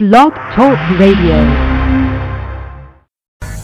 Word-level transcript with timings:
Blog 0.00 0.32
Talk 0.54 0.78
Radio. 0.98 1.36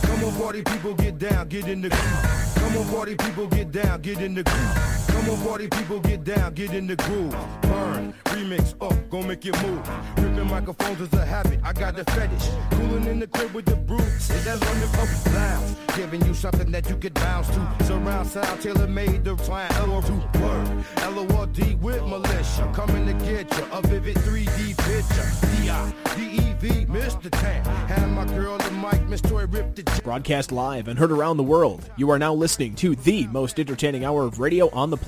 Come 0.03 0.23
on, 0.23 0.35
party 0.39 0.63
people, 0.63 0.93
get 0.93 1.19
down, 1.19 1.49
get 1.49 1.67
in 1.67 1.81
the. 1.81 1.89
Come 1.89 2.77
on, 2.77 2.87
party 2.89 3.15
people, 3.17 3.47
get 3.47 3.73
down, 3.73 4.03
get 4.03 4.21
in 4.21 4.35
the. 4.35 5.06
Come 5.17 5.31
on, 5.31 5.47
party 5.47 5.69
people, 5.69 5.99
get 6.01 6.25
down, 6.25 6.53
get 6.53 6.75
in 6.75 6.87
the 6.87 6.97
groove. 6.97 7.35
Burn, 7.63 8.13
remix, 8.27 8.75
up, 8.83 9.11
gon' 9.11 9.27
make 9.27 9.47
it 9.47 9.61
move. 9.63 9.89
Ripping 10.19 10.51
microphones 10.51 11.01
is 11.01 11.13
a 11.15 11.25
habit, 11.25 11.59
I 11.65 11.73
got 11.73 11.97
the 11.97 12.05
fetish. 12.05 12.51
Cooling 12.73 13.07
in 13.07 13.19
the 13.21 13.27
crib 13.27 13.53
with 13.55 13.65
the 13.65 13.77
brew. 13.77 13.97
Is 13.97 14.45
that 14.45 14.61
London 14.61 14.89
up 15.01 15.35
lounge? 15.35 15.77
Giving 15.97 16.25
you 16.27 16.35
something 16.35 16.71
that 16.71 16.89
you 16.91 16.97
could 16.97 17.15
bounce 17.15 17.49
to. 17.49 17.85
Surround 17.85 18.29
sound, 18.29 18.61
tailor 18.61 18.87
made 18.87 19.25
the 19.25 19.37
flying 19.39 19.73
L-O-2 19.73 20.41
word. 20.41 20.85
L-O-R-D 20.99 21.77
with 21.77 22.03
militia. 22.05 22.71
Coming 22.75 23.07
to 23.07 23.15
get 23.25 23.51
you 23.57 23.65
a 23.73 23.81
vivid 23.89 24.17
3D 24.17 24.77
picture. 24.77 25.47
D-I-D-E-V, 25.63 26.87
Mr. 26.87 27.31
Tan. 27.31 27.65
Had 27.89 28.11
my 28.11 28.27
girl 28.27 28.59
the 28.59 28.71
mic, 28.73 29.09
Miss 29.09 29.23
Toy 29.23 29.47
ripped 29.47 29.77
the 29.77 30.01
Broadcast 30.05 30.53
live 30.53 30.89
and 30.89 30.99
heard 30.99 31.11
around 31.11 31.37
the 31.37 31.43
world, 31.43 31.91
you 31.97 32.11
are 32.11 32.19
now 32.19 32.35
listening 32.35 32.75
to 32.77 32.95
the 32.95 33.27
most 33.29 33.59
entertaining 33.59 34.05
hour 34.05 34.23
of 34.23 34.39
radio 34.39 34.71
on 34.71 34.91
the 34.91 34.97
planet. 34.97 35.06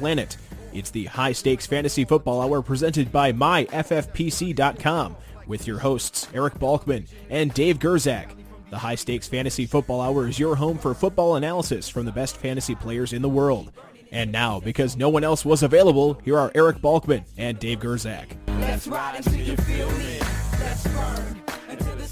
It's 0.72 0.90
the 0.90 1.06
High 1.06 1.32
Stakes 1.32 1.66
Fantasy 1.66 2.04
Football 2.04 2.40
Hour 2.42 2.62
presented 2.62 3.10
by 3.10 3.32
MyFFPC.com 3.32 5.16
with 5.46 5.66
your 5.66 5.78
hosts 5.78 6.28
Eric 6.34 6.54
Balkman 6.54 7.08
and 7.30 7.52
Dave 7.54 7.78
Gerczak. 7.78 8.30
The 8.70 8.78
High 8.78 8.96
Stakes 8.96 9.26
Fantasy 9.26 9.64
Football 9.64 10.00
Hour 10.02 10.28
is 10.28 10.38
your 10.38 10.54
home 10.56 10.76
for 10.76 10.94
football 10.94 11.36
analysis 11.36 11.88
from 11.88 12.04
the 12.04 12.12
best 12.12 12.36
fantasy 12.36 12.74
players 12.74 13.12
in 13.12 13.22
the 13.22 13.28
world. 13.28 13.72
And 14.12 14.30
now, 14.30 14.60
because 14.60 14.96
no 14.96 15.08
one 15.08 15.24
else 15.24 15.44
was 15.44 15.62
available, 15.62 16.20
here 16.24 16.38
are 16.38 16.52
Eric 16.54 16.78
Balkman 16.78 17.24
and 17.36 17.58
Dave 17.58 17.80
Gerczak. 17.80 18.28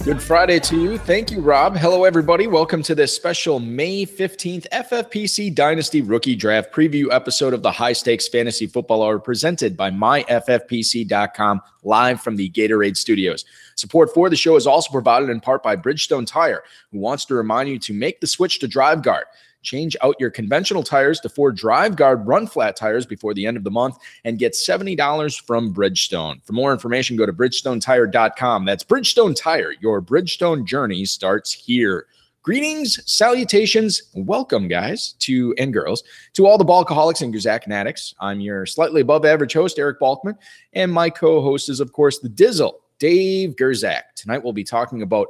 Good 0.06 0.22
Friday 0.22 0.60
to 0.60 0.80
you. 0.80 0.98
Thank 0.98 1.32
you, 1.32 1.40
Rob. 1.40 1.76
Hello, 1.76 2.04
everybody. 2.04 2.46
Welcome 2.46 2.80
to 2.84 2.94
this 2.94 3.12
special 3.12 3.58
May 3.58 4.06
15th 4.06 4.68
FFPC 4.68 5.52
Dynasty 5.52 6.00
Rookie 6.00 6.36
Draft 6.36 6.72
preview 6.72 7.06
episode 7.10 7.52
of 7.52 7.62
the 7.62 7.72
High 7.72 7.92
Stakes 7.92 8.28
Fantasy 8.28 8.68
Football 8.68 9.02
Hour 9.02 9.18
presented 9.18 9.76
by 9.76 9.90
myffpc.com 9.90 11.60
live 11.82 12.20
from 12.20 12.36
the 12.36 12.50
Gatorade 12.50 12.96
Studios. 12.96 13.44
Support 13.74 14.14
for 14.14 14.30
the 14.30 14.36
show 14.36 14.54
is 14.54 14.66
also 14.66 14.92
provided 14.92 15.28
in 15.28 15.40
part 15.40 15.62
by 15.62 15.74
Bridgestone 15.74 16.26
Tire, 16.26 16.62
who 16.92 16.98
wants 16.98 17.24
to 17.24 17.34
remind 17.34 17.68
you 17.68 17.78
to 17.80 17.92
make 17.92 18.20
the 18.20 18.28
switch 18.28 18.60
to 18.60 18.68
Drive 18.68 19.02
Guard. 19.02 19.24
Change 19.62 19.96
out 20.02 20.16
your 20.20 20.30
conventional 20.30 20.82
tires 20.82 21.20
to 21.20 21.28
Ford 21.28 21.56
Drive 21.56 21.96
Guard 21.96 22.26
Run 22.26 22.46
Flat 22.46 22.76
tires 22.76 23.06
before 23.06 23.34
the 23.34 23.46
end 23.46 23.56
of 23.56 23.64
the 23.64 23.70
month 23.70 23.96
and 24.24 24.38
get 24.38 24.52
$70 24.52 25.44
from 25.44 25.74
Bridgestone. 25.74 26.44
For 26.44 26.52
more 26.52 26.72
information, 26.72 27.16
go 27.16 27.26
to 27.26 27.32
bridgestonetire.com. 27.32 28.64
That's 28.64 28.84
Bridgestone 28.84 29.34
Tire. 29.34 29.72
Your 29.80 30.00
Bridgestone 30.00 30.64
journey 30.64 31.04
starts 31.04 31.52
here. 31.52 32.06
Greetings, 32.46 33.00
salutations, 33.12 34.02
welcome, 34.14 34.68
guys, 34.68 35.16
to 35.18 35.52
and 35.58 35.72
girls, 35.72 36.04
to 36.34 36.46
all 36.46 36.56
the 36.56 36.64
Balkaholics 36.64 37.20
and 37.20 37.34
Gazak 37.34 37.68
addicts. 37.68 38.14
I'm 38.20 38.38
your 38.38 38.66
slightly 38.66 39.00
above 39.00 39.24
average 39.24 39.52
host, 39.52 39.80
Eric 39.80 39.98
Balkman, 39.98 40.36
and 40.72 40.92
my 40.92 41.10
co 41.10 41.40
host 41.40 41.68
is, 41.68 41.80
of 41.80 41.92
course, 41.92 42.20
the 42.20 42.28
Dizzle, 42.28 42.74
Dave 43.00 43.56
Gerczak. 43.56 44.02
Tonight 44.14 44.44
we'll 44.44 44.52
be 44.52 44.62
talking 44.62 45.02
about 45.02 45.26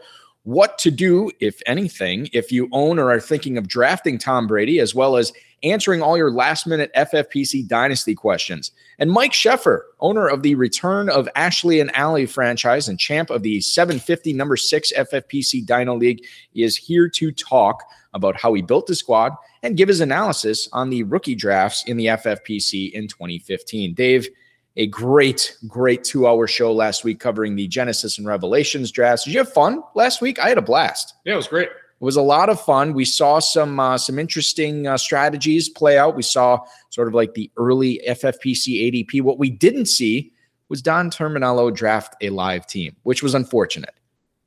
what 0.46 0.78
to 0.78 0.92
do, 0.92 1.28
if 1.40 1.60
anything, 1.66 2.28
if 2.32 2.52
you 2.52 2.68
own 2.70 3.00
or 3.00 3.10
are 3.10 3.18
thinking 3.18 3.58
of 3.58 3.66
drafting 3.66 4.16
Tom 4.16 4.46
Brady, 4.46 4.78
as 4.78 4.94
well 4.94 5.16
as 5.16 5.32
answering 5.64 6.00
all 6.02 6.16
your 6.16 6.30
last 6.30 6.68
minute 6.68 6.88
FFPC 6.96 7.66
dynasty 7.66 8.14
questions. 8.14 8.70
And 9.00 9.10
Mike 9.10 9.32
Sheffer, 9.32 9.80
owner 9.98 10.28
of 10.28 10.44
the 10.44 10.54
Return 10.54 11.08
of 11.08 11.28
Ashley 11.34 11.80
and 11.80 11.94
Ally 11.96 12.26
franchise 12.26 12.88
and 12.88 12.96
champ 12.96 13.28
of 13.28 13.42
the 13.42 13.60
750 13.60 14.32
number 14.34 14.56
six 14.56 14.92
FFPC 14.96 15.66
Dino 15.66 15.96
League, 15.96 16.24
is 16.54 16.76
here 16.76 17.08
to 17.08 17.32
talk 17.32 17.82
about 18.14 18.36
how 18.36 18.54
he 18.54 18.62
built 18.62 18.86
the 18.86 18.94
squad 18.94 19.32
and 19.64 19.76
give 19.76 19.88
his 19.88 20.00
analysis 20.00 20.68
on 20.72 20.90
the 20.90 21.02
rookie 21.02 21.34
drafts 21.34 21.82
in 21.88 21.96
the 21.96 22.06
FFPC 22.06 22.92
in 22.92 23.08
2015. 23.08 23.94
Dave, 23.94 24.28
a 24.76 24.86
great, 24.86 25.56
great 25.66 26.04
two 26.04 26.26
hour 26.26 26.46
show 26.46 26.72
last 26.72 27.02
week 27.04 27.18
covering 27.20 27.56
the 27.56 27.66
Genesis 27.68 28.18
and 28.18 28.26
Revelations 28.26 28.90
drafts. 28.90 29.24
Did 29.24 29.32
you 29.34 29.38
have 29.40 29.52
fun 29.52 29.82
last 29.94 30.20
week? 30.20 30.38
I 30.38 30.48
had 30.48 30.58
a 30.58 30.62
blast. 30.62 31.14
Yeah, 31.24 31.34
it 31.34 31.36
was 31.36 31.48
great. 31.48 31.68
It 31.68 32.04
was 32.04 32.16
a 32.16 32.22
lot 32.22 32.50
of 32.50 32.60
fun. 32.60 32.92
We 32.92 33.06
saw 33.06 33.38
some 33.38 33.80
uh, 33.80 33.96
some 33.96 34.18
interesting 34.18 34.86
uh, 34.86 34.98
strategies 34.98 35.68
play 35.70 35.96
out. 35.96 36.14
We 36.14 36.22
saw 36.22 36.60
sort 36.90 37.08
of 37.08 37.14
like 37.14 37.32
the 37.34 37.50
early 37.56 38.02
FFPC 38.06 39.06
ADP. 39.08 39.22
What 39.22 39.38
we 39.38 39.48
didn't 39.50 39.86
see 39.86 40.32
was 40.68 40.82
Don 40.82 41.10
Terminello 41.10 41.74
draft 41.74 42.14
a 42.20 42.28
live 42.30 42.66
team, 42.66 42.94
which 43.04 43.22
was 43.22 43.34
unfortunate. 43.34 43.94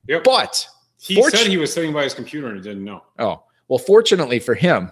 Yep. 0.08 0.24
But 0.26 0.68
He 1.00 1.16
Fortu- 1.16 1.32
said 1.32 1.48
he 1.48 1.58
was 1.58 1.74
sitting 1.74 1.94
by 1.94 2.04
his 2.04 2.14
computer 2.14 2.48
and 2.48 2.58
he 2.58 2.62
didn't 2.62 2.84
know. 2.84 3.04
oh 3.18 3.42
well, 3.68 3.80
fortunately 3.80 4.38
for 4.40 4.54
him, 4.54 4.92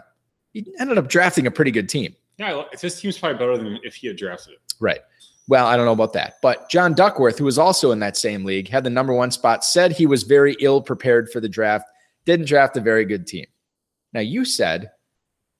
he 0.53 0.65
ended 0.79 0.97
up 0.97 1.09
drafting 1.09 1.45
a 1.45 1.51
pretty 1.51 1.71
good 1.71 1.89
team. 1.89 2.15
Yeah, 2.39 2.63
this 2.81 2.99
team's 3.01 3.17
probably 3.19 3.37
better 3.39 3.57
than 3.57 3.79
if 3.83 3.95
he 3.95 4.07
had 4.07 4.15
drafted 4.17 4.53
it. 4.53 4.59
Right. 4.79 4.99
Well, 5.47 5.65
I 5.65 5.77
don't 5.77 5.85
know 5.85 5.93
about 5.93 6.13
that. 6.13 6.35
But 6.41 6.69
John 6.69 6.93
Duckworth, 6.93 7.37
who 7.37 7.45
was 7.45 7.57
also 7.57 7.91
in 7.91 7.99
that 7.99 8.17
same 8.17 8.43
league, 8.43 8.67
had 8.67 8.83
the 8.83 8.89
number 8.89 9.13
one 9.13 9.31
spot, 9.31 9.63
said 9.63 9.91
he 9.91 10.05
was 10.05 10.23
very 10.23 10.57
ill 10.59 10.81
prepared 10.81 11.29
for 11.31 11.39
the 11.39 11.49
draft, 11.49 11.85
didn't 12.25 12.47
draft 12.47 12.75
a 12.75 12.81
very 12.81 13.05
good 13.05 13.25
team. 13.27 13.45
Now, 14.13 14.19
you 14.19 14.43
said, 14.43 14.91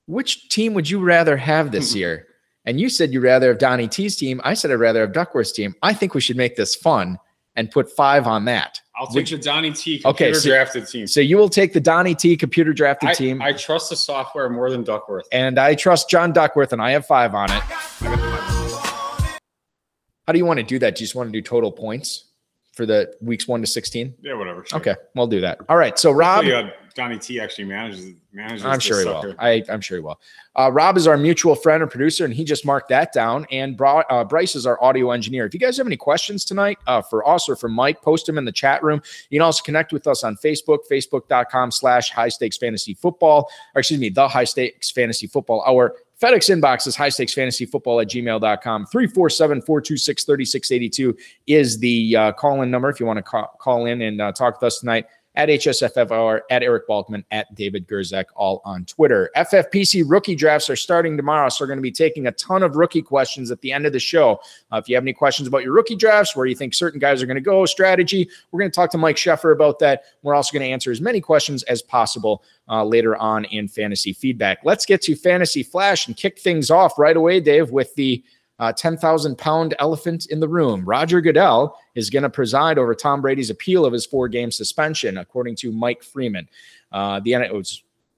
which 0.06 0.48
team 0.48 0.74
would 0.74 0.88
you 0.88 1.00
rather 1.00 1.36
have 1.36 1.70
this 1.70 1.92
hmm. 1.92 1.98
year? 1.98 2.26
And 2.64 2.78
you 2.78 2.90
said 2.90 3.12
you'd 3.12 3.22
rather 3.22 3.48
have 3.48 3.58
Donnie 3.58 3.88
T's 3.88 4.16
team. 4.16 4.42
I 4.44 4.52
said 4.52 4.70
I'd 4.70 4.74
rather 4.74 5.00
have 5.00 5.12
Duckworth's 5.12 5.52
team. 5.52 5.74
I 5.82 5.94
think 5.94 6.12
we 6.14 6.20
should 6.20 6.36
make 6.36 6.56
this 6.56 6.74
fun 6.74 7.18
and 7.56 7.70
put 7.70 7.90
five 7.90 8.26
on 8.26 8.44
that. 8.44 8.78
I'll 8.94 9.06
take 9.06 9.16
Which- 9.16 9.30
the 9.30 9.38
Donnie 9.38 9.72
T 9.72 10.02
Okay, 10.04 10.26
computer 10.26 10.34
so- 10.34 10.48
drafted 10.50 10.86
team. 10.86 11.06
So 11.06 11.20
you 11.20 11.38
will 11.38 11.48
take 11.48 11.72
the 11.72 11.80
Donnie 11.80 12.14
T 12.14 12.36
computer 12.36 12.74
drafted 12.74 13.10
I, 13.10 13.14
team. 13.14 13.40
I 13.40 13.52
trust 13.52 13.88
the 13.88 13.96
software 13.96 14.50
more 14.50 14.70
than 14.70 14.84
Duckworth. 14.84 15.26
and 15.32 15.58
I 15.58 15.74
trust 15.74 16.10
John 16.10 16.32
Duckworth, 16.32 16.74
and 16.74 16.82
I 16.82 16.90
have 16.90 17.06
five 17.06 17.34
on 17.34 17.48
it. 17.50 18.57
How 20.28 20.32
do 20.32 20.38
you 20.38 20.44
want 20.44 20.58
to 20.58 20.62
do 20.62 20.78
that? 20.80 20.94
Do 20.94 21.00
you 21.00 21.06
just 21.06 21.14
want 21.14 21.28
to 21.28 21.32
do 21.32 21.40
total 21.40 21.72
points 21.72 22.24
for 22.74 22.84
the 22.84 23.14
weeks 23.22 23.48
one 23.48 23.62
to 23.62 23.66
16? 23.66 24.14
Yeah, 24.20 24.34
whatever. 24.34 24.62
sure. 24.62 24.78
Okay, 24.78 24.94
we'll 25.14 25.26
do 25.26 25.40
that. 25.40 25.58
All 25.70 25.78
right. 25.78 25.98
So 25.98 26.12
Rob, 26.12 26.44
Hopefully, 26.44 26.70
uh, 26.70 26.70
Donnie 26.94 27.18
T 27.18 27.40
actually 27.40 27.64
manages 27.64 28.14
manages. 28.30 28.62
I'm 28.62 28.78
sure 28.78 28.98
he 28.98 29.04
sucker. 29.04 29.28
will. 29.28 29.36
I, 29.38 29.64
I'm 29.70 29.80
sure 29.80 29.96
he 29.96 30.02
will. 30.02 30.20
Uh, 30.54 30.70
Rob 30.70 30.98
is 30.98 31.06
our 31.06 31.16
mutual 31.16 31.54
friend 31.54 31.82
and 31.82 31.90
producer, 31.90 32.26
and 32.26 32.34
he 32.34 32.44
just 32.44 32.66
marked 32.66 32.90
that 32.90 33.10
down. 33.14 33.46
And 33.50 33.74
Bra- 33.74 34.02
uh, 34.10 34.22
Bryce 34.22 34.54
is 34.54 34.66
our 34.66 34.78
audio 34.84 35.12
engineer. 35.12 35.46
If 35.46 35.54
you 35.54 35.60
guys 35.60 35.78
have 35.78 35.86
any 35.86 35.96
questions 35.96 36.44
tonight 36.44 36.76
uh, 36.86 37.00
for 37.00 37.26
us 37.26 37.48
or 37.48 37.56
for 37.56 37.70
Mike, 37.70 38.02
post 38.02 38.26
them 38.26 38.36
in 38.36 38.44
the 38.44 38.52
chat 38.52 38.82
room. 38.82 39.00
You 39.30 39.38
can 39.38 39.46
also 39.46 39.62
connect 39.62 39.94
with 39.94 40.06
us 40.06 40.24
on 40.24 40.36
Facebook, 40.36 40.80
facebook.com 40.92 41.70
slash 41.70 42.10
high 42.10 42.28
stakes 42.28 42.58
fantasy 42.58 42.92
football, 42.92 43.48
or 43.74 43.78
excuse 43.78 43.98
me, 43.98 44.10
the 44.10 44.28
high 44.28 44.44
stakes 44.44 44.90
fantasy 44.90 45.26
football 45.26 45.64
hour. 45.66 45.94
FedEx 46.20 46.50
inbox 46.50 46.86
is 46.86 46.96
high 46.96 47.08
stakes 47.08 47.32
fantasy 47.32 47.64
football 47.64 48.00
at 48.00 48.08
gmail.com. 48.08 48.86
347 48.86 49.62
426 49.62 50.24
3682 50.24 51.16
is 51.46 51.78
the 51.78 52.16
uh, 52.16 52.32
call 52.32 52.62
in 52.62 52.70
number 52.70 52.90
if 52.90 52.98
you 52.98 53.06
want 53.06 53.18
to 53.18 53.22
call, 53.22 53.56
call 53.60 53.86
in 53.86 54.02
and 54.02 54.20
uh, 54.20 54.32
talk 54.32 54.54
with 54.54 54.66
us 54.66 54.80
tonight 54.80 55.06
at 55.38 55.48
HSFFR, 55.48 56.40
at 56.50 56.64
Eric 56.64 56.88
Balkman, 56.88 57.24
at 57.30 57.54
David 57.54 57.86
Gerczak, 57.86 58.24
all 58.34 58.60
on 58.64 58.84
Twitter. 58.84 59.30
FFPC 59.36 60.02
rookie 60.04 60.34
drafts 60.34 60.68
are 60.68 60.74
starting 60.74 61.16
tomorrow, 61.16 61.48
so 61.48 61.62
we're 61.62 61.68
going 61.68 61.78
to 61.78 61.82
be 61.82 61.92
taking 61.92 62.26
a 62.26 62.32
ton 62.32 62.64
of 62.64 62.74
rookie 62.74 63.00
questions 63.00 63.52
at 63.52 63.60
the 63.60 63.72
end 63.72 63.86
of 63.86 63.92
the 63.92 64.00
show. 64.00 64.40
Uh, 64.72 64.78
if 64.78 64.88
you 64.88 64.96
have 64.96 65.04
any 65.04 65.12
questions 65.12 65.46
about 65.46 65.62
your 65.62 65.72
rookie 65.72 65.94
drafts, 65.94 66.34
where 66.34 66.46
you 66.46 66.56
think 66.56 66.74
certain 66.74 66.98
guys 66.98 67.22
are 67.22 67.26
going 67.26 67.36
to 67.36 67.40
go, 67.40 67.64
strategy, 67.66 68.28
we're 68.50 68.58
going 68.58 68.70
to 68.70 68.74
talk 68.74 68.90
to 68.90 68.98
Mike 68.98 69.14
Sheffer 69.14 69.52
about 69.52 69.78
that. 69.78 70.02
We're 70.22 70.34
also 70.34 70.52
going 70.52 70.66
to 70.66 70.72
answer 70.72 70.90
as 70.90 71.00
many 71.00 71.20
questions 71.20 71.62
as 71.64 71.82
possible 71.82 72.42
uh, 72.68 72.84
later 72.84 73.16
on 73.16 73.44
in 73.44 73.68
fantasy 73.68 74.12
feedback. 74.12 74.58
Let's 74.64 74.84
get 74.84 75.02
to 75.02 75.14
fantasy 75.14 75.62
flash 75.62 76.08
and 76.08 76.16
kick 76.16 76.40
things 76.40 76.68
off 76.68 76.98
right 76.98 77.16
away, 77.16 77.38
Dave, 77.38 77.70
with 77.70 77.94
the 77.94 78.24
uh, 78.58 78.72
10,000 78.72 79.38
pound 79.38 79.74
elephant 79.78 80.26
in 80.26 80.40
the 80.40 80.48
room. 80.48 80.84
Roger 80.84 81.20
Goodell 81.20 81.78
is 81.94 82.10
going 82.10 82.24
to 82.24 82.30
preside 82.30 82.78
over 82.78 82.94
Tom 82.94 83.20
Brady's 83.20 83.50
appeal 83.50 83.84
of 83.84 83.92
his 83.92 84.04
four 84.04 84.28
game 84.28 84.50
suspension, 84.50 85.18
according 85.18 85.56
to 85.56 85.72
Mike 85.72 86.02
Freeman, 86.02 86.48
uh, 86.92 87.20
the 87.20 87.32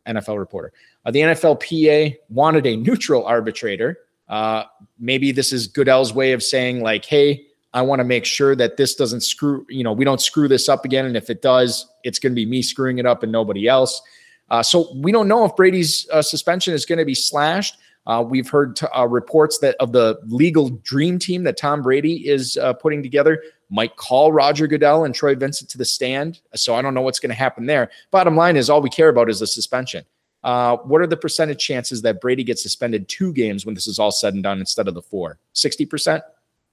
NFL 0.07 0.39
reporter. 0.39 0.73
Uh, 1.05 1.11
the 1.11 1.21
NFLPA 1.21 2.17
wanted 2.29 2.67
a 2.67 2.77
neutral 2.77 3.25
arbitrator. 3.25 3.99
Uh, 4.29 4.65
maybe 4.99 5.33
this 5.33 5.53
is 5.53 5.67
Goodell's 5.67 6.15
way 6.15 6.33
of 6.33 6.43
saying, 6.43 6.83
like, 6.83 7.05
hey, 7.05 7.47
I 7.73 7.83
want 7.83 8.01
to 8.01 8.05
make 8.05 8.25
sure 8.25 8.57
that 8.57 8.77
this 8.77 8.95
doesn't 8.95 9.21
screw, 9.21 9.65
you 9.69 9.85
know, 9.85 9.93
we 9.93 10.05
don't 10.05 10.21
screw 10.21 10.49
this 10.49 10.69
up 10.69 10.85
again. 10.85 11.05
And 11.05 11.17
if 11.17 11.31
it 11.31 11.41
does, 11.41 11.87
it's 12.03 12.19
going 12.19 12.33
to 12.33 12.35
be 12.35 12.47
me 12.47 12.63
screwing 12.63 12.99
it 12.99 13.07
up 13.07 13.23
and 13.23 13.31
nobody 13.31 13.69
else. 13.69 14.03
Uh, 14.51 14.63
so 14.63 14.93
we 14.97 15.13
don't 15.13 15.29
know 15.29 15.45
if 15.45 15.55
Brady's 15.55 16.09
uh, 16.11 16.23
suspension 16.23 16.75
is 16.75 16.85
going 16.85 16.99
to 16.99 17.05
be 17.05 17.15
slashed. 17.15 17.79
Uh, 18.06 18.25
we've 18.26 18.49
heard 18.49 18.76
t- 18.76 18.87
uh, 18.97 19.06
reports 19.06 19.58
that 19.58 19.76
of 19.79 19.93
the 19.93 20.19
legal 20.26 20.70
dream 20.82 21.19
team 21.19 21.44
that 21.44 21.56
Tom 21.56 21.82
Brady 21.82 22.29
is 22.29 22.56
uh, 22.56 22.73
putting 22.73 23.02
together 23.02 23.43
might 23.69 23.94
call 23.97 24.32
Roger 24.32 24.67
Goodell 24.67 25.05
and 25.05 25.14
Troy 25.14 25.35
Vincent 25.35 25.70
to 25.70 25.79
the 25.79 25.85
stand. 25.85 26.41
So 26.55 26.75
I 26.75 26.82
don't 26.82 26.94
know 26.94 27.02
what's 27.02 27.20
going 27.20 27.31
to 27.31 27.37
happen 27.37 27.67
there. 27.67 27.91
Bottom 28.11 28.37
line 28.37 28.56
is 28.56 28.69
all 28.69 28.81
we 28.81 28.91
care 28.91 29.11
about 29.11 29.31
is 29.31 29.41
the 29.41 29.47
suspension. 29.47 30.05
Uh, 30.43 30.79
what 30.79 31.00
are 31.02 31.06
the 31.06 31.17
percentage 31.17 31.62
chances 31.62 32.02
that 32.02 32.20
Brady 32.20 32.43
gets 32.43 32.62
suspended 32.62 33.08
two 33.08 33.32
games 33.32 33.67
when 33.67 33.75
this 33.75 33.87
is 33.87 33.99
all 33.99 34.11
said 34.11 34.35
and 34.35 34.43
done 34.43 34.58
instead 34.58 34.88
of 34.88 34.94
the 34.94 35.02
four? 35.02 35.38
60%? 35.55 36.23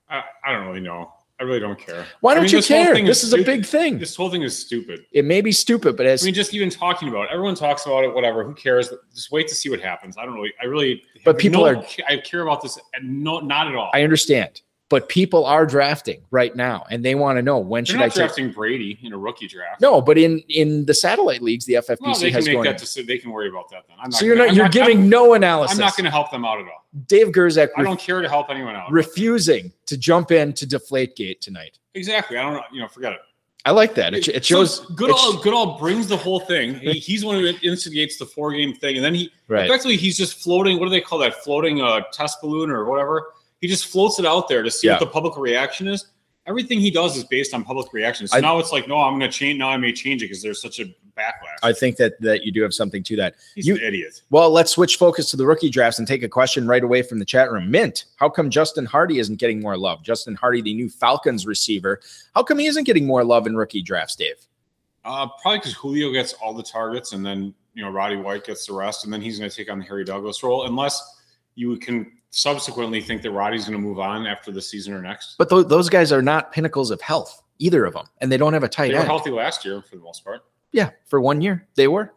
I, 0.09 0.23
I 0.43 0.53
don't 0.53 0.67
really 0.67 0.79
know. 0.79 1.11
I 1.39 1.43
really 1.43 1.59
don't 1.59 1.77
care. 1.77 2.05
Why 2.21 2.33
don't 2.33 2.43
mean, 2.43 2.51
you 2.51 2.57
this 2.57 2.67
care? 2.67 2.95
This 3.05 3.23
is 3.23 3.31
a 3.31 3.43
big 3.43 3.63
thing. 3.63 3.99
This 3.99 4.15
whole 4.15 4.31
thing 4.31 4.41
is 4.41 4.57
stupid. 4.57 5.05
It 5.11 5.23
may 5.23 5.41
be 5.41 5.51
stupid, 5.51 5.95
but 5.95 6.07
as 6.07 6.23
I 6.23 6.25
mean, 6.25 6.33
just 6.33 6.53
even 6.53 6.71
talking 6.71 7.09
about 7.09 7.25
it, 7.25 7.29
everyone 7.31 7.53
talks 7.53 7.85
about 7.85 8.03
it. 8.03 8.13
Whatever. 8.13 8.43
Who 8.43 8.55
cares? 8.55 8.91
Just 9.13 9.31
wait 9.31 9.47
to 9.49 9.55
see 9.55 9.69
what 9.69 9.79
happens. 9.79 10.17
I 10.17 10.25
don't 10.25 10.33
really. 10.33 10.53
I 10.59 10.65
really. 10.65 11.03
But 11.23 11.37
people 11.37 11.61
no- 11.61 11.79
are- 11.79 11.85
I 12.07 12.17
care 12.17 12.41
about 12.41 12.63
this. 12.63 12.79
No, 13.03 13.39
not 13.39 13.67
at 13.67 13.75
all. 13.75 13.91
I 13.93 14.01
understand, 14.01 14.61
but 14.89 15.09
people 15.09 15.45
are 15.45 15.65
drafting 15.65 16.21
right 16.31 16.55
now, 16.55 16.85
and 16.89 17.03
they 17.03 17.13
want 17.15 17.37
to 17.37 17.41
know 17.41 17.57
when 17.59 17.83
They're 17.83 17.87
should 17.93 17.95
I 17.97 18.05
not 18.05 18.11
take. 18.13 18.15
drafting 18.25 18.51
Brady 18.51 18.97
in 19.03 19.11
a 19.13 19.17
rookie 19.17 19.47
draft. 19.47 19.81
No, 19.81 20.01
but 20.01 20.17
in 20.17 20.39
in 20.49 20.85
the 20.85 20.93
satellite 20.93 21.41
leagues, 21.41 21.65
the 21.65 21.73
FFPC 21.73 21.97
Well, 22.01 22.13
they 22.15 22.27
can 22.27 22.33
has 22.35 22.45
make 22.45 22.53
going. 22.55 22.63
that. 22.65 22.77
Decision. 22.77 23.07
They 23.07 23.17
can 23.17 23.31
worry 23.31 23.49
about 23.49 23.69
that 23.71 23.83
then. 23.87 23.97
I'm 23.99 24.09
not 24.11 24.19
so 24.19 24.25
you're 24.25 24.35
gonna- 24.35 24.47
not 24.47 24.55
you're 24.55 24.69
giving 24.69 24.99
I'm, 24.99 25.09
no 25.09 25.33
analysis. 25.33 25.77
I'm 25.77 25.81
not 25.83 25.97
going 25.97 26.05
to 26.05 26.11
help 26.11 26.31
them 26.31 26.45
out 26.45 26.59
at 26.59 26.65
all. 26.65 26.85
Dave 27.07 27.27
Gerczak 27.27 27.69
I 27.77 27.83
don't 27.83 27.99
care 27.99 28.21
to 28.21 28.29
help 28.29 28.49
anyone 28.49 28.75
out. 28.75 28.91
refusing 28.91 29.71
to 29.87 29.97
jump 29.97 30.31
in 30.31 30.53
to 30.53 30.65
deflate 30.65 31.15
gate 31.15 31.41
tonight. 31.41 31.79
exactly. 31.93 32.37
I 32.37 32.43
don't. 32.43 32.53
know. 32.53 32.61
You 32.71 32.81
know, 32.81 32.87
forget 32.87 33.13
it. 33.13 33.19
I 33.65 33.71
like 33.71 33.95
that. 33.95 34.13
It, 34.13 34.29
it 34.29 34.45
shows 34.45 34.77
So 34.77 34.85
good. 34.95 35.09
it's- 35.09 35.21
All 35.25 35.41
Goodell 35.41 35.77
brings 35.77 36.07
the 36.07 36.15
whole 36.15 36.39
thing. 36.39 36.75
He, 36.75 36.93
he's 36.99 37.25
one 37.25 37.37
who 37.37 37.51
instigates 37.61 38.17
the 38.17 38.25
four 38.25 38.53
game 38.53 38.73
thing, 38.73 38.95
and 38.95 39.03
then 39.03 39.13
he 39.13 39.29
right. 39.49 39.65
effectively 39.65 39.97
he's 39.97 40.15
just 40.17 40.41
floating. 40.41 40.79
What 40.79 40.85
do 40.85 40.91
they 40.91 41.01
call 41.01 41.19
that? 41.19 41.43
Floating 41.43 41.81
uh, 41.81 42.01
test 42.13 42.39
balloon 42.41 42.69
or 42.69 42.85
whatever. 42.85 43.33
He 43.61 43.67
just 43.67 43.87
floats 43.87 44.19
it 44.19 44.25
out 44.25 44.47
there 44.47 44.63
to 44.63 44.71
see 44.71 44.87
Yeah. 44.87 44.93
what 44.93 44.99
the 44.99 45.07
public 45.07 45.37
reaction 45.37 45.87
is. 45.87 46.05
Everything 46.45 46.79
he 46.79 46.91
does 46.91 47.17
is 47.17 47.23
based 47.25 47.53
on 47.53 47.63
public 47.63 47.91
reaction. 47.91 48.27
So 48.27 48.37
I- 48.37 48.41
now 48.41 48.57
it's 48.59 48.71
like, 48.71 48.87
no, 48.87 48.97
I'm 48.97 49.19
going 49.19 49.29
to 49.29 49.37
change. 49.37 49.59
Now 49.59 49.69
I 49.69 49.77
may 49.77 49.91
change 49.91 50.21
it 50.21 50.25
because 50.25 50.41
there's 50.41 50.61
such 50.61 50.79
a 50.79 50.85
backlash. 51.17 51.57
I 51.63 51.73
think 51.73 51.97
that 51.97 52.21
that 52.21 52.43
you 52.45 52.51
do 52.51 52.61
have 52.61 52.73
something 52.73 53.01
to 53.03 53.15
that. 53.17 53.35
he's 53.55 53.67
you- 53.67 53.75
an 53.75 53.81
idiot. 53.81 54.21
Well, 54.29 54.49
let's 54.51 54.71
switch 54.71 54.97
focus 54.97 55.29
to 55.31 55.37
the 55.37 55.45
rookie 55.45 55.69
drafts 55.69 55.99
and 55.99 56.07
take 56.07 56.23
a 56.23 56.29
question 56.29 56.67
right 56.67 56.83
away 56.83 57.01
from 57.01 57.19
the 57.19 57.25
chat 57.25 57.51
room. 57.51 57.69
Mint, 57.71 58.05
how 58.17 58.29
come 58.29 58.49
Justin 58.49 58.85
Hardy 58.85 59.19
isn't 59.19 59.37
getting 59.37 59.59
more 59.59 59.75
love? 59.77 60.03
Justin 60.03 60.35
Hardy, 60.35 60.61
the 60.61 60.73
new 60.73 60.89
Falcons 60.89 61.45
receiver, 61.47 61.99
how 62.35 62.43
come 62.43 62.59
he 62.59 62.67
isn't 62.67 62.83
getting 62.85 63.05
more 63.05 63.23
love 63.25 63.45
in 63.47 63.57
rookie 63.57 63.81
drafts, 63.81 64.15
Dave? 64.15 64.35
Uh, 65.03 65.27
probably 65.41 65.57
because 65.59 65.73
Julio 65.73 66.11
gets 66.11 66.33
all 66.33 66.53
the 66.53 66.63
targets, 66.63 67.11
and 67.13 67.25
then 67.25 67.53
you 67.73 67.83
know 67.83 67.89
Roddy 67.89 68.15
White 68.15 68.45
gets 68.45 68.65
the 68.67 68.73
rest, 68.73 69.03
and 69.03 69.11
then 69.11 69.21
he's 69.21 69.37
going 69.39 69.49
to 69.49 69.55
take 69.55 69.69
on 69.71 69.79
the 69.79 69.85
Harry 69.85 70.03
Douglas 70.05 70.43
role, 70.43 70.65
unless 70.67 71.01
you 71.55 71.75
can 71.77 72.11
subsequently 72.31 73.01
think 73.01 73.21
that 73.23 73.31
Roddy's 73.31 73.65
going 73.65 73.77
to 73.79 73.85
move 73.85 73.99
on 73.99 74.27
after 74.27 74.51
the 74.51 74.61
season 74.61 74.93
or 74.93 75.01
next. 75.01 75.35
But 75.37 75.49
th- 75.49 75.67
those 75.67 75.89
guys 75.89 76.11
are 76.11 76.21
not 76.21 76.51
pinnacles 76.51 76.91
of 76.91 77.01
health, 77.01 77.41
either 77.59 77.85
of 77.85 77.93
them, 77.93 78.05
and 78.21 78.31
they 78.31 78.37
don't 78.37 78.53
have 78.53 78.63
a 78.63 78.69
tight 78.69 78.89
They 78.89 78.93
were 78.95 78.99
end. 78.99 79.07
healthy 79.07 79.31
last 79.31 79.65
year 79.65 79.81
for 79.81 79.95
the 79.95 80.01
most 80.03 80.23
part. 80.23 80.41
Yeah, 80.71 80.91
for 81.05 81.21
one 81.21 81.41
year 81.41 81.67
they 81.75 81.87
were. 81.87 82.13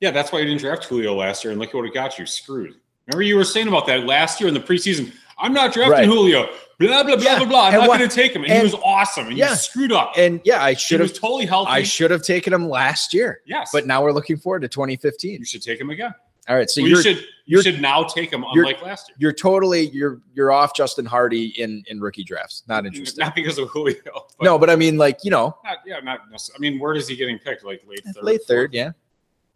Yeah, 0.00 0.10
that's 0.10 0.32
why 0.32 0.40
you 0.40 0.46
didn't 0.46 0.60
draft 0.60 0.84
Julio 0.84 1.14
last 1.14 1.44
year, 1.44 1.52
and 1.52 1.60
look 1.60 1.68
at 1.70 1.74
what 1.76 1.84
it 1.86 1.94
got 1.94 2.18
you. 2.18 2.26
Screwed. 2.26 2.74
Remember 3.06 3.22
you 3.22 3.36
were 3.36 3.44
saying 3.44 3.68
about 3.68 3.86
that 3.86 4.04
last 4.04 4.40
year 4.40 4.48
in 4.48 4.54
the 4.54 4.60
preseason. 4.60 5.12
I'm 5.38 5.52
not 5.52 5.72
drafting 5.72 5.92
Right. 5.92 6.04
Julio. 6.04 6.48
Blah 6.78 7.04
blah 7.04 7.16
blah 7.16 7.24
Yeah, 7.24 7.38
blah 7.38 7.46
blah. 7.48 7.66
I'm 7.68 7.74
and 7.74 7.82
not 7.82 7.86
going 7.98 8.08
to 8.08 8.14
take 8.14 8.32
him, 8.32 8.42
and, 8.42 8.52
and- 8.52 8.58
he 8.60 8.64
was 8.64 8.74
awesome, 8.84 9.28
and 9.28 9.38
Yeah. 9.38 9.50
you 9.50 9.56
screwed 9.56 9.92
up. 9.92 10.12
And 10.16 10.40
yeah, 10.44 10.62
I 10.62 10.70
he 10.72 10.78
should 10.78 11.00
was 11.00 11.10
have. 11.12 11.20
totally 11.20 11.46
healthy. 11.46 11.70
I 11.70 11.82
should 11.84 12.10
have 12.10 12.22
taken 12.22 12.52
him 12.52 12.68
last 12.68 13.14
year, 13.14 13.40
yes, 13.46 13.70
but 13.72 13.86
now 13.86 14.02
we're 14.02 14.12
looking 14.12 14.36
forward 14.36 14.62
to 14.62 14.68
2015. 14.68 15.38
you 15.38 15.44
should 15.44 15.62
take 15.62 15.80
him 15.80 15.90
again. 15.90 16.12
All 16.48 16.56
right, 16.56 16.68
so 16.68 16.82
Well, 16.82 16.90
you 16.90 17.02
should 17.02 17.24
you 17.44 17.60
should 17.62 17.80
now 17.80 18.02
take 18.04 18.32
him, 18.32 18.44
unlike 18.48 18.82
last 18.82 19.08
year. 19.08 19.16
you're 19.18 19.32
totally 19.32 19.88
you're 19.90 20.20
you're 20.34 20.50
off 20.52 20.74
Justin 20.74 21.04
Hardy 21.06 21.46
in 21.60 21.84
in 21.88 22.00
rookie 22.00 22.24
drafts. 22.24 22.62
Not 22.68 22.84
interested. 22.86 23.20
Not 23.20 23.34
because 23.36 23.58
of 23.58 23.68
Julio. 23.68 23.96
But 24.38 24.44
no, 24.44 24.58
but 24.58 24.68
I 24.70 24.76
mean, 24.76 24.96
like 24.98 25.18
you 25.22 25.30
know, 25.30 25.56
Not, 25.64 25.78
yeah, 25.86 26.00
not. 26.00 26.30
necessarily. 26.30 26.68
I 26.68 26.70
mean, 26.70 26.80
where 26.80 26.94
is 26.94 27.06
he 27.06 27.14
getting 27.16 27.38
picked? 27.38 27.64
Like 27.64 27.82
late 27.86 28.00
third. 28.04 28.24
late 28.24 28.38
fourth? 28.40 28.48
third, 28.48 28.74
yeah. 28.74 28.90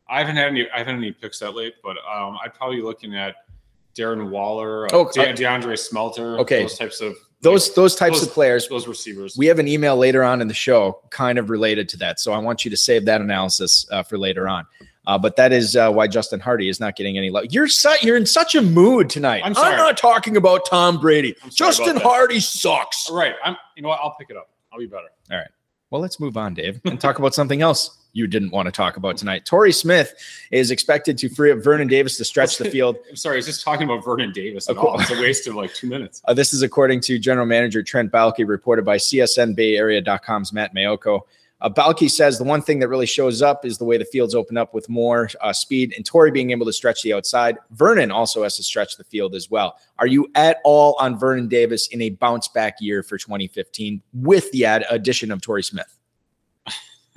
I 0.09 0.21
haven't 0.21 0.37
had 0.37 0.49
any. 0.49 0.71
I 0.71 0.79
haven't 0.79 0.95
had 0.97 1.03
any 1.03 1.13
picks 1.13 1.41
that 1.41 1.55
late, 1.57 1.75
but 1.83 1.97
um, 2.09 2.39
I'd 2.45 2.55
probably 2.55 2.77
be 2.77 2.83
looking 2.83 3.17
at 3.17 3.35
Darren 3.97 4.31
Waller, 4.31 4.87
uh, 4.87 4.91
Oh, 4.93 5.11
De- 5.13 5.33
DeAndre 5.33 5.77
Smelter. 5.79 6.39
okay. 6.39 6.63
those 6.63 6.79
types 6.79 7.01
of 7.01 7.17
Those 7.41 7.75
those 7.75 7.97
types 7.97 8.21
those- 8.21 8.29
of 8.29 8.33
players. 8.35 8.69
those 8.69 8.87
receivers. 8.87 9.37
We 9.37 9.47
have 9.47 9.59
an 9.59 9.67
email 9.67 9.97
later 9.97 10.23
on 10.23 10.41
in 10.41 10.47
the 10.47 10.55
show, 10.55 11.01
kind 11.11 11.39
of 11.39 11.51
related 11.51 11.89
to 11.91 11.97
that. 11.99 12.21
So 12.21 12.33
I 12.33 12.39
want 12.39 12.65
you 12.65 12.71
to 12.71 12.77
save 12.77 13.05
that 13.07 13.21
analysis 13.21 13.87
uh, 13.91 14.03
for 14.05 14.17
later 14.19 14.47
on. 14.49 14.67
Uh, 15.07 15.17
but 15.17 15.37
that 15.37 15.53
is 15.53 15.77
uh, 15.77 15.91
why 15.91 16.07
Justin 16.07 16.41
Hardy 16.41 16.69
is 16.69 16.81
not 16.81 16.97
getting 16.97 17.17
any 17.17 17.31
love. 17.31 17.45
You're 17.51 17.69
su- 17.69 17.95
you're 18.03 18.17
in 18.17 18.27
such 18.27 18.55
a 18.55 18.63
mood 18.63 19.09
tonight. 19.09 19.43
I'm 19.45 19.55
sorry. 19.55 19.75
I'm 19.75 19.79
not 19.79 19.97
talking 19.97 20.37
about 20.37 20.67
Tom 20.67 21.01
Brady. 21.01 21.35
Justin. 21.51 21.97
Hardy 21.97 22.41
sucks. 22.41 23.09
All 23.09 23.17
right, 23.17 23.35
I'm. 23.45 23.57
You 23.77 23.83
know 23.83 23.89
what? 23.89 24.01
I'll 24.03 24.17
pick 24.19 24.31
it 24.31 24.37
up. 24.37 24.51
I'll 24.73 24.79
be 24.79 24.87
better. 24.87 25.09
All 25.31 25.39
right. 25.39 25.49
Well, 25.91 26.01
let's 26.01 26.19
move 26.19 26.37
on, 26.37 26.55
Dave, 26.55 26.81
and 26.85 27.01
talk 27.01 27.21
about 27.21 27.33
something 27.35 27.63
else 27.63 27.99
you 28.13 28.27
didn't 28.27 28.51
want 28.51 28.67
to 28.67 28.73
talk 28.73 28.97
about 28.97 29.17
tonight. 29.17 29.45
Torrey 29.45 29.71
Smith 29.73 30.15
is 30.51 30.71
expected 30.71 31.19
to 31.19 31.29
free 31.29 31.53
up 31.53 31.59
Vernon 31.59 31.87
Davis 31.87 32.17
to 32.17 32.25
stretch 32.25 32.57
the 32.57 32.65
field. 32.71 32.97
I'm 33.09 33.15
sorry. 33.15 33.37
I 33.37 33.39
was 33.39 33.47
just 33.47 33.63
talking 33.63 33.85
about 33.85 34.03
Vernon 34.05 34.33
Davis. 34.33 34.69
At 34.69 34.79
all. 34.79 34.99
It's 34.99 35.11
a 35.11 35.21
waste 35.21 35.47
of 35.47 35.55
like 35.55 35.73
two 35.75 35.87
minutes. 35.87 36.23
Uh, 36.25 36.35
this 36.35 36.53
is 36.55 36.63
according 36.63 37.01
to 37.03 37.19
General 37.19 37.47
Manager 37.47 37.83
Trent 37.83 38.11
Baalke, 38.11 38.49
reported 38.49 38.85
by 38.85 38.97
CSNBayArea.com's 38.97 40.53
Matt 40.53 40.75
Maiocco. 40.75 41.21
Uh, 41.61 41.71
Baalke 41.71 42.11
says 42.11 42.37
the 42.37 42.45
one 42.45 42.61
thing 42.61 42.81
that 42.81 42.89
really 42.89 43.07
shows 43.07 43.41
up 43.41 43.65
is 43.65 43.79
the 43.79 43.85
way 43.85 43.97
the 43.97 44.05
fields 44.05 44.35
open 44.35 44.59
up 44.59 44.75
with 44.75 44.89
more 44.89 45.31
uh, 45.41 45.53
speed 45.53 45.95
and 45.97 46.05
Torrey 46.05 46.31
being 46.31 46.51
able 46.51 46.67
to 46.67 46.73
stretch 46.73 47.03
the 47.03 47.15
outside. 47.15 47.57
Vernon 47.71 48.11
also 48.11 48.43
has 48.43 48.57
to 48.57 48.63
stretch 48.63 48.97
the 48.97 49.05
field 49.05 49.35
as 49.35 49.51
well. 49.51 49.79
Are 49.99 50.07
you 50.07 50.31
at 50.35 50.59
all 50.65 50.97
on 51.01 51.19
Vernon 51.19 51.49
Davis 51.49 51.87
in 51.89 52.03
a 52.03 52.11
bounce 52.11 52.49
back 52.49 52.77
year 52.81 53.03
for 53.03 53.17
2015 53.17 54.03
with 54.13 54.51
the 54.53 54.67
ad- 54.67 54.85
addition 54.91 55.33
of 55.33 55.41
Torrey 55.41 55.63
Smith? 55.63 55.97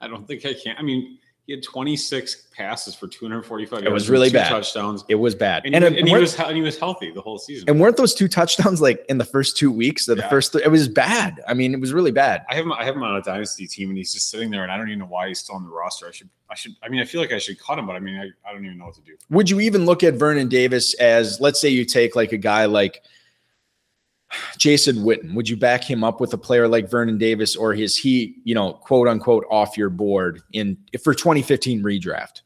I 0.00 0.08
don't 0.08 0.26
think 0.26 0.46
I 0.46 0.54
can. 0.54 0.76
I 0.78 0.82
mean, 0.82 1.18
he 1.50 1.56
had 1.56 1.64
26 1.64 2.46
passes 2.56 2.94
for 2.94 3.08
245. 3.08 3.82
It 3.82 3.90
was 3.90 4.08
really 4.08 4.28
two 4.28 4.34
bad. 4.34 4.48
touchdowns, 4.50 5.04
It 5.08 5.16
was 5.16 5.34
bad. 5.34 5.64
and, 5.66 5.74
And, 5.74 5.84
he, 5.96 5.98
and 6.00 6.08
he 6.08 6.14
was 6.14 6.38
and 6.38 6.54
he 6.56 6.62
was 6.62 6.78
healthy 6.78 7.10
the 7.10 7.20
whole 7.20 7.38
season. 7.40 7.68
and 7.68 7.80
weren't 7.80 7.96
those 7.96 8.14
two 8.14 8.28
touchdowns 8.28 8.80
like 8.80 9.04
in 9.08 9.18
the 9.18 9.24
first 9.24 9.56
two 9.56 9.72
weeks 9.72 10.08
or 10.08 10.14
the 10.14 10.22
Yeah. 10.22 10.28
first, 10.28 10.52
th- 10.52 10.64
it 10.64 10.68
was 10.68 10.86
bad. 10.86 11.40
I 11.48 11.54
mean, 11.54 11.74
it 11.74 11.80
was 11.80 11.92
really 11.92 12.12
bad. 12.12 12.44
I 12.48 12.54
have 12.54 12.64
him. 12.66 12.72
I 12.72 12.84
have 12.84 12.94
him 12.94 13.02
on 13.02 13.16
a 13.16 13.22
dynasty 13.22 13.66
team, 13.66 13.88
and 13.88 13.98
he's 13.98 14.12
just 14.14 14.30
sitting 14.30 14.48
there, 14.48 14.62
and 14.62 14.70
I 14.70 14.76
don't 14.76 14.86
even 14.90 15.00
know 15.00 15.06
why 15.06 15.26
he's 15.26 15.40
still 15.40 15.56
on 15.56 15.64
the 15.64 15.70
roster. 15.70 16.06
I 16.06 16.12
should. 16.12 16.28
I 16.48 16.54
should. 16.54 16.72
I 16.84 16.88
mean, 16.88 17.00
I 17.00 17.04
feel 17.04 17.20
like 17.20 17.32
I 17.32 17.38
should 17.38 17.58
cut 17.58 17.80
him, 17.80 17.86
but 17.88 17.96
I 17.96 17.98
mean, 18.00 18.14
I, 18.16 18.48
I 18.48 18.52
don't 18.52 18.64
even 18.64 18.78
know 18.78 18.84
what 18.86 18.94
to 18.94 19.00
do. 19.00 19.16
would 19.30 19.50
you 19.50 19.58
even 19.58 19.86
look 19.86 20.04
at 20.04 20.14
Vernon 20.14 20.46
Davis 20.48 20.94
as 20.94 21.40
let's 21.40 21.60
say 21.60 21.68
you 21.68 21.84
take 21.84 22.14
like 22.14 22.30
a 22.30 22.38
guy 22.38 22.66
like 22.66 23.02
Jason 24.58 24.96
Witten? 24.98 25.34
Would 25.34 25.48
you 25.48 25.56
back 25.56 25.82
him 25.84 26.04
up 26.04 26.20
with 26.20 26.32
a 26.34 26.38
player 26.38 26.68
like 26.68 26.88
Vernon 26.90 27.18
Davis, 27.18 27.56
or 27.56 27.72
is 27.74 27.96
he, 27.96 28.36
you 28.44 28.54
know, 28.54 28.74
quote 28.74 29.08
unquote 29.08 29.44
off 29.50 29.76
your 29.76 29.90
board 29.90 30.40
in 30.52 30.76
for 31.02 31.14
2015 31.14 31.82
redraft? 31.82 32.42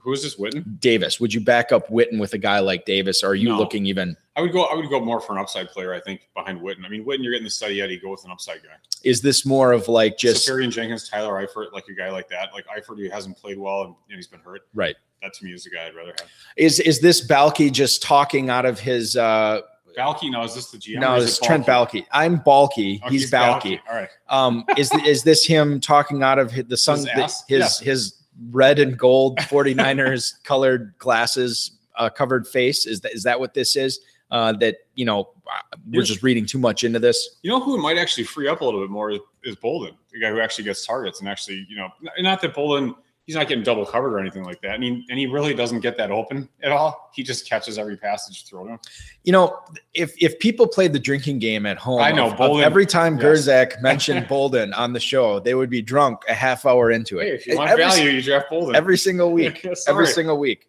Who 0.00 0.12
is 0.12 0.22
this 0.24 0.36
Witten? 0.36 0.80
Davis, 0.80 1.20
would 1.20 1.32
you 1.32 1.40
back 1.40 1.70
up 1.70 1.86
Witten 1.88 2.18
with 2.18 2.32
a 2.34 2.38
guy 2.38 2.58
like 2.58 2.84
Davis? 2.86 3.22
Or 3.22 3.28
are 3.28 3.34
you 3.36 3.50
No. 3.50 3.58
looking 3.58 3.86
even 3.86 4.16
I 4.34 4.40
would 4.40 4.50
go. 4.52 4.64
I 4.64 4.74
would 4.74 4.88
go 4.88 4.98
more 4.98 5.20
for 5.20 5.34
an 5.34 5.38
upside 5.38 5.68
player. 5.68 5.92
I 5.94 6.00
think 6.00 6.28
behind 6.34 6.60
Witten. 6.60 6.84
I 6.84 6.88
mean, 6.88 7.04
Witten, 7.04 7.22
you're 7.22 7.32
getting 7.32 7.44
the 7.44 7.50
steady 7.50 7.80
Eddie. 7.82 7.98
Go 8.00 8.10
with 8.10 8.24
an 8.24 8.30
upside 8.32 8.62
guy. 8.62 8.70
is 9.04 9.20
this 9.20 9.44
more 9.46 9.72
of 9.72 9.86
like 9.88 10.16
just 10.18 10.48
Seferian-Jenkins, 10.48 11.08
Tyler 11.08 11.34
Eifert, 11.46 11.72
like 11.72 11.84
a 11.88 11.92
guy 11.94 12.10
like 12.10 12.28
that. 12.30 12.48
Like 12.54 12.64
Eifert, 12.66 12.98
who 12.98 13.08
hasn't 13.10 13.36
played 13.36 13.58
well 13.58 13.82
and, 13.82 13.94
and 14.08 14.16
he's 14.16 14.26
been 14.26 14.40
hurt. 14.40 14.62
right? 14.74 14.96
That 15.22 15.34
to 15.34 15.44
me 15.44 15.52
is 15.52 15.62
the 15.64 15.70
guy 15.70 15.86
I'd 15.86 15.94
rather 15.94 16.14
have. 16.18 16.28
Is 16.56 16.80
is 16.80 16.98
this 17.00 17.24
Baalke 17.24 17.70
just 17.70 18.02
talking 18.02 18.48
out 18.50 18.64
of 18.66 18.80
his 18.80 19.14
uh 19.16 19.60
Balky, 19.96 20.30
No, 20.30 20.42
is 20.44 20.54
this 20.54 20.70
the 20.70 20.78
GM? 20.78 21.00
no, 21.00 21.16
is 21.16 21.24
it's 21.24 21.38
it 21.38 21.44
Trent 21.44 21.66
Baalke. 21.66 22.06
I'm 22.12 22.36
Balky. 22.36 23.00
Oh, 23.04 23.08
he's, 23.08 23.30
Balky. 23.30 23.80
All 23.88 23.94
right. 23.96 24.08
Um, 24.28 24.64
is 24.76 24.92
is 25.06 25.22
this 25.22 25.44
him 25.46 25.80
talking 25.80 26.22
out 26.22 26.38
of 26.38 26.50
his, 26.50 26.64
the 26.66 26.76
sun 26.76 26.98
His 26.98 27.42
his 27.48 27.62
ass? 27.62 27.78
his, 27.80 28.18
red 28.50 28.78
and 28.78 28.98
gold 28.98 29.36
49ers 29.40 30.42
colored 30.44 30.94
glasses 30.98 31.72
uh, 31.96 32.08
covered 32.08 32.46
face? 32.46 32.86
Is 32.86 33.00
that 33.02 33.12
is 33.12 33.22
that 33.24 33.38
what 33.38 33.54
this 33.54 33.76
is? 33.76 34.00
Uh, 34.30 34.52
that 34.54 34.76
you 34.94 35.04
know 35.04 35.28
uh, 35.46 35.76
we're 35.90 36.00
Yeah. 36.00 36.06
just 36.06 36.22
reading 36.22 36.46
too 36.46 36.58
much 36.58 36.84
into 36.84 36.98
this. 36.98 37.36
You 37.42 37.50
know 37.50 37.60
who 37.60 37.76
might 37.76 37.98
actually 37.98 38.24
free 38.24 38.48
up 38.48 38.62
a 38.62 38.64
little 38.64 38.80
bit 38.80 38.88
more 38.88 39.10
is, 39.10 39.20
is 39.44 39.56
Boldin, 39.56 39.92
the 40.10 40.18
guy 40.20 40.30
who 40.30 40.40
actually 40.40 40.64
gets 40.64 40.86
targets 40.86 41.20
and 41.20 41.28
actually, 41.28 41.66
you 41.68 41.76
know, 41.76 41.88
not 42.20 42.40
that 42.40 42.54
Boldin 42.54 42.94
he's 43.26 43.36
not 43.36 43.48
getting 43.48 43.62
double 43.62 43.86
covered 43.86 44.12
or 44.14 44.18
anything 44.18 44.42
like 44.42 44.60
that. 44.62 44.72
I 44.72 44.78
mean, 44.78 45.04
and 45.08 45.18
he 45.18 45.26
really 45.26 45.54
doesn't 45.54 45.80
get 45.80 45.96
that 45.96 46.10
open 46.10 46.48
at 46.62 46.72
all. 46.72 47.10
He 47.14 47.22
just 47.22 47.48
catches 47.48 47.78
every 47.78 47.96
pass 47.96 48.26
that 48.26 48.34
you 48.38 48.44
throw 48.46 48.64
to 48.64 48.72
him. 48.72 48.78
You 49.24 49.32
know, 49.32 49.60
if 49.94 50.14
if 50.20 50.38
people 50.38 50.66
played 50.66 50.92
the 50.92 50.98
drinking 50.98 51.38
game 51.38 51.66
at 51.66 51.78
home, 51.78 52.00
I 52.00 52.12
know, 52.12 52.32
of- 52.32 52.40
of 52.40 52.60
every 52.60 52.86
time 52.86 53.18
yes. 53.18 53.46
Gerczak 53.46 53.80
mentioned 53.82 54.26
Boldin 54.26 54.76
on 54.76 54.92
the 54.92 55.00
show, 55.00 55.40
they 55.40 55.54
would 55.54 55.70
be 55.70 55.82
drunk 55.82 56.20
a 56.28 56.34
half 56.34 56.66
hour 56.66 56.90
into 56.90 57.18
it. 57.18 57.24
Hey, 57.24 57.34
if 57.34 57.46
you 57.46 57.56
want 57.56 57.70
every, 57.70 57.84
value, 57.84 58.10
you 58.10 58.22
draft 58.22 58.50
Boldin. 58.50 58.74
every 58.74 58.98
single 58.98 59.32
week. 59.38 59.64
every 59.86 60.06
single 60.06 60.38
week. 60.38 60.68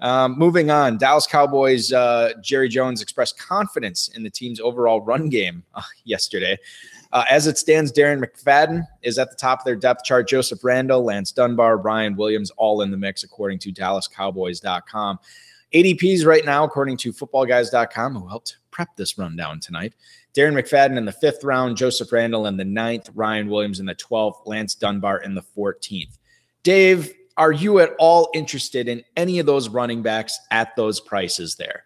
Um, 0.00 0.36
moving 0.36 0.68
on, 0.68 0.98
Dallas 0.98 1.28
Cowboys. 1.28 1.92
Uh, 1.92 2.32
Jerry 2.42 2.68
Jones 2.68 3.00
expressed 3.02 3.38
confidence 3.38 4.08
in 4.08 4.24
the 4.24 4.30
team's 4.30 4.58
overall 4.58 5.00
run 5.00 5.28
game 5.28 5.62
uh, 5.76 5.82
yesterday. 6.04 6.58
Uh, 7.12 7.24
as 7.28 7.46
it 7.46 7.58
stands, 7.58 7.92
Darren 7.92 8.24
McFadden 8.24 8.86
is 9.02 9.18
at 9.18 9.30
the 9.30 9.36
top 9.36 9.60
of 9.60 9.64
their 9.64 9.76
depth 9.76 10.04
chart. 10.04 10.28
Joseph 10.28 10.64
Randle, 10.64 11.04
Lance 11.04 11.30
Dunbar, 11.30 11.76
Brian 11.78 12.16
Williams, 12.16 12.50
all 12.52 12.80
in 12.80 12.90
the 12.90 12.96
mix, 12.96 13.22
according 13.22 13.58
to 13.60 13.72
DallasCowboys.com. 13.72 15.18
ADPs 15.74 16.24
right 16.24 16.44
now, 16.44 16.64
according 16.64 16.96
to 16.98 17.12
FootballGuys.com, 17.12 18.14
who 18.14 18.26
helped 18.26 18.58
prep 18.70 18.88
this 18.96 19.18
rundown 19.18 19.60
tonight. 19.60 19.94
Darren 20.34 20.58
McFadden 20.58 20.96
in 20.96 21.04
the 21.04 21.12
fifth 21.12 21.44
round, 21.44 21.76
Joseph 21.76 22.10
Randle 22.10 22.46
in 22.46 22.56
the 22.56 22.64
ninth, 22.64 23.10
Ryan 23.14 23.48
Williams 23.48 23.80
in 23.80 23.86
the 23.86 23.94
12th, 23.94 24.46
Lance 24.46 24.74
Dunbar 24.74 25.18
in 25.18 25.34
the 25.34 25.42
14th. 25.56 26.18
Dave, 26.62 27.12
are 27.36 27.52
you 27.52 27.80
at 27.80 27.94
all 27.98 28.30
interested 28.34 28.88
in 28.88 29.02
any 29.16 29.38
of 29.38 29.46
those 29.46 29.68
running 29.68 30.02
backs 30.02 30.38
at 30.50 30.74
those 30.76 31.00
prices 31.00 31.56
there? 31.56 31.84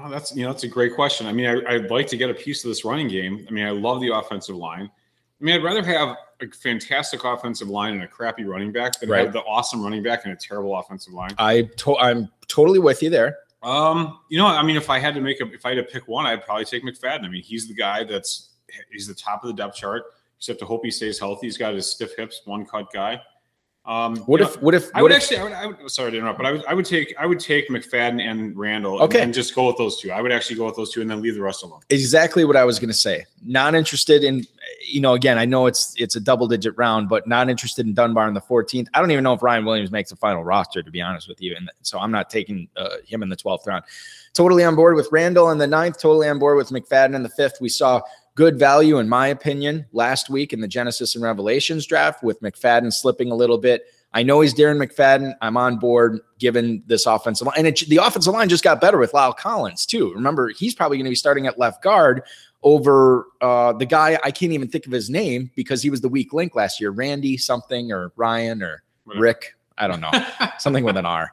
Oh, 0.00 0.08
that's 0.10 0.34
you 0.34 0.44
know 0.44 0.52
that's 0.52 0.64
a 0.64 0.68
great 0.68 0.94
question. 0.94 1.26
I 1.26 1.32
mean, 1.32 1.46
I, 1.46 1.74
I'd 1.74 1.90
like 1.90 2.06
to 2.08 2.16
get 2.16 2.30
a 2.30 2.34
piece 2.34 2.64
of 2.64 2.68
this 2.68 2.84
running 2.84 3.08
game. 3.08 3.46
I 3.48 3.50
mean, 3.52 3.64
I 3.66 3.70
love 3.70 4.00
the 4.00 4.14
offensive 4.14 4.56
line. 4.56 4.90
I 5.40 5.44
mean, 5.44 5.54
I'd 5.54 5.62
rather 5.64 5.82
have 5.84 6.16
a 6.40 6.46
fantastic 6.54 7.24
offensive 7.24 7.68
line 7.68 7.94
and 7.94 8.02
a 8.02 8.08
crappy 8.08 8.44
running 8.44 8.72
back 8.72 9.00
than 9.00 9.08
Right. 9.08 9.24
have 9.24 9.32
the 9.32 9.40
awesome 9.42 9.82
running 9.82 10.02
back 10.02 10.24
and 10.24 10.32
a 10.32 10.36
terrible 10.36 10.76
offensive 10.76 11.12
line. 11.12 11.30
I 11.38 11.62
to- 11.78 11.96
I'm 11.98 12.28
totally 12.48 12.78
with 12.78 13.02
you 13.02 13.10
there. 13.10 13.38
Um, 13.62 14.18
you 14.28 14.38
know, 14.38 14.46
I 14.46 14.62
mean, 14.62 14.76
if 14.76 14.90
I 14.90 14.98
had 14.98 15.14
to 15.14 15.20
make 15.20 15.40
a, 15.40 15.52
if 15.52 15.64
I 15.66 15.70
had 15.74 15.76
to 15.76 15.82
pick 15.92 16.06
one, 16.08 16.26
I'd 16.26 16.44
probably 16.44 16.64
take 16.66 16.84
McFadden. 16.84 17.24
I 17.24 17.28
mean, 17.28 17.42
he's 17.42 17.66
the 17.68 17.74
guy 17.74 18.04
that's 18.04 18.50
he's 18.92 19.06
the 19.06 19.14
top 19.14 19.42
of 19.44 19.48
the 19.48 19.54
depth 19.54 19.76
chart. 19.76 20.04
Have 20.46 20.58
to 20.58 20.66
hope 20.66 20.84
he 20.84 20.90
stays 20.90 21.18
healthy. 21.18 21.46
He's 21.46 21.56
got 21.56 21.74
his 21.74 21.90
stiff 21.90 22.14
hips, 22.16 22.42
one 22.44 22.64
cut 22.66 22.92
guy. 22.92 23.20
Um, 23.86 24.16
What 24.26 24.40
if 24.40 24.56
know, 24.56 24.62
what 24.62 24.74
if 24.74 24.90
I 24.94 25.02
would 25.02 25.12
if, 25.12 25.18
actually, 25.18 25.36
I 25.38 25.42
would, 25.44 25.52
I 25.52 25.66
would, 25.66 25.90
sorry 25.90 26.10
to 26.10 26.16
interrupt, 26.18 26.38
but 26.38 26.46
I 26.46 26.52
would, 26.52 26.64
I 26.66 26.74
would 26.74 26.84
take, 26.84 27.14
I 27.20 27.24
would 27.26 27.38
take 27.38 27.68
McFadden 27.68 28.20
and 28.20 28.56
Randle, 28.56 29.00
Okay. 29.02 29.18
and, 29.18 29.26
and 29.26 29.34
just 29.34 29.54
go 29.54 29.68
with 29.68 29.76
those 29.76 30.00
two. 30.00 30.10
I 30.10 30.20
would 30.20 30.32
actually 30.32 30.56
go 30.56 30.66
with 30.66 30.74
those 30.74 30.92
two, 30.92 31.02
and 31.02 31.10
then 31.10 31.22
leave 31.22 31.36
the 31.36 31.42
rest 31.42 31.62
alone. 31.62 31.80
exactly 31.90 32.44
what 32.44 32.56
I 32.56 32.64
was 32.64 32.80
going 32.80 32.88
to 32.88 32.94
say. 32.94 33.26
Not 33.44 33.76
interested 33.76 34.24
in, 34.24 34.44
you 34.84 35.00
know, 35.00 35.14
again, 35.14 35.38
I 35.38 35.44
know 35.44 35.66
it's 35.66 35.94
it's 35.98 36.16
a 36.16 36.20
double 36.20 36.48
digit 36.48 36.74
round, 36.76 37.08
but 37.08 37.28
not 37.28 37.48
interested 37.48 37.86
in 37.86 37.94
Dunbar 37.94 38.26
in 38.26 38.34
the 38.34 38.40
14th. 38.40 38.88
I 38.92 38.98
don't 39.00 39.12
even 39.12 39.22
know 39.22 39.34
if 39.34 39.42
Ryan 39.42 39.64
Williams 39.64 39.92
makes 39.92 40.10
the 40.10 40.16
final 40.16 40.42
roster, 40.42 40.82
to 40.82 40.90
be 40.90 41.00
honest 41.00 41.28
with 41.28 41.40
you. 41.40 41.54
And 41.56 41.70
so 41.82 42.00
I'm 42.00 42.10
not 42.10 42.28
taking 42.28 42.68
uh, 42.76 42.96
him 43.06 43.22
in 43.22 43.28
the 43.28 43.36
12th 43.36 43.66
round. 43.68 43.84
Totally 44.34 44.64
on 44.64 44.74
board 44.74 44.96
with 44.96 45.08
Randle 45.12 45.50
in 45.50 45.58
the 45.58 45.66
ninth. 45.66 45.98
Totally 46.00 46.28
on 46.28 46.38
board 46.40 46.56
with 46.56 46.70
McFadden 46.70 47.14
in 47.14 47.22
the 47.22 47.28
fifth. 47.28 47.58
We 47.60 47.68
saw 47.68 48.02
good 48.36 48.58
value, 48.58 48.98
in 48.98 49.08
my 49.08 49.26
opinion, 49.26 49.86
last 49.92 50.30
week 50.30 50.52
in 50.52 50.60
the 50.60 50.68
Genesis 50.68 51.16
and 51.16 51.24
Revelations 51.24 51.86
draft 51.86 52.22
with 52.22 52.40
McFadden 52.42 52.92
slipping 52.92 53.32
a 53.32 53.34
little 53.34 53.58
bit. 53.58 53.86
I 54.12 54.22
know 54.22 54.40
he's 54.40 54.54
Darren 54.54 54.80
McFadden. 54.82 55.34
I'm 55.40 55.56
on 55.56 55.78
board 55.78 56.20
given 56.38 56.82
this 56.86 57.06
offensive 57.06 57.46
line. 57.46 57.56
And 57.58 57.66
it, 57.66 57.80
the 57.88 57.96
offensive 57.96 58.32
line 58.32 58.48
just 58.48 58.62
got 58.62 58.80
better 58.80 58.98
with 58.98 59.12
La'el 59.12 59.36
Collins, 59.36 59.86
too. 59.86 60.12
Remember, 60.14 60.50
he's 60.50 60.74
probably 60.74 60.98
going 60.98 61.06
to 61.06 61.10
be 61.10 61.16
starting 61.16 61.46
at 61.46 61.58
left 61.58 61.82
guard 61.82 62.22
over 62.62 63.26
uh, 63.40 63.72
the 63.72 63.86
guy 63.86 64.18
I 64.22 64.30
can't 64.30 64.52
even 64.52 64.68
think 64.68 64.86
of 64.86 64.92
his 64.92 65.10
name 65.10 65.50
because 65.56 65.82
he 65.82 65.90
was 65.90 66.02
the 66.02 66.08
weak 66.08 66.32
link 66.32 66.54
last 66.54 66.80
year, 66.80 66.90
Randy 66.90 67.36
something 67.36 67.90
or 67.90 68.12
Ryan 68.16 68.62
or 68.62 68.82
Rick. 69.06 69.54
I 69.78 69.88
don't 69.88 70.00
know. 70.00 70.12
something 70.58 70.84
with 70.84 70.96
an 70.96 71.06
R. 71.06 71.32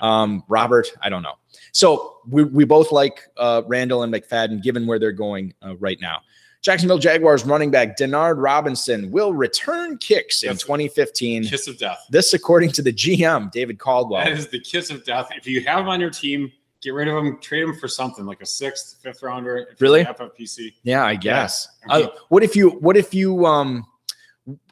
Um, 0.00 0.44
Robert, 0.48 0.88
I 1.02 1.08
don't 1.08 1.22
know. 1.22 1.34
So 1.72 2.18
we, 2.28 2.44
we 2.44 2.64
both 2.64 2.92
like 2.92 3.20
uh, 3.36 3.62
Randle 3.66 4.02
and 4.02 4.12
McFadden 4.12 4.62
given 4.62 4.86
where 4.86 4.98
they're 4.98 5.12
going 5.12 5.54
uh, 5.62 5.76
right 5.76 6.00
now. 6.00 6.20
Jacksonville 6.64 6.98
Jaguars 6.98 7.44
running 7.44 7.70
back 7.70 7.94
Denard 7.96 8.42
Robinson 8.42 9.10
will 9.10 9.34
return 9.34 9.98
kicks 9.98 10.42
in 10.42 10.56
2015. 10.56 11.44
Kiss 11.44 11.68
of 11.68 11.76
death. 11.78 12.06
This, 12.08 12.32
according 12.32 12.70
to 12.72 12.82
the 12.82 12.92
GM, 12.92 13.50
David 13.52 13.78
Caldwell. 13.78 14.24
That 14.24 14.32
is 14.32 14.48
the 14.48 14.60
kiss 14.60 14.88
of 14.90 15.04
death. 15.04 15.28
If 15.36 15.46
you 15.46 15.60
have 15.64 15.80
him 15.80 15.88
on 15.88 16.00
your 16.00 16.08
team, 16.08 16.50
get 16.80 16.94
rid 16.94 17.06
of 17.08 17.16
him, 17.18 17.38
trade 17.40 17.64
him 17.64 17.74
for 17.76 17.86
something 17.86 18.24
like 18.24 18.40
a 18.40 18.46
sixth, 18.46 18.96
fifth 19.02 19.22
rounder. 19.22 19.68
if 19.72 19.80
Really? 19.80 20.04
FFPC. 20.04 20.72
Yeah, 20.84 21.04
I 21.04 21.16
guess. 21.16 21.68
Mean- 21.86 22.06
Uh, 22.06 22.08
what 22.30 22.42
if 22.42 22.56
you? 22.56 22.70
What 22.70 22.96
if 22.96 23.12
you? 23.12 23.44
Um, 23.44 23.84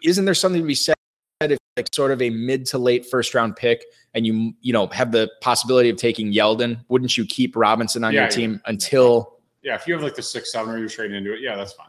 isn't 0.02 0.24
there 0.24 0.34
something 0.34 0.62
to 0.62 0.66
be 0.66 0.74
said 0.74 0.94
if 1.42 1.58
like 1.76 1.88
sort 1.94 2.10
of 2.10 2.22
a 2.22 2.30
mid 2.30 2.64
to 2.66 2.78
late 2.78 3.04
first 3.04 3.34
round 3.34 3.56
pick, 3.56 3.84
and 4.14 4.26
you 4.26 4.54
you 4.62 4.72
know 4.72 4.86
have 4.88 5.12
the 5.12 5.30
possibility 5.42 5.90
of 5.90 5.98
taking 5.98 6.32
Yeldon? 6.32 6.82
Wouldn't 6.88 7.18
you 7.18 7.26
keep 7.26 7.54
Robinson 7.54 8.02
on 8.02 8.14
Yeah, 8.14 8.20
your 8.20 8.24
yeah. 8.30 8.34
team 8.36 8.60
until? 8.64 9.31
Yeah, 9.62 9.74
if 9.76 9.86
you 9.86 9.94
have 9.94 10.02
like 10.02 10.14
the 10.14 10.22
six, 10.22 10.52
seven, 10.52 10.74
or 10.74 10.78
you're 10.78 10.88
trading 10.88 11.16
into 11.16 11.32
it, 11.32 11.40
yeah, 11.40 11.56
that's 11.56 11.72
fine. 11.72 11.88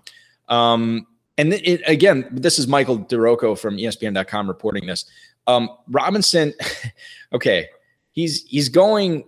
Um, 0.49 1.07
and 1.37 1.53
it, 1.53 1.81
again, 1.87 2.27
this 2.31 2.59
is 2.59 2.67
Michael 2.67 2.99
DiRocco 2.99 3.57
from 3.57 3.77
ESPN.com 3.77 4.47
reporting 4.47 4.85
this. 4.85 5.05
Um, 5.47 5.69
Robinson, 5.89 6.53
okay, 7.33 7.67
he's 8.11 8.43
he's 8.43 8.69
going. 8.69 9.25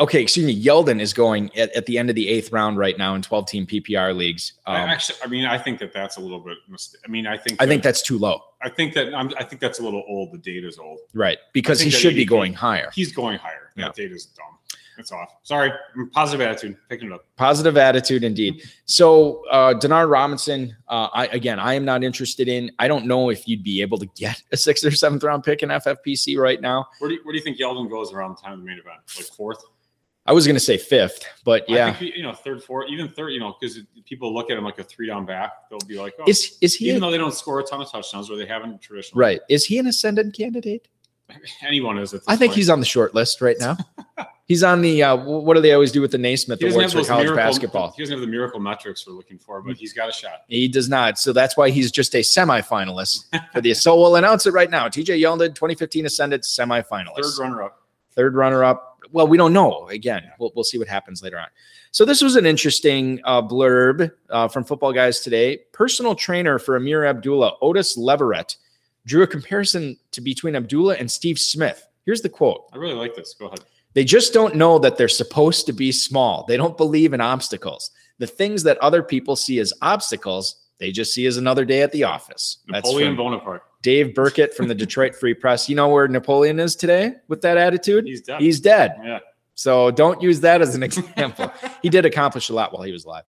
Okay, 0.00 0.22
excuse 0.22 0.46
me. 0.46 0.60
Yeldon 0.60 1.00
is 1.00 1.12
going 1.12 1.54
at, 1.56 1.70
at 1.76 1.86
the 1.86 1.98
end 1.98 2.08
of 2.08 2.16
the 2.16 2.26
eighth 2.26 2.50
round 2.50 2.78
right 2.78 2.96
now 2.96 3.14
in 3.14 3.20
12 3.22 3.46
team 3.46 3.66
PPR 3.66 4.16
leagues. 4.16 4.54
I 4.66 4.82
Um, 4.82 4.88
Actually, 4.88 5.18
I 5.22 5.26
mean, 5.28 5.44
I 5.44 5.58
think 5.58 5.78
that 5.80 5.92
that's 5.92 6.16
a 6.16 6.20
little 6.20 6.40
bit. 6.40 6.56
Mistake. 6.66 7.02
I 7.06 7.10
mean, 7.10 7.26
I 7.26 7.36
think. 7.36 7.62
I 7.62 7.66
think 7.66 7.82
that's 7.82 8.00
too 8.02 8.18
low. 8.18 8.40
I 8.62 8.70
think 8.70 8.94
that 8.94 9.14
I'm, 9.14 9.30
I 9.38 9.44
think 9.44 9.60
that's 9.60 9.78
a 9.80 9.82
little 9.82 10.02
old. 10.08 10.32
The 10.32 10.38
data's 10.38 10.78
old. 10.78 10.98
Right. 11.12 11.38
Because 11.52 11.78
he 11.78 11.90
should 11.90 12.14
be 12.16 12.24
going 12.24 12.54
higher. 12.54 12.90
He's 12.94 13.12
going 13.12 13.38
higher. 13.38 13.70
That 13.76 13.82
Yeah. 13.98 14.04
data's 14.04 14.24
dumb. 14.26 14.51
It's 14.98 15.12
off. 15.12 15.34
Sorry. 15.42 15.72
Positive 16.12 16.40
attitude. 16.40 16.76
Picking 16.88 17.08
it 17.08 17.14
up. 17.14 17.26
Positive 17.36 17.76
attitude 17.76 18.24
indeed. 18.24 18.62
So 18.84 19.44
uh 19.50 19.74
Denard 19.74 20.10
Robinson, 20.10 20.76
uh 20.88 21.08
I 21.12 21.26
again 21.26 21.58
I 21.58 21.74
am 21.74 21.84
not 21.84 22.04
interested 22.04 22.48
in. 22.48 22.70
I 22.78 22.88
don't 22.88 23.06
know 23.06 23.30
if 23.30 23.48
you'd 23.48 23.62
be 23.62 23.82
able 23.82 23.98
to 23.98 24.06
get 24.16 24.42
a 24.52 24.56
sixth 24.56 24.84
or 24.84 24.90
seventh 24.90 25.24
round 25.24 25.44
pick 25.44 25.62
in 25.62 25.68
FFPC 25.68 26.36
right 26.38 26.60
now. 26.60 26.86
Where 26.98 27.08
do 27.08 27.14
you, 27.14 27.20
where 27.24 27.32
do 27.32 27.38
you 27.38 27.44
think 27.44 27.58
Yeldon 27.58 27.90
goes 27.90 28.12
around 28.12 28.36
the 28.36 28.42
time 28.42 28.52
of 28.54 28.58
the 28.60 28.64
main 28.64 28.78
event? 28.78 28.98
Like 29.16 29.26
fourth? 29.26 29.62
I 30.24 30.32
was 30.32 30.46
gonna 30.46 30.60
say 30.60 30.78
fifth, 30.78 31.24
but 31.44 31.62
I 31.68 31.74
yeah. 31.74 31.92
think, 31.92 32.14
you 32.14 32.22
know, 32.22 32.32
third, 32.32 32.62
fourth, 32.62 32.88
even 32.90 33.08
third. 33.08 33.30
You 33.30 33.40
know, 33.40 33.56
because 33.58 33.80
people 34.04 34.32
look 34.32 34.50
at 34.50 34.56
him 34.56 34.64
like 34.64 34.78
a 34.78 34.84
three 34.84 35.08
down 35.08 35.26
back. 35.26 35.68
They'll 35.68 35.80
be 35.80 35.98
like, 35.98 36.14
oh, 36.20 36.24
Is 36.28 36.58
is 36.60 36.76
he 36.76 36.90
even 36.90 37.00
though 37.00 37.10
they 37.10 37.18
don't 37.18 37.34
score 37.34 37.58
a 37.58 37.64
ton 37.64 37.80
of 37.80 37.90
touchdowns, 37.90 38.28
where 38.28 38.38
they 38.38 38.46
haven't 38.46 38.80
traditionally. 38.80 39.20
right? 39.20 39.40
Is 39.48 39.64
he 39.64 39.78
an 39.78 39.88
ascendant 39.88 40.36
candidate? 40.36 40.86
Anyone 41.66 41.98
is. 41.98 42.14
I 42.26 42.36
think 42.36 42.50
point. 42.50 42.56
he's 42.56 42.70
on 42.70 42.80
the 42.80 42.86
short 42.86 43.14
list 43.14 43.40
right 43.40 43.56
now. 43.58 43.76
he's 44.46 44.62
on 44.62 44.82
the 44.82 45.02
uh 45.02 45.16
what 45.16 45.54
do 45.54 45.60
they 45.60 45.72
always 45.72 45.92
do 45.92 46.00
with 46.00 46.10
the 46.10 46.18
Naismith 46.18 46.62
Awards 46.62 46.92
for 46.92 47.04
college 47.04 47.24
miracle, 47.24 47.36
basketball? 47.36 47.92
He 47.96 48.02
doesn't 48.02 48.14
have 48.14 48.20
the 48.20 48.26
miracle 48.26 48.60
metrics 48.60 49.06
we're 49.06 49.14
looking 49.14 49.38
for, 49.38 49.62
but 49.62 49.76
he's 49.76 49.92
got 49.92 50.08
a 50.08 50.12
shot. 50.12 50.42
He 50.48 50.68
does 50.68 50.88
not. 50.88 51.18
So 51.18 51.32
that's 51.32 51.56
why 51.56 51.70
he's 51.70 51.90
just 51.90 52.14
a 52.14 52.20
semifinalist 52.20 53.24
for 53.52 53.60
the. 53.60 53.74
So 53.74 53.96
we'll 53.96 54.16
announce 54.16 54.46
it 54.46 54.52
right 54.52 54.70
now. 54.70 54.88
TJ 54.88 55.20
Yeldon, 55.20 55.54
2015 55.54 56.06
Ascendant 56.06 56.42
semifinalist. 56.42 57.22
Third 57.22 57.38
runner 57.40 57.62
up. 57.62 57.82
third 58.14 58.34
runner 58.34 58.64
up. 58.64 58.98
Well, 59.10 59.28
we 59.28 59.36
don't 59.36 59.52
know. 59.52 59.88
Again, 59.88 60.22
we'll, 60.38 60.52
we'll 60.54 60.64
see 60.64 60.78
what 60.78 60.88
happens 60.88 61.22
later 61.22 61.38
on. 61.38 61.48
So 61.90 62.06
this 62.06 62.22
was 62.22 62.36
an 62.36 62.46
interesting 62.46 63.20
uh, 63.24 63.42
blurb 63.42 64.10
uh, 64.30 64.48
from 64.48 64.64
Football 64.64 64.94
Guys 64.94 65.20
today. 65.20 65.58
Personal 65.72 66.14
trainer 66.14 66.58
for 66.58 66.76
Ameer 66.76 67.04
Abdullah, 67.04 67.56
Otis 67.60 67.98
Leverett, 67.98 68.56
drew 69.06 69.22
a 69.22 69.26
comparison 69.26 69.96
to 70.12 70.20
between 70.20 70.56
Abdullah 70.56 70.96
and 70.96 71.10
Steve 71.10 71.38
Smith. 71.38 71.86
Here's 72.04 72.22
the 72.22 72.28
quote. 72.28 72.64
I 72.72 72.76
really 72.76 72.94
like 72.94 73.14
this. 73.14 73.34
Go 73.38 73.46
ahead. 73.46 73.60
They 73.94 74.04
just 74.04 74.32
don't 74.32 74.54
know 74.56 74.78
that 74.78 74.96
they're 74.96 75.08
supposed 75.08 75.66
to 75.66 75.72
be 75.72 75.92
small. 75.92 76.44
They 76.48 76.56
don't 76.56 76.76
believe 76.76 77.12
in 77.12 77.20
obstacles. 77.20 77.90
The 78.18 78.26
things 78.26 78.62
that 78.62 78.78
other 78.78 79.02
people 79.02 79.36
see 79.36 79.58
as 79.58 79.72
obstacles, 79.82 80.56
they 80.78 80.92
just 80.92 81.12
see 81.12 81.26
as 81.26 81.36
another 81.36 81.64
day 81.64 81.82
at 81.82 81.92
the 81.92 82.04
office. 82.04 82.58
That's 82.68 82.86
Napoleon 82.88 83.16
Bonaparte. 83.16 83.62
Dave 83.82 84.14
Birkett 84.14 84.54
from 84.54 84.68
the 84.68 84.74
Detroit 84.84 85.14
Free 85.14 85.34
Press. 85.34 85.68
You 85.68 85.76
know 85.76 85.88
where 85.88 86.08
Napoleon 86.08 86.58
is 86.58 86.74
today 86.76 87.14
with 87.28 87.42
that 87.42 87.58
attitude? 87.58 88.06
He's 88.06 88.22
dead. 88.22 88.40
He's 88.40 88.60
dead. 88.60 88.94
yeah. 89.04 89.18
So 89.54 89.90
don't 89.90 90.22
use 90.22 90.40
that 90.40 90.62
as 90.62 90.74
an 90.74 90.82
example. 90.88 91.52
he 91.82 91.90
did 91.90 92.06
accomplish 92.06 92.48
a 92.48 92.54
lot 92.54 92.72
while 92.72 92.82
he 92.82 92.92
was 92.92 93.04
alive. 93.04 93.24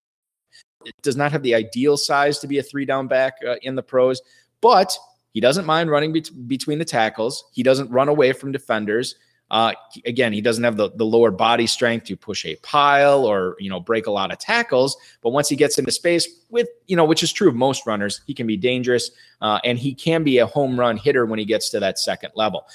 It 0.86 0.94
does 1.02 1.16
not 1.16 1.32
have 1.32 1.42
the 1.42 1.54
ideal 1.54 1.96
size 1.96 2.38
to 2.40 2.46
be 2.46 2.58
a 2.58 2.62
three 2.62 2.84
down 2.86 3.06
back 3.08 3.34
uh, 3.46 3.56
in 3.62 3.74
the 3.74 3.82
pros, 3.82 4.22
but 4.60 4.96
he 5.34 5.40
doesn't 5.40 5.66
mind 5.66 5.90
running 5.90 6.12
bet- 6.12 6.48
between 6.48 6.78
the 6.78 6.84
tackles. 6.84 7.44
He 7.52 7.62
doesn't 7.62 7.90
run 7.90 8.08
away 8.08 8.32
from 8.32 8.52
defenders. 8.52 9.16
Uh, 9.50 9.72
again, 10.06 10.32
he 10.32 10.40
doesn't 10.40 10.64
have 10.64 10.76
the, 10.76 10.90
the 10.92 11.04
lower 11.04 11.30
body 11.30 11.66
strength 11.66 12.06
to 12.06 12.16
push 12.16 12.46
a 12.46 12.56
pile 12.56 13.26
or 13.26 13.56
you 13.58 13.68
know 13.68 13.78
break 13.78 14.06
a 14.06 14.10
lot 14.10 14.32
of 14.32 14.38
tackles. 14.38 14.96
But 15.22 15.30
once 15.30 15.48
he 15.48 15.56
gets 15.56 15.78
into 15.78 15.92
space, 15.92 16.26
with 16.50 16.68
you 16.86 16.96
know, 16.96 17.04
which 17.04 17.22
is 17.22 17.32
true 17.32 17.48
of 17.48 17.54
most 17.54 17.86
runners, 17.86 18.22
he 18.26 18.32
can 18.32 18.46
be 18.46 18.56
dangerous 18.56 19.10
uh, 19.42 19.58
and 19.64 19.78
he 19.78 19.92
can 19.92 20.24
be 20.24 20.38
a 20.38 20.46
home 20.46 20.80
run 20.80 20.96
hitter 20.96 21.26
when 21.26 21.38
he 21.38 21.44
gets 21.44 21.68
to 21.70 21.80
that 21.80 21.98
second 21.98 22.30
level. 22.36 22.66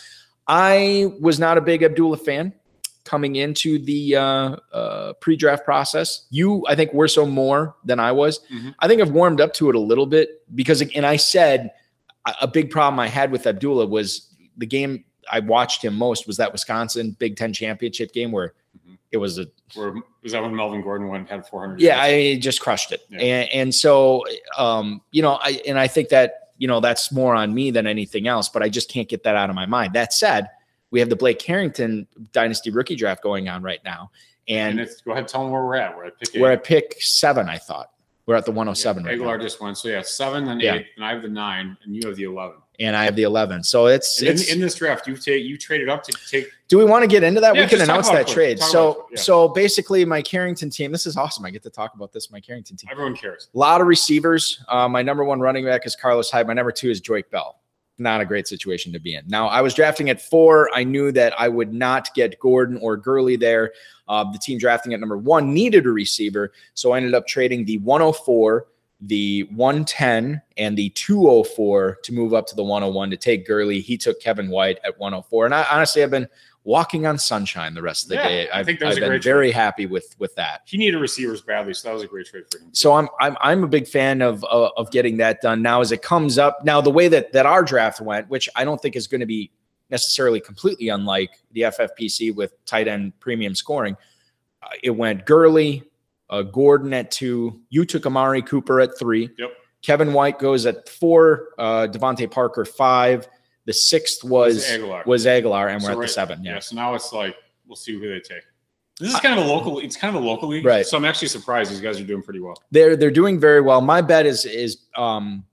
I 0.48 1.12
was 1.20 1.40
not 1.40 1.58
a 1.58 1.62
big 1.62 1.82
Abdullah 1.82 2.18
fan 2.18 2.54
coming 3.04 3.38
into 3.38 3.80
the 3.80 4.16
uh, 4.16 4.56
uh, 4.72 5.14
pre-draft 5.14 5.66
process. 5.66 6.28
You, 6.30 6.64
I 6.68 6.76
think, 6.76 6.94
were 6.94 7.08
so 7.08 7.26
more 7.26 7.76
than 7.84 8.00
I 8.00 8.12
was. 8.12 8.42
Mhm. 8.52 8.76
I 8.80 8.88
think 8.88 9.02
I've 9.02 9.12
warmed 9.12 9.42
up 9.42 9.54
to 9.56 9.70
it 9.70 9.76
a 9.76 9.80
little 9.80 10.06
bit 10.06 10.44
because, 10.54 10.82
and 10.82 11.06
I 11.06 11.16
said 11.16 11.72
a- 12.26 12.48
big 12.48 12.70
problem 12.70 13.00
I 13.00 13.08
had 13.08 13.32
with 13.32 13.46
Abdullah 13.48 13.86
was 13.88 14.28
the 14.58 14.66
game 14.66 15.04
I 15.32 15.40
watched 15.42 15.84
him 15.84 15.96
most 15.96 16.28
was 16.28 16.38
that 16.38 16.52
Wisconsin 16.52 17.16
Big 17.20 17.36
Ten 17.36 17.54
championship 17.54 18.12
game 18.14 18.32
where 18.32 18.54
Mhm. 18.88 18.98
it 19.12 19.18
was 19.18 19.38
a 19.40 19.48
Where 19.76 19.94
was 20.24 20.32
that 20.32 20.42
when 20.42 20.56
Melvin 20.56 20.82
Gordon 20.82 21.08
went 21.08 21.30
had 21.30 21.48
400? 21.48 21.80
yeah, 21.80 21.96
yards? 22.08 22.38
I 22.38 22.40
just 22.42 22.60
crushed 22.62 22.92
it. 22.92 23.02
Yeah. 23.10 23.20
And, 23.20 23.50
and 23.54 23.76
so, 23.76 24.26
um, 24.58 25.02
you 25.12 25.22
know, 25.22 25.40
I, 25.42 25.62
and 25.68 25.78
I 25.80 25.88
think 25.88 26.10
that, 26.10 26.50
you 26.58 26.68
know, 26.68 26.80
that's 26.80 27.12
more 27.12 27.36
on 27.36 27.54
me 27.54 27.72
than 27.72 27.88
anything 27.88 28.28
else, 28.28 28.50
but 28.50 28.62
I 28.64 28.70
just 28.70 28.90
can't 28.90 29.08
get 29.08 29.24
that 29.24 29.36
out 29.36 29.50
of 29.50 29.56
my 29.56 29.66
mind. 29.66 29.94
That 29.94 30.12
said, 30.14 30.50
we 30.92 31.00
have 31.00 31.10
the 31.10 31.16
Blake 31.16 31.40
Carrington 31.40 32.08
dynasty 32.32 32.72
rookie 32.72 32.96
draft 32.96 33.22
going 33.24 33.48
on 33.48 33.62
right 33.64 33.80
now. 33.86 34.12
and 34.48 34.72
And 34.72 34.80
it's, 34.80 35.02
go 35.02 35.12
ahead, 35.12 35.28
tell 35.28 35.44
them 35.44 35.52
where 35.52 35.64
we're 35.64 35.76
at. 35.76 35.96
We're 35.96 36.06
at 36.06 36.20
pick 36.20 36.36
eight. 36.36 36.42
we're 36.42 36.52
at 36.52 36.64
pick 36.64 36.96
seven, 37.00 37.48
I 37.48 37.58
thought. 37.60 37.92
We're 38.30 38.36
at 38.36 38.46
the 38.46 38.52
107 38.52 39.04
Yeah, 39.04 39.10
right 39.10 39.20
Agholor 39.20 39.38
now. 39.40 39.44
just. 39.72 39.82
So 39.82 39.90
yeah, 39.90 40.04
seven 40.04 40.50
and 40.50 40.62
Yeah. 40.62 40.76
eight, 40.76 40.86
and 40.96 41.04
I 41.04 41.10
have 41.14 41.24
the 41.24 41.28
nine, 41.28 41.76
and 41.84 41.96
you 41.96 42.08
have 42.08 42.16
the 42.16 42.26
eleven. 42.26 42.58
And 42.80 42.96
I 42.96 43.04
have 43.04 43.16
the 43.16 43.24
11. 43.24 43.64
So 43.64 43.88
it's, 43.88 44.20
And 44.22 44.30
it's 44.30 44.50
in, 44.50 44.58
in 44.58 44.62
this 44.62 44.76
draft, 44.76 45.08
you 45.08 45.18
take 45.18 45.44
you 45.44 45.58
traded 45.58 45.90
up 45.90 46.04
to 46.04 46.12
take. 46.30 46.48
do 46.68 46.78
we 46.78 46.86
want 46.86 47.02
to 47.02 47.08
get 47.08 47.24
into 47.24 47.42
that? 47.42 47.56
Yeah, 47.56 47.64
we 47.64 47.68
can 47.68 47.82
announce 47.82 48.08
that 48.12 48.28
trade. 48.28 48.60
So, 48.60 49.08
yeah. 49.12 49.18
so 49.20 49.48
basically 49.48 50.06
my 50.06 50.22
Carrington 50.22 50.70
team, 50.70 50.92
this 50.92 51.08
is 51.08 51.18
awesome. 51.18 51.44
I 51.44 51.50
get 51.50 51.64
to 51.64 51.72
talk 51.72 51.96
about 51.96 52.14
this, 52.14 52.32
my 52.32 52.40
Carrington 52.40 52.78
team. 52.78 52.88
Everyone 52.92 53.16
cares. 53.16 53.50
A 53.56 53.58
lot 53.58 53.82
of 53.82 53.88
receivers. 53.88 54.64
Uh, 54.68 54.88
my 54.88 55.02
number 55.02 55.24
one 55.24 55.40
running 55.40 55.66
back 55.66 55.88
is 55.88 55.96
Carlos 55.96 56.30
Hyde. 56.30 56.46
My 56.46 56.54
number 56.54 56.72
two 56.72 56.92
is 56.92 57.02
Joique 57.02 57.32
Bell. 57.32 57.59
Not 58.00 58.22
a 58.22 58.26
great 58.26 58.48
situation 58.48 58.94
to 58.94 59.00
be 59.00 59.16
in. 59.16 59.24
Now, 59.28 59.48
I 59.48 59.62
was 59.62 59.74
drafting 59.74 60.10
at 60.10 60.22
four. 60.22 60.70
I 60.74 60.84
knew 60.84 61.12
that 61.12 61.34
I 61.40 61.48
would 61.50 61.74
not 61.74 62.14
get 62.14 62.40
Gordon 62.40 62.78
or 62.82 62.98
Gurley 62.98 63.36
there. 63.36 63.74
Uh, 64.08 64.30
the 64.32 64.40
team 64.40 64.58
drafting 64.58 64.94
at 64.94 65.00
number 65.00 65.18
one 65.18 65.54
needed 65.54 65.86
a 65.86 65.92
receiver. 65.92 66.52
So 66.74 66.94
I 66.94 66.98
ended 66.98 67.14
up 67.14 67.28
trading 67.28 67.66
the 67.66 67.78
104, 67.80 68.66
the 69.02 69.44
110, 69.54 70.42
and 70.58 70.78
the 70.78 70.90
204 70.90 72.00
to 72.04 72.14
move 72.14 72.34
up 72.34 72.48
to 72.48 72.56
the 72.56 72.64
101 72.64 73.12
to 73.12 73.18
take 73.18 73.46
Gurley. 73.46 73.82
He 73.82 73.98
took 73.98 74.20
Kevin 74.20 74.50
White 74.50 74.80
at 74.84 75.00
104. 75.00 75.46
And 75.46 75.56
I 75.56 75.66
honestly 75.72 76.02
have 76.02 76.12
been 76.12 76.28
walking 76.70 77.08
on 77.08 77.18
sunshine 77.18 77.74
the 77.74 77.82
rest 77.82 78.04
of 78.04 78.10
the 78.10 78.16
Yeah, 78.16 78.28
day. 78.28 78.50
I 78.50 78.60
I've, 78.60 78.66
think 78.68 78.80
that 78.80 78.86
was 78.86 78.98
I've 78.98 79.00
a 79.00 79.06
been 79.06 79.10
great 79.14 79.24
very 79.24 79.52
happy 79.52 79.88
with 79.88 80.16
with 80.20 80.36
that. 80.36 80.62
He 80.66 80.78
needed 80.78 81.00
receivers 81.00 81.42
badly, 81.42 81.74
so 81.74 81.88
that 81.88 81.94
was 81.96 82.04
a 82.04 82.08
great 82.08 82.28
trade 82.28 82.44
for 82.52 82.60
him. 82.60 82.70
So 82.74 82.94
I'm 82.94 83.10
I'm 83.20 83.36
I'm 83.42 83.64
a 83.64 83.68
big 83.68 83.88
fan 83.88 84.22
of 84.22 84.44
uh, 84.44 84.70
of 84.78 84.92
getting 84.92 85.18
that 85.18 85.42
done 85.42 85.64
now 85.64 85.82
as 85.82 85.92
it 85.92 86.04
comes 86.04 86.38
up. 86.38 86.64
Now 86.64 86.80
the 86.80 86.92
way 86.92 87.08
that 87.08 87.34
that 87.34 87.48
our 87.48 87.64
draft 87.64 88.02
went, 88.02 88.30
which 88.30 88.48
I 88.56 88.64
don't 88.64 88.80
think 88.80 88.96
is 88.96 89.08
going 89.08 89.22
to 89.22 89.26
be 89.26 89.52
necessarily 89.90 90.40
completely 90.40 90.90
unlike 90.90 91.32
the 91.54 91.62
FFPC 91.62 92.36
with 92.36 92.54
tight 92.66 92.88
end 92.88 93.20
premium 93.20 93.56
scoring. 93.56 93.98
Uh, 94.62 94.68
it 94.84 94.92
went 94.92 95.26
Gurley, 95.26 95.84
uh, 96.30 96.44
Gordon 96.44 96.94
at 96.94 97.10
two. 97.10 97.60
You 97.70 97.84
took 97.84 98.06
Amari 98.06 98.44
Cooper 98.44 98.80
at 98.80 98.98
three. 99.00 99.32
Yep. 99.40 99.50
Kevin 99.82 100.14
White 100.14 100.38
goes 100.38 100.68
at 100.68 100.88
four. 100.88 101.48
Uh, 101.58 101.88
DeVante 101.90 102.30
Parker 102.30 102.64
five. 102.64 103.28
The 103.70 103.74
sixth 103.74 104.24
was 104.24 104.66
Agholor. 104.66 105.06
was 105.06 105.28
Agholor, 105.28 105.70
and 105.72 105.76
we're 105.84 105.90
So 105.90 105.92
at 105.92 105.94
the 105.94 106.00
right- 106.00 106.10
seven. 106.10 106.44
Yeah. 106.44 106.54
Yeah. 106.54 106.60
So 106.60 106.76
now 106.76 106.96
it's 106.96 107.14
like 107.14 107.36
we'll 107.68 107.76
see 107.76 107.94
who 107.94 108.10
they 108.10 108.20
take. 108.20 108.42
This 109.00 109.14
is 109.14 109.20
kind 109.20 109.40
of 109.40 109.46
a 109.46 109.48
local. 109.48 109.78
It's 109.78 109.96
kind 109.96 110.16
of 110.16 110.24
a 110.24 110.26
local 110.26 110.50
league, 110.50 110.66
Right. 110.66 110.88
So 110.88 110.98
I'm 110.98 111.06
actually 111.06 111.28
surprised 111.28 111.70
these 111.70 111.80
guys 111.80 112.00
are 112.02 112.04
doing 112.04 112.24
pretty 112.24 112.40
well. 112.40 112.56
They're 112.72 112.96
they're 112.96 113.12
doing 113.12 113.40
very 113.40 113.62
well. 113.62 113.80
My 113.80 114.02
bet 114.02 114.26
is 114.26 114.44
is 114.46 114.86
um 114.98 115.46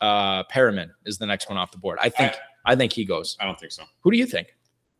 uh 0.00 0.44
Perriman 0.44 0.90
is 1.06 1.18
the 1.18 1.26
next 1.26 1.48
one 1.48 1.58
off 1.58 1.72
the 1.72 1.78
board. 1.78 1.98
I 2.00 2.08
think 2.08 2.34
I, 2.64 2.76
think 2.76 2.92
he 2.92 3.04
goes. 3.04 3.36
I 3.40 3.44
don't 3.46 3.58
think 3.58 3.72
so. 3.72 3.82
Who 4.02 4.12
do 4.12 4.16
you 4.16 4.26
think? 4.26 4.54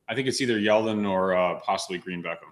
I 0.08 0.16
think 0.16 0.26
it's 0.26 0.40
either 0.40 0.58
Yeldon 0.58 1.08
or 1.08 1.34
uh, 1.36 1.60
possibly 1.60 1.98
Green 1.98 2.20
Beckham. 2.20 2.50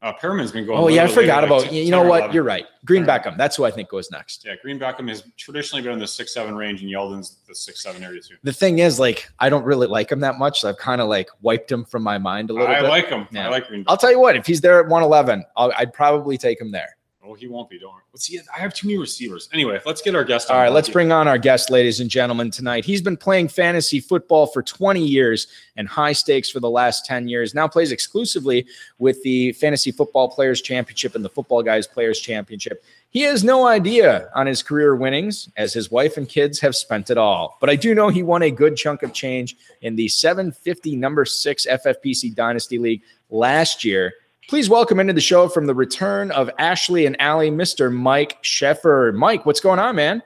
Uh, 0.00 0.12
Perriman's 0.12 0.52
been 0.52 0.64
going. 0.64 0.78
Oh 0.78 0.86
yeah, 0.86 1.04
I 1.04 1.08
forgot 1.08 1.42
later, 1.42 1.52
like 1.54 1.62
about 1.62 1.72
10 1.72 1.74
you. 1.74 1.90
Know 1.90 2.02
what? 2.04 2.18
11. 2.18 2.34
You're 2.34 2.44
right. 2.44 2.66
Green 2.84 3.04
Right. 3.04 3.20
Beckham. 3.22 3.36
That's 3.36 3.56
who 3.56 3.64
I 3.64 3.70
think 3.72 3.88
goes 3.88 4.10
next. 4.12 4.44
Yeah, 4.46 4.54
Green 4.62 4.78
Beckham 4.78 5.08
has 5.08 5.24
traditionally 5.36 5.82
been 5.82 5.92
in 5.92 5.98
the 5.98 6.06
six 6.06 6.32
seven 6.32 6.54
range, 6.54 6.82
and 6.82 6.90
Yeldon's 6.90 7.38
the 7.48 7.54
six 7.54 7.82
seven 7.82 8.04
area 8.04 8.20
too. 8.20 8.36
The 8.44 8.52
thing 8.52 8.78
is, 8.78 9.00
like, 9.00 9.28
I 9.40 9.48
don't 9.48 9.64
really 9.64 9.88
like 9.88 10.12
him 10.12 10.20
that 10.20 10.38
much. 10.38 10.60
So 10.60 10.68
I've 10.68 10.78
kind 10.78 11.00
of 11.00 11.08
like 11.08 11.30
wiped 11.40 11.72
him 11.72 11.84
from 11.84 12.04
my 12.04 12.16
mind 12.16 12.50
a 12.50 12.52
little 12.52 12.68
bit. 12.68 12.76
I 12.76 12.82
bit. 12.82 12.88
like 12.88 13.08
him. 13.08 13.26
Yeah. 13.32 13.46
I 13.46 13.50
like 13.50 13.66
Green. 13.66 13.82
Beckham. 13.82 13.86
I'll 13.88 13.96
tell 13.96 14.12
you 14.12 14.20
what. 14.20 14.36
If 14.36 14.46
he's 14.46 14.60
there 14.60 14.78
at 14.78 14.88
111, 14.88 15.44
I'd 15.56 15.92
probably 15.92 16.38
take 16.38 16.60
him 16.60 16.70
there. 16.70 16.96
Oh, 17.28 17.34
he 17.34 17.46
won't 17.46 17.68
be. 17.68 17.78
Don't 17.78 17.92
worry. 17.92 18.02
Let's 18.14 18.26
see. 18.26 18.40
I 18.54 18.58
have 18.58 18.72
too 18.72 18.86
many 18.86 18.98
receivers. 18.98 19.50
Anyway, 19.52 19.78
let's 19.84 20.00
get 20.00 20.14
our 20.14 20.24
guest. 20.24 20.50
All 20.50 20.56
right, 20.56 20.72
let's 20.72 20.88
bring 20.88 21.12
on 21.12 21.28
our 21.28 21.36
guest, 21.36 21.68
ladies 21.68 22.00
and 22.00 22.08
gentlemen, 22.08 22.50
tonight. 22.50 22.86
He's 22.86 23.02
been 23.02 23.18
playing 23.18 23.48
fantasy 23.48 24.00
football 24.00 24.46
for 24.46 24.62
20 24.62 25.04
years 25.04 25.46
and 25.76 25.86
high 25.86 26.12
stakes 26.12 26.48
for 26.48 26.60
the 26.60 26.70
last 26.70 27.04
10 27.04 27.28
years. 27.28 27.54
Now 27.54 27.68
plays 27.68 27.92
exclusively 27.92 28.66
with 28.98 29.22
the 29.24 29.52
Fantasy 29.52 29.92
Football 29.92 30.30
Players 30.30 30.62
Championship 30.62 31.14
and 31.14 31.22
the 31.24 31.28
Football 31.28 31.62
Guys 31.62 31.86
Players 31.86 32.18
Championship. 32.18 32.82
He 33.10 33.20
has 33.22 33.44
no 33.44 33.66
idea 33.66 34.30
on 34.34 34.46
his 34.46 34.62
career 34.62 34.96
winnings, 34.96 35.50
as 35.58 35.74
his 35.74 35.90
wife 35.90 36.16
and 36.16 36.26
kids 36.26 36.58
have 36.60 36.74
spent 36.74 37.10
it 37.10 37.18
all. 37.18 37.58
But 37.60 37.68
I 37.68 37.76
do 37.76 37.94
know 37.94 38.08
he 38.08 38.22
won 38.22 38.42
a 38.42 38.50
good 38.50 38.74
chunk 38.76 39.02
of 39.02 39.12
change 39.12 39.56
in 39.82 39.96
the 39.96 40.08
750 40.08 40.96
number 40.96 41.26
six 41.26 41.66
FFPC 41.66 42.34
Dynasty 42.34 42.78
League 42.78 43.02
last 43.28 43.84
year. 43.84 44.14
Please 44.48 44.70
welcome 44.70 44.98
into 44.98 45.12
the 45.12 45.20
show 45.20 45.46
from 45.46 45.66
the 45.66 45.74
return 45.74 46.30
of 46.30 46.50
Ashley 46.58 47.04
and 47.04 47.20
Ally, 47.20 47.50
Mr. 47.50 47.92
Mike 47.92 48.42
Sheffer. 48.42 49.14
Mike, 49.14 49.44
what's 49.44 49.60
going 49.60 49.78
on, 49.78 49.94
man? 49.94 50.22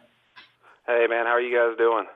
Hey 0.87 1.09
man, 1.11 1.27
how 1.27 1.33
are 1.33 1.41
you 1.41 1.53
guys 1.53 1.77
doing? 1.77 2.07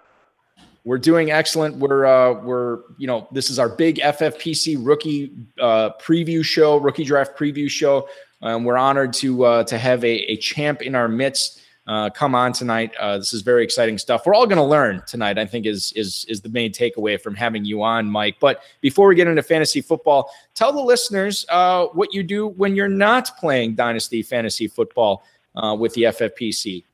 We're 0.84 0.98
doing 0.98 1.32
excellent. 1.32 1.75
We're 1.78 2.06
uh, 2.06 2.40
we're 2.44 2.82
you 2.96 3.08
know 3.08 3.26
this 3.32 3.50
is 3.50 3.58
our 3.58 3.68
big 3.68 3.96
FFPC 3.96 4.76
rookie 4.86 5.32
uh, 5.60 5.90
preview 6.00 6.44
show, 6.44 6.76
rookie 6.76 7.02
draft 7.02 7.36
preview 7.36 7.68
show. 7.68 8.08
Um, 8.40 8.62
we're 8.62 8.76
honored 8.76 9.12
to 9.14 9.44
uh, 9.44 9.64
to 9.64 9.76
have 9.76 10.04
a, 10.04 10.18
a 10.30 10.36
champ 10.36 10.82
in 10.82 10.94
our 10.94 11.08
midst 11.08 11.60
uh, 11.86 12.10
come 12.10 12.34
on 12.34 12.52
tonight. 12.52 12.92
Uh, 12.98 13.18
this 13.18 13.32
is 13.32 13.42
very 13.42 13.62
exciting 13.62 13.96
stuff. 13.98 14.26
We're 14.26 14.34
all 14.34 14.46
going 14.46 14.56
to 14.58 14.64
learn 14.64 15.02
tonight. 15.06 15.38
I 15.38 15.46
think 15.46 15.66
is 15.66 15.92
is 15.92 16.26
is 16.28 16.40
the 16.40 16.48
main 16.48 16.72
takeaway 16.72 17.20
from 17.20 17.34
having 17.34 17.64
you 17.64 17.82
on, 17.82 18.06
Mike. 18.06 18.36
But 18.40 18.62
before 18.80 19.08
we 19.08 19.14
get 19.14 19.28
into 19.28 19.42
fantasy 19.42 19.80
football, 19.80 20.30
tell 20.54 20.72
the 20.72 20.80
listeners 20.80 21.46
uh, 21.49 21.86
what 21.86 22.12
you 22.12 22.22
do 22.22 22.49
when 22.49 22.75
you're 22.75 22.88
not 22.88 23.30
playing 23.38 23.76
dynasty 23.76 24.22
fantasy 24.22 24.66
football 24.66 25.22
uh, 25.54 25.76
with 25.78 25.94
the 25.94 26.02
FFPC. 26.02 26.84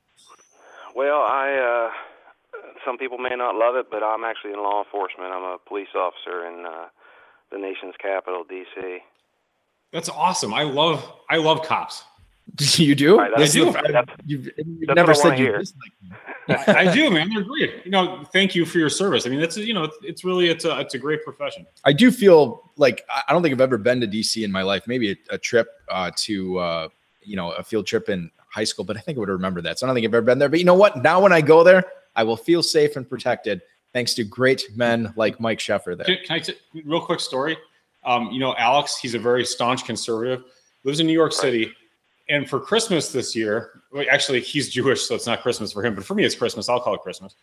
Well, 0.95 1.21
I 1.21 1.89
uh 1.91 2.59
some 2.85 2.97
people 2.97 3.17
may 3.17 3.35
not 3.35 3.55
love 3.55 3.75
it, 3.75 3.87
but 3.89 4.03
I'm 4.03 4.23
actually 4.23 4.51
in 4.51 4.59
law 4.59 4.83
enforcement. 4.83 5.31
I'm 5.31 5.43
a 5.43 5.57
police 5.65 5.95
officer 5.95 6.45
in 6.45 6.65
uh 6.65 6.85
the 7.51 7.57
nation's 7.57 7.95
capital, 7.99 8.43
DC. 8.43 8.99
That's 9.91 10.09
awesome. 10.09 10.53
I 10.53 10.63
love. 10.63 11.03
I 11.29 11.37
love 11.37 11.61
cops. 11.63 12.03
you 12.75 12.95
do? 12.95 13.17
Right, 13.17 13.31
that's- 13.31 13.53
This 13.53 13.65
is 13.67 13.73
the- 13.73 14.05
you've, 14.25 14.49
you've 14.57 14.95
never 14.95 15.11
I 15.11 15.15
said 15.15 15.39
you 15.39 15.45
hear. 15.45 15.59
dislike. 15.59 15.91
I 16.67 16.93
do, 16.93 17.09
man. 17.09 17.29
They're 17.33 17.41
great. 17.43 17.85
You 17.85 17.91
know, 17.91 18.23
thank 18.33 18.53
you 18.53 18.65
for 18.65 18.77
your 18.77 18.89
service. 18.89 19.25
I 19.25 19.29
mean, 19.29 19.39
that's 19.39 19.55
you 19.57 19.73
know, 19.73 19.85
it's, 19.85 19.97
it's 20.03 20.23
really 20.25 20.49
it's 20.49 20.65
a 20.65 20.77
it's 20.79 20.93
a 20.93 20.97
great 20.97 21.23
profession. 21.23 21.65
I 21.85 21.93
do 21.93 22.11
feel 22.11 22.69
like 22.75 23.05
I- 23.09 23.23
I 23.29 23.33
don't 23.33 23.41
think 23.41 23.53
I've 23.53 23.61
ever 23.61 23.77
been 23.77 24.01
to 24.01 24.07
DC 24.07 24.43
in 24.43 24.51
my 24.51 24.61
life. 24.61 24.83
Maybe 24.87 25.11
a, 25.11 25.15
a 25.31 25.37
trip 25.37 25.67
uh, 25.89 26.11
to 26.17 26.59
uh, 26.59 26.87
you 27.21 27.35
know 27.37 27.51
a 27.53 27.63
field 27.63 27.87
trip 27.87 28.09
in 28.09 28.29
high 28.49 28.65
school, 28.65 28.83
but 28.85 28.97
I 28.97 28.99
think 28.99 29.17
I 29.17 29.19
would 29.19 29.29
remember 29.29 29.61
that. 29.61 29.79
So 29.79 29.85
I 29.85 29.87
don't 29.87 29.95
think 29.95 30.05
I've 30.05 30.13
ever 30.13 30.21
been 30.21 30.37
there. 30.37 30.49
But 30.49 30.59
you 30.59 30.65
know 30.65 30.73
what? 30.75 31.01
Now 31.01 31.21
when 31.21 31.31
I 31.33 31.39
go 31.41 31.63
there, 31.63 31.83
I 32.15 32.23
will 32.23 32.37
feel 32.37 32.61
safe 32.61 32.97
and 32.97 33.09
protected 33.09 33.61
thanks 33.93 34.13
to 34.15 34.23
great 34.23 34.63
men 34.75 35.13
like 35.15 35.39
Mike 35.39 35.59
Sheffer 35.59 35.95
there. 35.95 36.05
Can, 36.05 36.17
can 36.25 36.35
I 36.35 36.39
t- 36.39 36.55
real 36.85 37.01
quick 37.01 37.19
story? 37.21 37.57
Um, 38.03 38.31
you 38.31 38.39
know, 38.39 38.53
Alex, 38.57 38.97
he's 38.97 39.13
a 39.13 39.19
very 39.19 39.45
staunch 39.45 39.85
conservative, 39.85 40.43
lives 40.83 40.99
in 40.99 41.07
New 41.07 41.13
York 41.13 41.31
City, 41.31 41.71
and 42.29 42.49
for 42.49 42.59
Christmas 42.59 43.11
this 43.11 43.35
year, 43.35 43.81
well, 43.91 44.05
actually, 44.09 44.39
he's 44.41 44.69
Jewish, 44.69 45.01
so 45.07 45.15
it's 45.15 45.27
not 45.27 45.41
Christmas 45.41 45.71
for 45.73 45.83
him, 45.85 45.93
but 45.95 46.05
for 46.05 46.15
me, 46.15 46.23
it's 46.23 46.35
Christmas. 46.35 46.69
I'll 46.69 46.79
call 46.79 46.95
it 46.95 47.01
Christmas. 47.01 47.35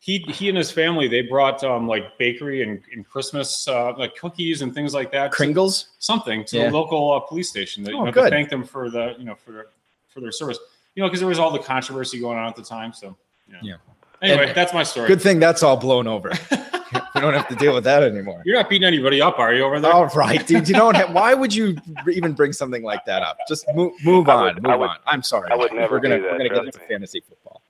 He 0.00 0.18
he 0.28 0.48
and 0.50 0.58
his 0.58 0.70
family 0.70 1.08
they 1.08 1.22
brought 1.22 1.64
um, 1.64 1.88
like 1.88 2.18
bakery 2.18 2.62
and, 2.62 2.82
and 2.92 3.08
Christmas 3.08 3.66
uh, 3.68 3.96
like 3.96 4.14
cookies 4.16 4.60
and 4.60 4.74
things 4.74 4.92
like 4.92 5.10
that. 5.12 5.32
Kringles. 5.32 5.86
something 5.98 6.44
to 6.46 6.58
Yeah. 6.58 6.68
the 6.70 6.76
local 6.76 7.12
uh, 7.12 7.20
police 7.20 7.48
station 7.48 7.82
that, 7.84 7.90
you 7.92 7.96
Oh, 7.98 8.04
know, 8.04 8.12
good. 8.12 8.24
to 8.24 8.30
thank 8.30 8.50
them 8.50 8.64
for 8.64 8.90
the 8.90 9.14
you 9.18 9.24
know 9.24 9.34
for 9.34 9.52
their, 9.52 9.66
for 10.08 10.20
their 10.20 10.32
service. 10.32 10.58
You 10.94 11.02
know, 11.02 11.08
because 11.08 11.20
there 11.20 11.28
was 11.28 11.38
all 11.38 11.50
the 11.50 11.58
controversy 11.58 12.20
going 12.20 12.36
on 12.36 12.46
at 12.48 12.54
the 12.56 12.62
time. 12.62 12.92
So 12.92 13.16
yeah. 13.48 13.56
Yeah. 13.62 13.74
Anyway, 14.20 14.48
And- 14.48 14.54
that's 14.54 14.74
my 14.74 14.82
story. 14.82 15.08
Good 15.08 15.22
thing 15.22 15.38
that's 15.40 15.62
all 15.62 15.76
blown 15.78 16.06
over. 16.06 16.32
we 17.26 17.32
don't 17.32 17.40
have 17.40 17.48
to 17.48 17.56
deal 17.56 17.74
with 17.74 17.84
that 17.84 18.02
anymore. 18.02 18.42
You're 18.44 18.56
not 18.56 18.68
beating 18.68 18.86
anybody 18.86 19.20
up, 19.20 19.38
are 19.38 19.54
you 19.54 19.64
over 19.64 19.80
there? 19.80 19.92
All 19.92 20.06
right, 20.08 20.46
dude. 20.46 20.68
You 20.68 20.74
don't. 20.74 20.94
Have, 20.96 21.12
why 21.12 21.34
would 21.34 21.54
you 21.54 21.76
even 22.10 22.32
bring 22.32 22.52
something 22.52 22.82
like 22.82 23.04
that 23.06 23.22
up? 23.22 23.38
Just 23.48 23.66
move, 23.74 23.92
move 24.04 24.28
I 24.28 24.34
on. 24.34 24.44
would- 24.44 24.62
move 24.62 24.72
I 24.72 24.76
would- 24.76 24.90
on. 24.90 24.96
I'm 25.06 25.22
sorry. 25.22 25.50
I 25.50 25.56
would 25.56 25.72
never 25.72 25.96
We're 25.96 26.00
gonna 26.00 26.16
do 26.18 26.22
that, 26.22 26.32
we're 26.32 26.38
gonna 26.38 26.48
get 26.50 26.54
trust 26.56 26.66
into 26.66 26.78
me. 26.80 26.86
fantasy 26.88 27.20
football. 27.20 27.62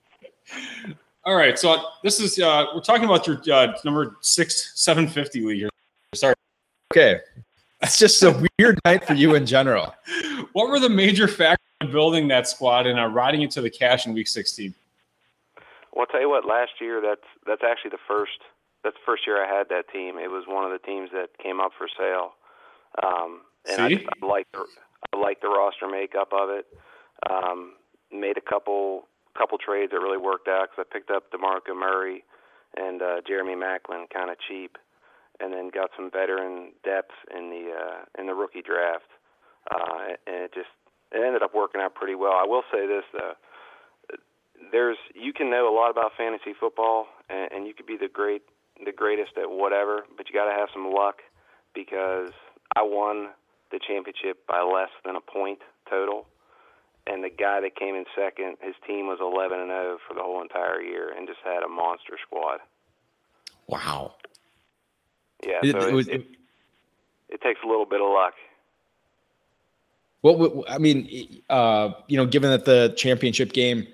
All 1.24 1.36
right, 1.36 1.58
so 1.58 1.82
this 2.02 2.20
is 2.20 2.38
uh, 2.38 2.66
we're 2.74 2.80
talking 2.82 3.04
about 3.04 3.26
your 3.26 3.40
uh, 3.52 3.72
number 3.84 4.16
six 4.20 4.72
seven 4.74 5.08
fifty 5.08 5.40
league. 5.40 5.58
here. 5.58 5.70
Sorry, 6.14 6.34
Okay, 6.92 7.20
it's 7.82 7.98
just 7.98 8.22
a 8.22 8.46
weird 8.58 8.78
night 8.84 9.04
for 9.06 9.14
you 9.14 9.34
in 9.34 9.46
general. 9.46 9.94
what 10.52 10.68
were 10.68 10.78
the 10.78 10.88
major 10.90 11.26
factors 11.26 11.64
in 11.80 11.90
building 11.90 12.28
that 12.28 12.46
squad 12.46 12.86
and 12.86 13.00
uh, 13.00 13.06
riding 13.06 13.40
it 13.42 13.50
to 13.52 13.62
the 13.62 13.70
cash 13.70 14.06
in 14.06 14.12
week 14.12 14.28
sixteen? 14.28 14.74
Well, 15.92 16.02
I'll 16.02 16.06
tell 16.12 16.20
you 16.20 16.28
what. 16.28 16.44
Last 16.44 16.72
year, 16.80 17.00
that's 17.00 17.24
that's 17.46 17.62
actually 17.64 17.90
the 17.90 17.98
first 18.06 18.38
that's 18.84 18.96
the 18.96 19.06
first 19.06 19.26
year 19.26 19.42
I 19.42 19.48
had 19.48 19.70
that 19.70 19.88
team. 19.88 20.18
It 20.18 20.30
was 20.30 20.44
one 20.46 20.64
of 20.64 20.70
the 20.70 20.84
teams 20.86 21.10
that 21.12 21.36
came 21.42 21.58
up 21.58 21.72
for 21.76 21.88
sale, 21.88 22.36
um, 23.02 23.40
and 23.64 23.80
I, 23.80 23.88
See? 23.88 23.96
just, 23.96 24.08
I 24.22 24.26
like 24.26 24.46
the 24.52 24.64
I 25.12 25.16
like 25.16 25.40
the 25.40 25.48
roster 25.48 25.88
makeup 25.88 26.28
of 26.32 26.50
it. 26.50 26.66
Um, 27.28 27.72
made 28.12 28.36
a 28.36 28.44
couple 28.44 29.08
couple 29.36 29.58
trades 29.58 29.90
that 29.90 29.98
really 29.98 30.18
worked 30.18 30.46
out 30.46 30.68
because 30.70 30.86
I 30.86 30.92
picked 30.92 31.10
up 31.10 31.32
Demarco 31.32 31.74
Murray 31.74 32.22
and 32.76 33.02
uh, 33.02 33.16
Jeremy 33.26 33.56
Maclin 33.56 34.04
kind 34.12 34.30
of 34.30 34.36
cheap, 34.46 34.76
and 35.40 35.52
then 35.52 35.70
got 35.72 35.90
some 35.96 36.10
veteran 36.10 36.72
depth 36.84 37.16
in 37.34 37.50
the 37.50 37.72
uh, 37.72 38.20
in 38.20 38.26
the 38.26 38.34
rookie 38.34 38.62
draft, 38.62 39.08
uh, 39.74 40.14
and 40.26 40.44
it 40.44 40.54
just 40.54 40.70
it 41.10 41.24
ended 41.24 41.42
up 41.42 41.54
working 41.54 41.80
out 41.80 41.94
pretty 41.94 42.14
well. 42.14 42.34
I 42.36 42.46
will 42.46 42.62
say 42.70 42.86
this 42.86 43.04
though 43.12 43.32
there's 44.72 44.96
you 45.14 45.32
can 45.32 45.50
know 45.50 45.68
a 45.68 45.74
lot 45.74 45.90
about 45.90 46.12
fantasy 46.16 46.54
football 46.58 47.06
and, 47.28 47.50
and 47.52 47.66
you 47.66 47.74
could 47.74 47.86
be 47.86 47.96
the 47.96 48.08
great 48.08 48.42
the 48.84 48.92
greatest 48.92 49.32
at 49.36 49.50
whatever, 49.50 50.04
but 50.16 50.28
you 50.28 50.34
got 50.34 50.46
to 50.46 50.58
have 50.58 50.68
some 50.72 50.90
luck 50.92 51.16
because 51.74 52.30
I 52.76 52.82
won 52.82 53.28
the 53.70 53.78
championship 53.86 54.46
by 54.46 54.62
less 54.62 54.90
than 55.04 55.16
a 55.16 55.20
point 55.20 55.60
total, 55.88 56.26
and 57.06 57.22
the 57.22 57.30
guy 57.30 57.60
that 57.60 57.76
came 57.76 57.94
in 57.94 58.04
second, 58.16 58.56
his 58.60 58.74
team 58.86 59.06
was 59.06 59.18
11 59.20 59.58
and 59.60 59.68
0 59.70 59.98
for 60.08 60.14
the 60.14 60.22
whole 60.22 60.42
entire 60.42 60.80
year 60.80 61.12
and 61.16 61.26
just 61.28 61.40
had 61.44 61.62
a 61.62 61.68
monster 61.68 62.16
squad. 62.26 62.60
Wow. 63.66 64.14
Yeah, 65.46 65.60
It- 65.62 65.72
so 65.72 65.78
it 65.78 65.88
it, 65.88 65.94
was- 65.94 66.08
it, 66.08 66.26
it 67.28 67.40
takes 67.42 67.60
a 67.64 67.66
little 67.66 67.86
bit 67.86 68.00
of 68.00 68.08
luck. 68.08 68.34
Well, 70.22 70.64
I 70.68 70.78
mean? 70.78 71.42
Uh, 71.50 71.90
you 72.06 72.16
know, 72.16 72.24
given 72.24 72.50
that 72.50 72.64
the 72.64 72.94
championship 72.96 73.52
game 73.52 73.86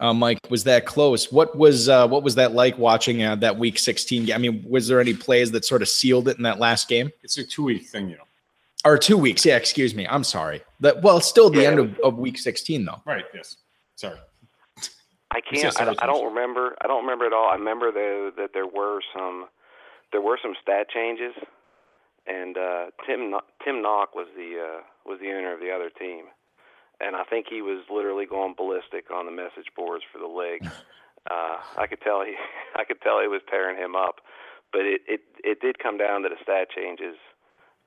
uh, 0.00 0.14
Mike, 0.14 0.38
was 0.50 0.64
that 0.64 0.86
close. 0.86 1.30
What 1.32 1.56
was 1.56 1.88
uh, 1.88 2.06
what 2.08 2.22
was 2.22 2.34
that 2.36 2.52
like 2.52 2.78
watching 2.78 3.22
uh, 3.22 3.36
that 3.36 3.58
Week 3.58 3.78
16 3.78 4.26
game? 4.26 4.34
I 4.34 4.38
mean, 4.38 4.64
was 4.68 4.88
there 4.88 5.00
any 5.00 5.14
plays 5.14 5.50
that 5.52 5.64
sort 5.64 5.82
of 5.82 5.88
sealed 5.88 6.28
it 6.28 6.36
in 6.36 6.42
that 6.44 6.58
last 6.58 6.88
game? 6.88 7.10
It's 7.22 7.36
a 7.38 7.44
two 7.44 7.64
week 7.64 7.86
thing, 7.86 8.08
you 8.08 8.16
know. 8.16 8.22
Or 8.84 8.96
two 8.96 9.18
weeks? 9.18 9.44
Yeah, 9.44 9.56
excuse 9.56 9.94
me. 9.94 10.06
I'm 10.06 10.22
sorry. 10.24 10.62
That 10.80 11.02
well, 11.02 11.20
still 11.20 11.50
the 11.50 11.62
Yeah, 11.62 11.70
end 11.70 11.78
of, 11.80 11.98
of 12.04 12.16
Week 12.18 12.38
16 12.38 12.84
though. 12.84 13.02
Right. 13.04 13.24
Yes. 13.34 13.56
Sorry. 13.96 14.18
I 15.30 15.40
can't. 15.40 15.78
I, 15.80 15.84
don't- 15.84 16.02
I 16.02 16.06
don't 16.06 16.24
remember. 16.24 16.76
I 16.80 16.86
don't 16.86 17.02
remember 17.02 17.26
at 17.26 17.32
all. 17.32 17.50
I 17.50 17.54
remember 17.54 17.90
though 17.92 18.30
that 18.36 18.50
there 18.54 18.66
were 18.66 19.00
some, 19.14 19.46
there 20.12 20.22
were 20.22 20.38
some 20.40 20.54
stat 20.62 20.86
changes, 20.88 21.34
and 22.26 22.56
uh, 22.56 22.86
Tim 23.06 23.34
Tim 23.64 23.82
Knock 23.82 24.14
was 24.14 24.26
the 24.36 24.78
uh, 24.78 24.80
was 25.04 25.18
the 25.20 25.28
owner 25.28 25.52
of 25.52 25.60
the 25.60 25.70
other 25.70 25.90
team, 25.90 26.26
and 27.00 27.16
I 27.16 27.24
think 27.24 27.46
he 27.48 27.62
was 27.62 27.84
literally 27.90 28.26
going 28.26 28.54
ballistic 28.56 29.10
on 29.10 29.26
the 29.26 29.32
message 29.32 29.70
boards 29.76 30.04
for 30.12 30.18
the 30.18 30.26
league. 30.26 30.70
Uh, 31.28 31.58
I 31.76 31.86
could 31.86 32.00
tell 32.00 32.24
he, 32.24 32.36
I 32.76 32.84
could 32.84 33.02
tell 33.02 33.20
he 33.20 33.28
was 33.28 33.42
tearing 33.50 33.76
him 33.76 33.94
up, 33.94 34.22
but 34.72 34.82
it 34.82 35.02
it 35.06 35.20
it 35.44 35.60
did 35.60 35.78
come 35.78 35.98
down 35.98 36.22
to 36.22 36.28
the 36.30 36.36
stat 36.40 36.68
changes 36.74 37.16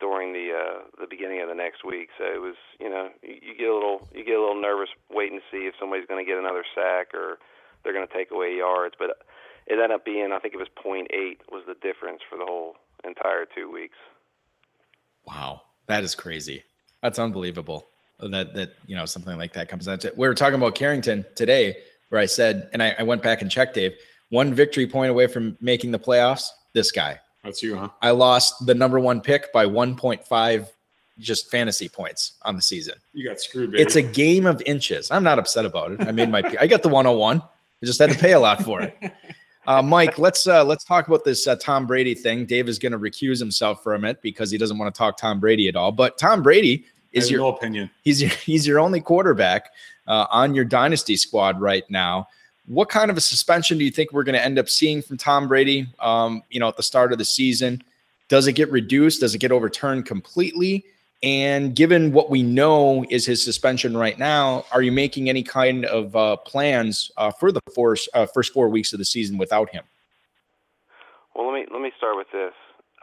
during 0.02 0.34
the 0.34 0.52
uh, 0.52 0.80
the 1.00 1.08
beginning 1.10 1.42
of 1.42 1.48
the 1.48 1.56
next 1.56 1.86
week. 1.86 2.10
So 2.18 2.26
it 2.26 2.42
was, 2.42 2.56
you 2.80 2.90
know, 2.90 3.10
you, 3.24 3.36
you 3.42 3.58
get 3.58 3.70
a 3.70 3.74
little 3.74 4.08
you 4.14 4.26
get 4.26 4.36
a 4.36 4.42
little 4.42 4.60
nervous 4.60 4.90
waiting 5.10 5.40
to 5.40 5.46
see 5.50 5.66
if 5.66 5.76
somebody's 5.80 6.06
going 6.06 6.24
to 6.24 6.30
get 6.30 6.38
another 6.38 6.66
sack 6.76 7.14
or 7.14 7.40
they're 7.84 7.94
going 7.94 8.08
to 8.08 8.14
take 8.14 8.32
away 8.32 8.58
yards. 8.58 8.96
But 9.00 9.12
it 9.68 9.74
ended 9.74 9.92
up 9.92 10.04
being, 10.04 10.32
I 10.34 10.40
think 10.40 10.54
it 10.54 10.58
was 10.58 10.70
point 10.76 11.08
eight 11.14 11.42
was 11.50 11.64
the 11.66 11.76
difference 11.76 12.22
for 12.30 12.38
the 12.38 12.46
whole 12.46 12.76
entire 13.06 13.46
two 13.46 13.72
weeks. 13.72 13.98
Wow, 15.26 15.62
that 15.88 16.04
is 16.04 16.16
crazy. 16.16 16.64
That's 17.02 17.20
unbelievable. 17.20 17.88
That 18.30 18.54
that 18.54 18.76
you 18.86 18.96
know 18.96 19.06
something 19.06 19.38
like 19.38 19.54
that 19.54 19.70
comes 19.70 19.88
out. 19.88 20.06
We 20.16 20.28
were 20.28 20.36
talking 20.36 20.56
about 20.56 20.76
Carrington 20.76 21.26
today, 21.36 21.78
where 22.10 22.22
I 22.22 22.26
said, 22.26 22.70
and 22.74 22.84
I, 22.84 22.96
I 23.00 23.04
went 23.04 23.24
back 23.24 23.42
and 23.42 23.50
checked, 23.50 23.76
Dave, 23.76 23.94
one 24.30 24.54
victory 24.54 24.88
point 24.88 25.12
away 25.12 25.28
from 25.28 25.58
making 25.62 25.92
the 25.92 26.00
playoffs. 26.00 26.44
This 26.74 26.92
guy, 26.92 27.20
That's 27.44 27.62
you, 27.62 27.76
huh? 27.76 27.90
I 28.02 28.12
lost 28.12 28.66
the 28.66 28.76
number 28.76 29.00
one 29.00 29.22
pick 29.22 29.52
by 29.52 29.66
1.5 29.66 30.68
just 31.20 31.52
fantasy 31.52 31.90
points 31.90 32.34
on 32.44 32.56
the 32.56 32.62
season. 32.62 32.96
You 33.14 33.28
got 33.28 33.40
screwed, 33.40 33.72
baby. 33.72 33.84
It's 33.84 33.96
a 33.96 34.02
game 34.02 34.46
of 34.46 34.62
inches. 34.66 35.12
I'm 35.12 35.24
not 35.24 35.38
upset 35.38 35.66
about 35.66 35.92
it. 35.92 36.02
I 36.02 36.12
made 36.12 36.30
my 36.30 36.44
I 36.60 36.68
got 36.68 36.82
the 36.82 36.90
101. 36.90 37.42
I 37.42 37.86
just 37.86 38.00
had 38.00 38.12
to 38.12 38.18
pay 38.18 38.34
a 38.34 38.40
lot 38.40 38.64
for 38.64 38.82
it. 38.82 38.98
Uh, 39.68 39.82
Mike, 39.82 40.18
let's 40.18 40.48
uh, 40.48 40.64
let's 40.64 40.84
talk 40.84 41.08
about 41.08 41.24
this 41.24 41.46
uh, 41.46 41.56
Tom 41.56 41.86
Brady 41.86 42.16
thing. 42.16 42.46
Dave 42.46 42.68
is 42.68 42.80
going 42.80 42.94
to 42.94 43.00
recuse 43.00 43.38
himself 43.38 43.84
from 43.84 44.06
it 44.06 44.22
because 44.22 44.50
he 44.50 44.58
doesn't 44.58 44.78
want 44.78 44.94
to 44.94 44.98
talk 44.98 45.18
Tom 45.18 45.40
Brady 45.40 45.68
at 45.68 45.76
all. 45.76 45.92
But 45.92 46.18
Tom 46.18 46.42
Brady 46.42 46.86
is 47.12 47.30
your 47.30 47.42
no 47.42 47.48
opinion. 47.50 47.90
he's 48.04 48.22
your, 48.22 48.32
he's 48.46 48.66
your 48.66 48.80
only 48.80 49.02
quarterback 49.02 49.72
uh, 50.08 50.28
on 50.32 50.54
your 50.56 50.66
dynasty 50.66 51.16
squad 51.16 51.60
right 51.60 51.90
now. 51.90 52.28
What 52.68 52.90
kind 52.90 53.12
of 53.12 53.18
a 53.18 53.22
suspension 53.22 53.78
do 53.78 53.84
you 53.84 53.92
think 53.92 54.14
we're 54.14 54.24
going 54.24 54.36
to 54.36 54.44
end 54.44 54.60
up 54.60 54.70
seeing 54.70 55.02
from 55.02 55.18
Tom 55.18 55.48
Brady? 55.48 55.88
Um, 56.00 56.44
you 56.50 56.60
know, 56.60 56.68
at 56.68 56.78
the 56.78 56.84
start 56.84 57.12
of 57.12 57.18
the 57.18 57.26
season, 57.26 57.84
does 58.30 58.48
it 58.48 58.54
get 58.54 58.72
reduced? 58.72 59.22
Does 59.22 59.36
it 59.36 59.40
get 59.40 59.52
overturned 59.52 60.06
completely? 60.06 60.86
And 61.24 61.76
given 61.76 62.14
what 62.14 62.30
we 62.30 62.42
know 62.42 63.06
is 63.10 63.26
his 63.26 63.44
suspension 63.44 63.96
right 63.96 64.18
now, 64.18 64.66
are 64.72 64.82
you 64.82 64.92
making 64.92 65.30
any 65.30 65.44
kind 65.44 65.86
of 65.86 66.16
uh, 66.16 66.38
plans 66.38 67.12
uh, 67.18 67.32
for 67.32 67.52
the 67.52 67.62
first 67.76 68.10
uh, 68.14 68.26
first 68.26 68.54
four 68.54 68.70
weeks 68.70 68.92
of 68.94 69.00
the 69.00 69.06
season 69.06 69.38
without 69.38 69.70
him? 69.70 69.84
Well, 71.36 71.52
let 71.52 71.54
me 71.54 71.66
let 71.72 71.82
me 71.82 71.92
start 71.98 72.16
with 72.16 72.28
this. 72.32 72.54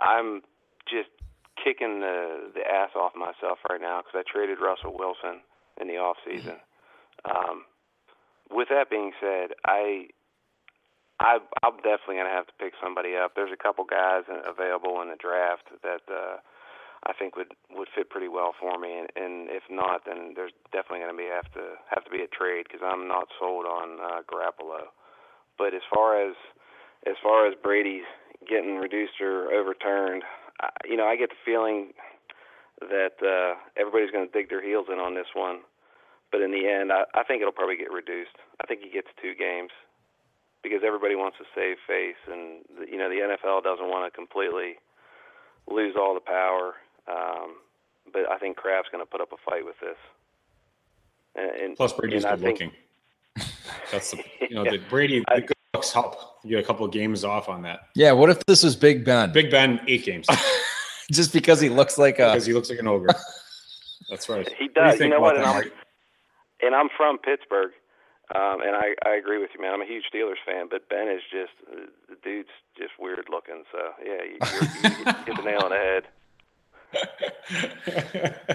I'm 0.00 0.42
just 0.90 1.10
kicking 1.64 2.00
the 2.00 2.50
the 2.54 2.62
ass 2.66 2.90
off 2.96 3.12
myself 3.14 3.58
right 3.68 3.80
now 3.80 4.02
because 4.02 4.24
I 4.26 4.30
traded 4.30 4.58
Russell 4.60 4.96
Wilson 4.96 5.40
in 5.80 5.88
the 5.88 5.98
off 5.98 6.16
season. 6.26 6.56
Um, 7.24 7.64
with 8.50 8.68
that 8.70 8.90
being 8.90 9.12
said, 9.20 9.52
I 9.64 10.08
I 11.20 11.38
I'm 11.62 11.76
definitely 11.82 12.16
gonna 12.16 12.34
have 12.34 12.46
to 12.46 12.58
pick 12.58 12.74
somebody 12.82 13.16
up. 13.16 13.34
There's 13.34 13.52
a 13.52 13.60
couple 13.62 13.84
guys 13.84 14.22
available 14.46 15.02
in 15.02 15.08
the 15.08 15.18
draft 15.18 15.66
that 15.82 16.02
uh, 16.06 16.38
I 17.04 17.12
think 17.12 17.36
would 17.36 17.52
would 17.70 17.88
fit 17.94 18.10
pretty 18.10 18.28
well 18.28 18.54
for 18.58 18.78
me, 18.78 18.98
and, 18.98 19.08
and 19.16 19.50
if 19.50 19.64
not, 19.70 20.02
then 20.06 20.32
there's 20.34 20.52
definitely 20.72 21.00
gonna 21.00 21.18
be 21.18 21.30
have 21.30 21.50
to 21.54 21.78
have 21.90 22.04
to 22.04 22.10
be 22.10 22.22
a 22.22 22.30
trade 22.30 22.66
because 22.70 22.86
I'm 22.86 23.08
not 23.08 23.28
sold 23.38 23.66
on 23.66 23.98
uh, 24.00 24.22
Garoppolo. 24.30 24.94
But 25.58 25.74
as 25.74 25.82
far 25.92 26.20
as 26.22 26.34
as 27.06 27.14
far 27.22 27.46
as 27.46 27.54
Brady 27.62 28.02
getting 28.48 28.76
reduced 28.76 29.20
or 29.20 29.52
overturned, 29.52 30.22
I, 30.60 30.68
you 30.84 30.96
know, 30.96 31.06
I 31.06 31.16
get 31.16 31.30
the 31.30 31.36
feeling 31.44 31.92
that 32.80 33.16
uh, 33.22 33.58
everybody's 33.76 34.10
going 34.10 34.26
to 34.26 34.32
dig 34.32 34.48
their 34.48 34.62
heels 34.62 34.86
in 34.92 34.98
on 34.98 35.14
this 35.14 35.26
one. 35.34 35.60
But 36.30 36.42
in 36.42 36.50
the 36.52 36.68
end, 36.68 36.92
I, 36.92 37.04
I 37.14 37.24
think 37.24 37.40
it'll 37.40 37.52
probably 37.52 37.76
get 37.76 37.90
reduced. 37.90 38.36
I 38.62 38.66
think 38.66 38.82
he 38.82 38.90
gets 38.90 39.08
two 39.20 39.34
games 39.34 39.70
because 40.62 40.80
everybody 40.86 41.14
wants 41.14 41.38
to 41.38 41.44
save 41.54 41.76
face, 41.86 42.20
and 42.30 42.62
the, 42.78 42.90
you 42.90 42.98
know, 42.98 43.08
the 43.08 43.16
NFL 43.36 43.62
doesn't 43.62 43.88
want 43.88 44.10
to 44.12 44.14
completely 44.16 44.76
lose 45.70 45.94
all 45.98 46.14
the 46.14 46.20
power. 46.20 46.74
Um, 47.08 47.56
but 48.12 48.30
I 48.30 48.38
think 48.38 48.56
Kraft's 48.56 48.90
going 48.92 49.04
to 49.04 49.10
put 49.10 49.20
up 49.20 49.32
a 49.32 49.36
fight 49.48 49.64
with 49.64 49.76
this. 49.80 49.96
And, 51.34 51.50
and 51.50 51.76
Plus, 51.76 51.92
Brady's 51.92 52.24
and 52.24 52.40
good 52.40 52.58
think- 52.58 52.60
looking. 53.36 53.52
That's 53.92 54.10
the 54.10 54.18
you 54.48 54.54
know 54.56 54.62
Yeah. 54.64 54.72
the 54.72 54.78
Brady 54.90 55.20
the 55.20 55.54
good 55.72 55.78
looks 55.78 55.92
help. 55.92 56.16
You 56.44 56.50
get 56.50 56.64
a 56.64 56.66
couple 56.66 56.84
of 56.86 56.92
games 56.92 57.24
off 57.24 57.48
on 57.48 57.62
that. 57.62 57.88
Yeah. 57.94 58.12
What 58.12 58.30
if 58.30 58.44
this 58.46 58.62
was 58.62 58.76
Big 58.76 59.04
Ben? 59.04 59.32
Big 59.32 59.50
Ben 59.50 59.80
eight 59.86 60.04
games 60.04 60.26
Just 61.10 61.32
because 61.32 61.60
he 61.60 61.68
looks 61.68 61.96
like 61.96 62.18
a 62.18 62.32
because 62.32 62.46
he 62.46 62.52
looks 62.52 62.68
like 62.68 62.78
an 62.78 62.86
ogre. 62.86 63.08
That's 64.10 64.28
right. 64.28 64.48
He 64.58 64.64
What 64.64 64.74
do 64.74 64.80
does. 64.80 64.92
You, 64.94 64.98
think 64.98 65.10
know 65.12 65.20
what? 65.20 65.36
And 65.36 65.44
I'm, 65.44 65.70
and 66.62 66.74
I'm 66.74 66.88
from 66.94 67.18
Pittsburgh, 67.18 67.72
um, 68.34 68.60
and 68.60 68.76
I 68.76 68.94
I 69.06 69.14
agree 69.16 69.38
with 69.38 69.50
you, 69.54 69.62
man. 69.62 69.72
I'm 69.72 69.80
a 69.80 69.86
huge 69.86 70.04
Steelers 70.14 70.36
fan, 70.44 70.66
but 70.70 70.88
Ben 70.90 71.08
is 71.08 71.22
just 71.30 71.52
the 72.08 72.16
dude's 72.22 72.50
just 72.76 72.92
weird 72.98 73.24
looking. 73.30 73.64
So 73.72 73.78
yeah, 74.04 74.22
you, 74.22 74.38
you're, 74.52 74.90
you 74.98 75.04
hit 75.24 75.36
the 75.36 75.42
nail 75.42 75.60
on 75.64 75.70
the 75.70 75.76
head. 75.76 76.04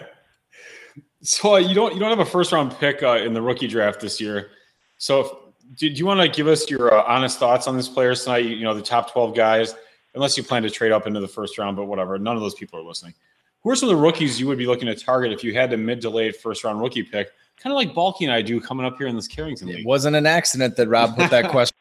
so 1.23 1.55
uh, 1.55 1.57
you 1.57 1.73
don't 1.73 1.93
you 1.93 1.99
don't 1.99 2.09
have 2.09 2.19
a 2.19 2.25
first 2.25 2.51
round 2.51 2.77
pick 2.79 3.01
uh, 3.01 3.17
in 3.17 3.33
the 3.33 3.41
rookie 3.41 3.67
draft 3.67 3.99
this 3.99 4.21
year. 4.21 4.51
So 4.99 5.21
if, 5.21 5.27
do, 5.75 5.89
do 5.89 5.95
you 5.95 6.05
want 6.05 6.21
to 6.21 6.29
give 6.29 6.47
us 6.47 6.69
your 6.69 6.93
uh, 6.93 7.03
honest 7.03 7.39
thoughts 7.39 7.67
on 7.67 7.77
this 7.77 7.87
players 7.87 8.23
tonight? 8.23 8.45
You, 8.45 8.55
you 8.55 8.63
know 8.63 8.73
the 8.73 8.81
top 8.81 9.11
twelve 9.11 9.35
guys, 9.35 9.75
unless 10.15 10.37
you 10.37 10.43
plan 10.43 10.63
to 10.63 10.69
trade 10.69 10.91
up 10.91 11.07
into 11.07 11.19
the 11.19 11.27
first 11.27 11.57
round, 11.57 11.77
but 11.77 11.85
whatever. 11.85 12.17
None 12.17 12.35
of 12.35 12.41
those 12.41 12.55
people 12.55 12.79
are 12.79 12.83
listening. 12.83 13.13
Who 13.61 13.69
are 13.69 13.75
some 13.75 13.89
of 13.89 13.95
the 13.95 14.01
rookies 14.01 14.39
you 14.39 14.47
would 14.47 14.57
be 14.57 14.67
looking 14.67 14.87
to 14.87 14.95
target 14.95 15.31
if 15.31 15.43
you 15.43 15.53
had 15.53 15.69
the 15.69 15.77
mid 15.77 16.01
to 16.01 16.09
late 16.09 16.35
first 16.35 16.63
round 16.63 16.81
rookie 16.81 17.03
pick? 17.03 17.29
Kind 17.57 17.71
of 17.71 17.77
like 17.77 17.93
Balky 17.93 18.25
and 18.25 18.33
I 18.33 18.41
do 18.41 18.59
coming 18.59 18.85
up 18.85 18.97
here 18.97 19.07
in 19.07 19.15
this 19.15 19.27
Carrington 19.27 19.69
It 19.69 19.85
wasn't 19.85 20.15
an 20.15 20.25
accident 20.25 20.75
that 20.75 20.87
Rob 20.89 21.15
put 21.15 21.29
that 21.31 21.49
question. 21.51 21.77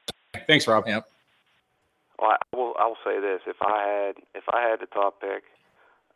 Thanks, 0.46 0.66
Rob. 0.68 0.86
Yep. 0.86 1.08
Well, 2.18 2.30
I 2.30 2.56
will 2.56 2.74
I 2.78 2.86
will 2.86 2.98
say 3.04 3.20
this: 3.20 3.40
if 3.46 3.56
I 3.60 3.82
had 3.82 4.16
if 4.34 4.44
I 4.52 4.60
had 4.60 4.80
the 4.80 4.86
top 4.86 5.20
pick, 5.20 5.42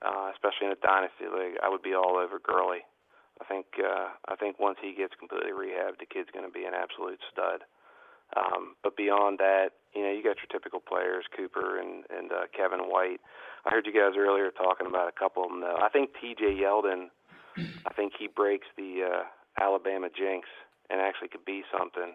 uh, 0.03 0.31
especially 0.33 0.69
in 0.69 0.73
a 0.73 0.77
dynasty 0.77 1.25
league, 1.25 1.57
I 1.63 1.69
would 1.69 1.83
be 1.83 1.95
all 1.95 2.17
over 2.17 2.39
Gurley. 2.39 2.83
I 3.41 3.45
think 3.45 3.67
uh, 3.79 4.09
I 4.29 4.37
think 4.37 4.59
once 4.59 4.79
he 4.81 4.95
gets 4.95 5.15
completely 5.19 5.53
rehabbed, 5.53 5.99
the 6.01 6.07
kid's 6.07 6.31
going 6.33 6.47
to 6.47 6.53
be 6.53 6.65
an 6.65 6.75
absolute 6.75 7.21
stud. 7.31 7.65
Um, 8.35 8.75
but 8.83 8.97
beyond 8.97 9.39
that, 9.39 9.71
you 9.95 10.03
know, 10.03 10.11
you 10.11 10.23
got 10.23 10.43
your 10.43 10.51
typical 10.51 10.81
players, 10.81 11.25
Cooper 11.37 11.79
and 11.79 12.05
and 12.11 12.33
uh, 12.33 12.47
Kevin 12.57 12.89
White. 12.91 13.21
I 13.65 13.71
heard 13.71 13.87
you 13.87 13.93
guys 13.93 14.17
earlier 14.19 14.51
talking 14.51 14.87
about 14.87 15.09
a 15.09 15.13
couple 15.19 15.45
of 15.45 15.51
them. 15.51 15.61
Though 15.61 15.79
I 15.81 15.89
think 15.89 16.11
T.J. 16.21 16.59
Yeldon, 16.59 17.11
I 17.87 17.93
think 17.93 18.13
he 18.19 18.27
breaks 18.27 18.67
the 18.77 19.05
uh, 19.05 19.25
Alabama 19.63 20.09
jinx 20.09 20.49
and 20.91 21.01
actually 21.01 21.29
could 21.29 21.45
be 21.45 21.63
something. 21.71 22.15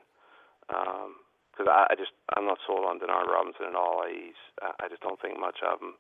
Because 0.68 1.68
I, 1.68 1.88
I 1.92 1.96
just 1.96 2.12
I'm 2.36 2.46
not 2.46 2.60
sold 2.66 2.86
on 2.86 3.00
Denard 3.00 3.28
Robinson 3.28 3.68
at 3.68 3.76
all. 3.76 4.04
He's 4.10 4.40
I 4.62 4.72
I 4.84 4.88
just 4.90 5.02
don't 5.02 5.22
think 5.22 5.40
much 5.40 5.60
of 5.64 5.80
him. 5.82 5.94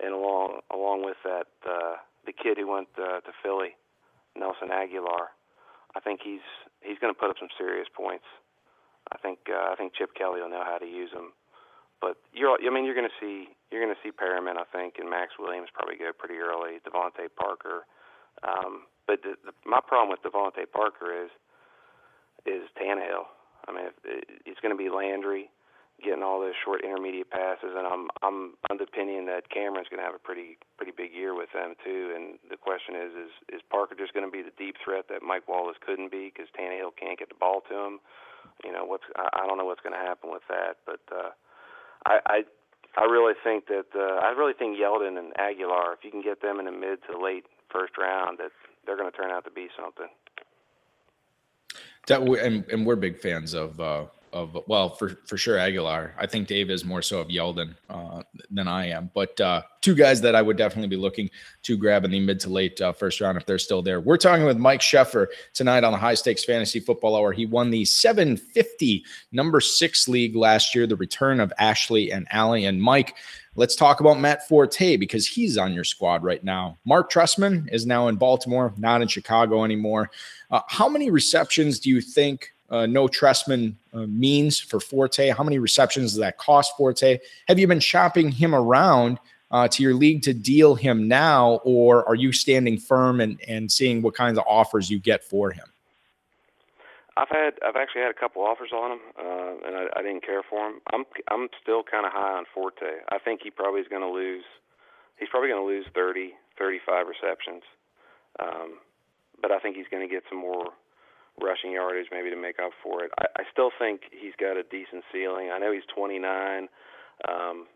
And 0.00 0.14
along 0.14 0.60
along 0.72 1.04
with 1.04 1.18
that, 1.24 1.48
uh, 1.68 1.96
the 2.24 2.32
kid 2.32 2.56
who 2.56 2.66
went 2.66 2.88
uh, 2.96 3.20
to 3.20 3.32
Philly, 3.42 3.76
Nelson 4.40 4.72
Agholor, 4.72 5.36
I 5.94 6.00
think 6.00 6.20
he's 6.24 6.44
he's 6.80 6.98
going 6.98 7.12
to 7.12 7.18
put 7.18 7.28
up 7.28 7.36
some 7.38 7.52
serious 7.60 7.86
points. 7.92 8.24
I 9.12 9.18
think 9.20 9.52
uh, 9.52 9.68
I 9.70 9.76
think 9.76 9.92
Chip 9.92 10.16
Kelly 10.16 10.40
will 10.40 10.48
know 10.48 10.64
how 10.64 10.78
to 10.78 10.88
use 10.88 11.12
him. 11.12 11.36
But 12.00 12.16
you're 12.32 12.56
I 12.56 12.72
mean 12.72 12.88
you're 12.88 12.96
going 12.96 13.08
to 13.08 13.20
see 13.20 13.52
you're 13.70 13.84
going 13.84 13.94
to 13.94 14.02
see 14.02 14.10
Perriman 14.10 14.56
I 14.56 14.64
think 14.72 14.96
and 14.98 15.08
Maxx 15.08 15.36
Williams 15.38 15.68
probably 15.76 16.00
go 16.00 16.10
pretty 16.16 16.40
early. 16.40 16.80
DeVante 16.80 17.28
Parker. 17.36 17.84
Um, 18.40 18.88
but 19.06 19.20
the, 19.22 19.36
the, 19.44 19.52
my 19.68 19.80
problem 19.84 20.08
with 20.08 20.24
DeVante 20.24 20.64
Parker 20.72 21.12
is 21.12 21.30
is 22.46 22.64
Tannehill. 22.80 23.28
I 23.68 23.72
mean, 23.76 23.84
if, 23.92 24.24
it's 24.46 24.60
going 24.60 24.72
to 24.72 24.78
be 24.80 24.88
Landry 24.88 25.50
getting 26.02 26.22
all 26.22 26.40
those 26.40 26.56
short 26.64 26.82
intermediate 26.82 27.30
passes, 27.30 27.76
and 27.76 27.86
I'm 27.86 28.08
I'm 28.22 28.56
the 28.76 28.84
opinion 28.84 29.26
that 29.26 29.50
Cameron's 29.50 29.88
going 29.88 30.00
to 30.00 30.06
have 30.06 30.14
a 30.14 30.22
pretty 30.22 30.58
pretty 30.76 30.92
big 30.92 31.12
year 31.12 31.34
with 31.34 31.52
them 31.52 31.74
too. 31.84 32.12
And 32.14 32.38
the 32.48 32.56
question 32.56 32.96
is, 32.96 33.12
is 33.12 33.32
is 33.54 33.60
Parker 33.70 33.94
just 33.94 34.12
going 34.14 34.26
to 34.26 34.32
be 34.32 34.42
the 34.42 34.54
deep 34.56 34.76
threat 34.82 35.06
that 35.08 35.22
Mike 35.22 35.48
Wallace 35.48 35.78
couldn't 35.80 36.10
be 36.10 36.32
because 36.32 36.48
Tannehill 36.56 36.96
can't 36.98 37.18
get 37.18 37.28
the 37.28 37.38
ball 37.38 37.62
to 37.68 37.74
him? 37.74 38.00
You 38.64 38.72
know, 38.72 38.84
what's 38.84 39.04
I, 39.16 39.44
I 39.44 39.46
don't 39.46 39.58
know 39.58 39.64
what's 39.64 39.84
going 39.84 39.96
to 39.96 40.04
happen 40.04 40.30
with 40.30 40.44
that, 40.48 40.82
but 40.86 41.00
uh, 41.12 41.30
I. 42.06 42.20
I 42.26 42.38
I 42.96 43.04
really 43.04 43.34
think 43.44 43.68
that 43.68 43.86
uh, 43.94 44.18
I 44.18 44.30
really 44.30 44.52
think 44.52 44.76
Yeldon 44.76 45.16
and 45.16 45.32
Agholor, 45.34 45.94
if 45.94 46.02
you 46.02 46.10
can 46.10 46.22
get 46.22 46.42
them 46.42 46.58
in 46.58 46.64
the 46.64 46.72
mid 46.72 46.98
to 47.08 47.16
late 47.16 47.44
first 47.70 47.92
round, 47.96 48.38
that 48.38 48.50
they're 48.84 48.96
going 48.96 49.08
to 49.08 49.16
turn 49.16 49.30
out 49.30 49.44
to 49.44 49.50
be 49.52 49.68
something. 49.80 50.08
That 52.08 52.24
we, 52.24 52.40
and, 52.40 52.64
and 52.70 52.84
we're 52.84 52.96
big 52.96 53.20
fans 53.20 53.54
of 53.54 53.78
uh, 53.80 54.06
of 54.32 54.56
well 54.66 54.90
for 54.90 55.16
for 55.26 55.36
sure 55.36 55.56
Agholor. 55.56 56.12
I 56.18 56.26
think 56.26 56.48
Dave 56.48 56.70
is 56.70 56.84
more 56.84 57.02
so 57.02 57.20
of 57.20 57.28
Yeldon 57.28 57.74
uh, 57.88 58.22
than 58.50 58.68
I 58.68 58.88
am, 58.88 59.10
but 59.14 59.40
uh, 59.40 59.62
two 59.80 59.94
guys 59.94 60.20
that 60.20 60.34
I 60.34 60.42
would 60.42 60.56
definitely 60.56 60.88
be 60.88 60.96
looking 60.96 61.30
to 61.62 61.76
grab 61.76 62.04
in 62.04 62.10
the 62.10 62.20
mid 62.20 62.40
to 62.40 62.50
late 62.50 62.80
uh, 62.80 62.92
first 62.92 63.20
round 63.20 63.36
if 63.36 63.46
they're 63.46 63.58
still 63.58 63.82
there. 63.82 64.00
We're 64.00 64.16
talking 64.16 64.44
with 64.44 64.58
Mike 64.58 64.80
Sheffer 64.80 65.26
tonight 65.54 65.84
on 65.84 65.92
the 65.92 65.98
High 65.98 66.14
Stakes 66.14 66.44
Fantasy 66.44 66.80
Football 66.80 67.16
Hour. 67.16 67.32
He 67.32 67.46
won 67.46 67.70
the 67.70 67.84
750 67.84 69.04
number 69.32 69.60
six 69.60 70.08
league 70.08 70.36
last 70.36 70.74
year. 70.74 70.86
The 70.86 70.96
return 70.96 71.40
of 71.40 71.52
Ashley 71.58 72.12
and 72.12 72.26
Ally 72.30 72.60
and 72.60 72.80
Mike. 72.80 73.16
Let's 73.56 73.74
talk 73.74 74.00
about 74.00 74.20
Matt 74.20 74.46
Forte 74.46 74.96
because 74.96 75.26
he's 75.26 75.58
on 75.58 75.72
your 75.72 75.84
squad 75.84 76.22
right 76.22 76.42
now. 76.42 76.78
Mark 76.84 77.10
Trestman 77.10 77.70
is 77.72 77.84
now 77.84 78.06
in 78.06 78.14
Baltimore, 78.14 78.72
not 78.78 79.02
in 79.02 79.08
Chicago 79.08 79.64
anymore. 79.64 80.10
Uh, 80.50 80.60
how 80.68 80.88
many 80.88 81.10
receptions 81.10 81.80
do 81.80 81.90
you 81.90 82.00
think 82.00 82.54
uh, 82.70 82.86
no 82.86 83.08
Trestman 83.08 83.74
uh, 83.92 84.06
means 84.06 84.58
for 84.58 84.80
Forte? 84.80 85.30
How 85.30 85.44
many 85.44 85.58
receptions 85.58 86.12
does 86.12 86.20
that 86.20 86.38
cost 86.38 86.76
Forte? 86.76 87.18
Have 87.48 87.58
you 87.58 87.66
been 87.66 87.80
shopping 87.80 88.30
him 88.30 88.54
around 88.54 89.18
uh, 89.50 89.68
to 89.68 89.82
your 89.82 89.94
league 89.94 90.22
to 90.22 90.32
deal 90.32 90.74
him 90.74 91.08
now, 91.08 91.60
or 91.64 92.06
are 92.08 92.14
you 92.14 92.32
standing 92.32 92.78
firm 92.78 93.20
and, 93.20 93.40
and 93.48 93.70
seeing 93.70 94.02
what 94.02 94.14
kinds 94.14 94.38
of 94.38 94.44
offers 94.46 94.90
you 94.90 94.98
get 94.98 95.24
for 95.24 95.50
him? 95.50 95.66
I've 97.16 97.28
had 97.28 97.54
I've 97.66 97.76
actually 97.76 98.02
had 98.02 98.10
a 98.10 98.18
couple 98.18 98.42
offers 98.42 98.70
on 98.72 98.92
him, 98.92 99.00
uh, 99.18 99.66
and 99.66 99.76
I, 99.76 99.86
I 99.96 100.02
didn't 100.02 100.24
care 100.24 100.42
for 100.42 100.68
him. 100.68 100.80
I'm 100.92 101.04
I'm 101.28 101.48
still 101.60 101.82
kind 101.82 102.06
of 102.06 102.12
high 102.12 102.38
on 102.38 102.44
Forte. 102.54 103.02
I 103.10 103.18
think 103.18 103.40
he 103.42 103.50
probably 103.50 103.80
is 103.80 103.88
going 103.88 104.02
to 104.02 104.08
lose. 104.08 104.44
He's 105.18 105.28
probably 105.28 105.50
going 105.50 105.60
to 105.60 105.66
lose 105.66 105.84
30, 105.94 106.32
35 106.56 107.06
receptions, 107.06 107.62
um, 108.38 108.78
but 109.42 109.50
I 109.50 109.58
think 109.58 109.76
he's 109.76 109.88
going 109.90 110.06
to 110.06 110.12
get 110.12 110.22
some 110.30 110.38
more 110.38 110.72
rushing 111.42 111.72
yardage 111.72 112.06
maybe 112.12 112.30
to 112.30 112.36
make 112.36 112.58
up 112.58 112.72
for 112.82 113.04
it. 113.04 113.10
I, 113.18 113.26
I 113.36 113.42
still 113.52 113.70
think 113.78 114.02
he's 114.10 114.34
got 114.38 114.56
a 114.56 114.62
decent 114.62 115.04
ceiling. 115.12 115.50
I 115.52 115.58
know 115.58 115.72
he's 115.72 115.86
29, 115.94 116.68
um, 117.28 117.66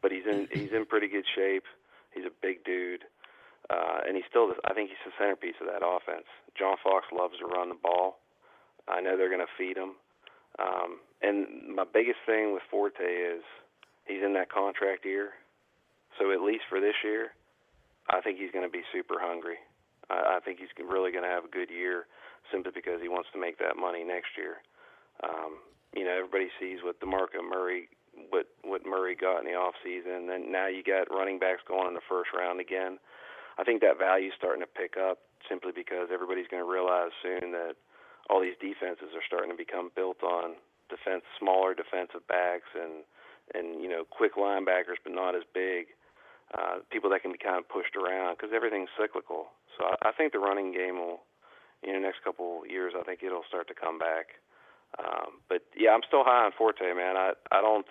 but 0.00 0.12
he's 0.12 0.26
in 0.26 0.48
he's 0.52 0.72
in 0.72 0.86
pretty 0.86 1.08
good 1.08 1.24
shape. 1.34 1.64
He's 2.12 2.24
a 2.24 2.34
big 2.42 2.64
dude, 2.64 3.04
uh, 3.70 4.04
and 4.06 4.16
he's 4.16 4.26
still 4.28 4.52
I 4.64 4.74
think 4.74 4.90
he's 4.90 5.04
the 5.04 5.12
centerpiece 5.18 5.56
of 5.60 5.66
that 5.68 5.86
offense. 5.86 6.26
John 6.58 6.76
Fox 6.82 7.06
loves 7.12 7.38
to 7.38 7.46
run 7.46 7.70
the 7.70 7.80
ball. 7.80 8.18
I 8.88 9.00
know 9.00 9.16
they're 9.16 9.32
going 9.32 9.46
to 9.46 9.56
feed 9.56 9.76
him. 9.76 9.94
Um, 10.58 11.00
and 11.22 11.74
my 11.74 11.84
biggest 11.84 12.18
thing 12.26 12.52
with 12.52 12.62
Forte 12.70 13.00
is 13.00 13.42
he's 14.04 14.22
in 14.22 14.34
that 14.34 14.50
contract 14.50 15.06
year, 15.06 15.30
so 16.18 16.32
at 16.32 16.42
least 16.42 16.64
for 16.68 16.80
this 16.80 16.98
year, 17.02 17.32
I 18.10 18.20
think 18.20 18.38
he's 18.38 18.50
going 18.50 18.66
to 18.66 18.70
be 18.70 18.82
super 18.92 19.16
hungry. 19.18 19.56
I, 20.10 20.36
I 20.36 20.40
think 20.44 20.58
he's 20.58 20.68
really 20.76 21.12
going 21.12 21.24
to 21.24 21.30
have 21.30 21.44
a 21.44 21.48
good 21.48 21.70
year 21.70 22.04
simply 22.50 22.72
because 22.74 23.00
he 23.00 23.08
wants 23.08 23.28
to 23.32 23.40
make 23.40 23.58
that 23.58 23.76
money 23.76 24.04
next 24.04 24.34
year. 24.36 24.62
Um, 25.22 25.62
you 25.94 26.04
know, 26.04 26.16
everybody 26.16 26.48
sees 26.58 26.80
what 26.82 27.00
DeMarco 27.00 27.44
Murray 27.44 27.88
what 28.30 28.46
what 28.62 28.84
Murray 28.84 29.14
got 29.14 29.40
in 29.40 29.46
the 29.46 29.56
off 29.56 29.74
season, 29.82 30.28
and 30.30 30.52
now 30.52 30.66
you 30.66 30.82
got 30.82 31.10
running 31.10 31.38
backs 31.38 31.62
going 31.66 31.88
in 31.88 31.94
the 31.94 32.08
first 32.08 32.30
round 32.36 32.60
again. 32.60 32.98
I 33.58 33.64
think 33.64 33.80
that 33.80 33.98
value 33.98 34.28
is 34.28 34.36
starting 34.36 34.60
to 34.60 34.68
pick 34.68 34.96
up 34.96 35.18
simply 35.48 35.72
because 35.74 36.08
everybody's 36.12 36.48
going 36.48 36.62
to 36.62 36.68
realize 36.68 37.12
soon 37.22 37.52
that 37.52 37.76
all 38.30 38.40
these 38.40 38.56
defenses 38.60 39.12
are 39.16 39.24
starting 39.26 39.50
to 39.50 39.56
become 39.56 39.90
built 39.96 40.22
on 40.22 40.56
defense, 40.88 41.24
smaller 41.38 41.74
defensive 41.74 42.24
backs, 42.28 42.68
and 42.76 43.04
and 43.54 43.82
you 43.82 43.88
know 43.88 44.04
quick 44.04 44.36
linebackers, 44.36 45.00
but 45.02 45.12
not 45.12 45.34
as 45.34 45.42
big. 45.54 45.92
Uh, 46.52 46.84
people 46.92 47.08
that 47.08 47.22
can 47.22 47.32
be 47.32 47.40
kind 47.40 47.56
of 47.56 47.64
pushed 47.68 47.96
around 47.96 48.36
because 48.36 48.52
everything's 48.52 48.92
cyclical. 48.92 49.48
So 49.78 49.88
I, 49.88 50.10
I 50.10 50.12
think 50.12 50.32
the 50.32 50.38
running 50.38 50.72
game 50.72 51.00
will 51.00 51.24
in 51.82 51.94
the 51.94 52.00
next 52.00 52.22
couple 52.24 52.62
years, 52.66 52.94
I 52.98 53.02
think 53.02 53.22
it'll 53.22 53.44
start 53.48 53.68
to 53.68 53.74
come 53.74 53.98
back. 53.98 54.38
Um, 54.98 55.40
but 55.48 55.62
yeah, 55.76 55.90
I'm 55.90 56.04
still 56.06 56.24
high 56.24 56.44
on 56.44 56.52
Forte, 56.56 56.84
man. 56.94 57.16
I 57.16 57.32
I 57.50 57.60
don't 57.60 57.86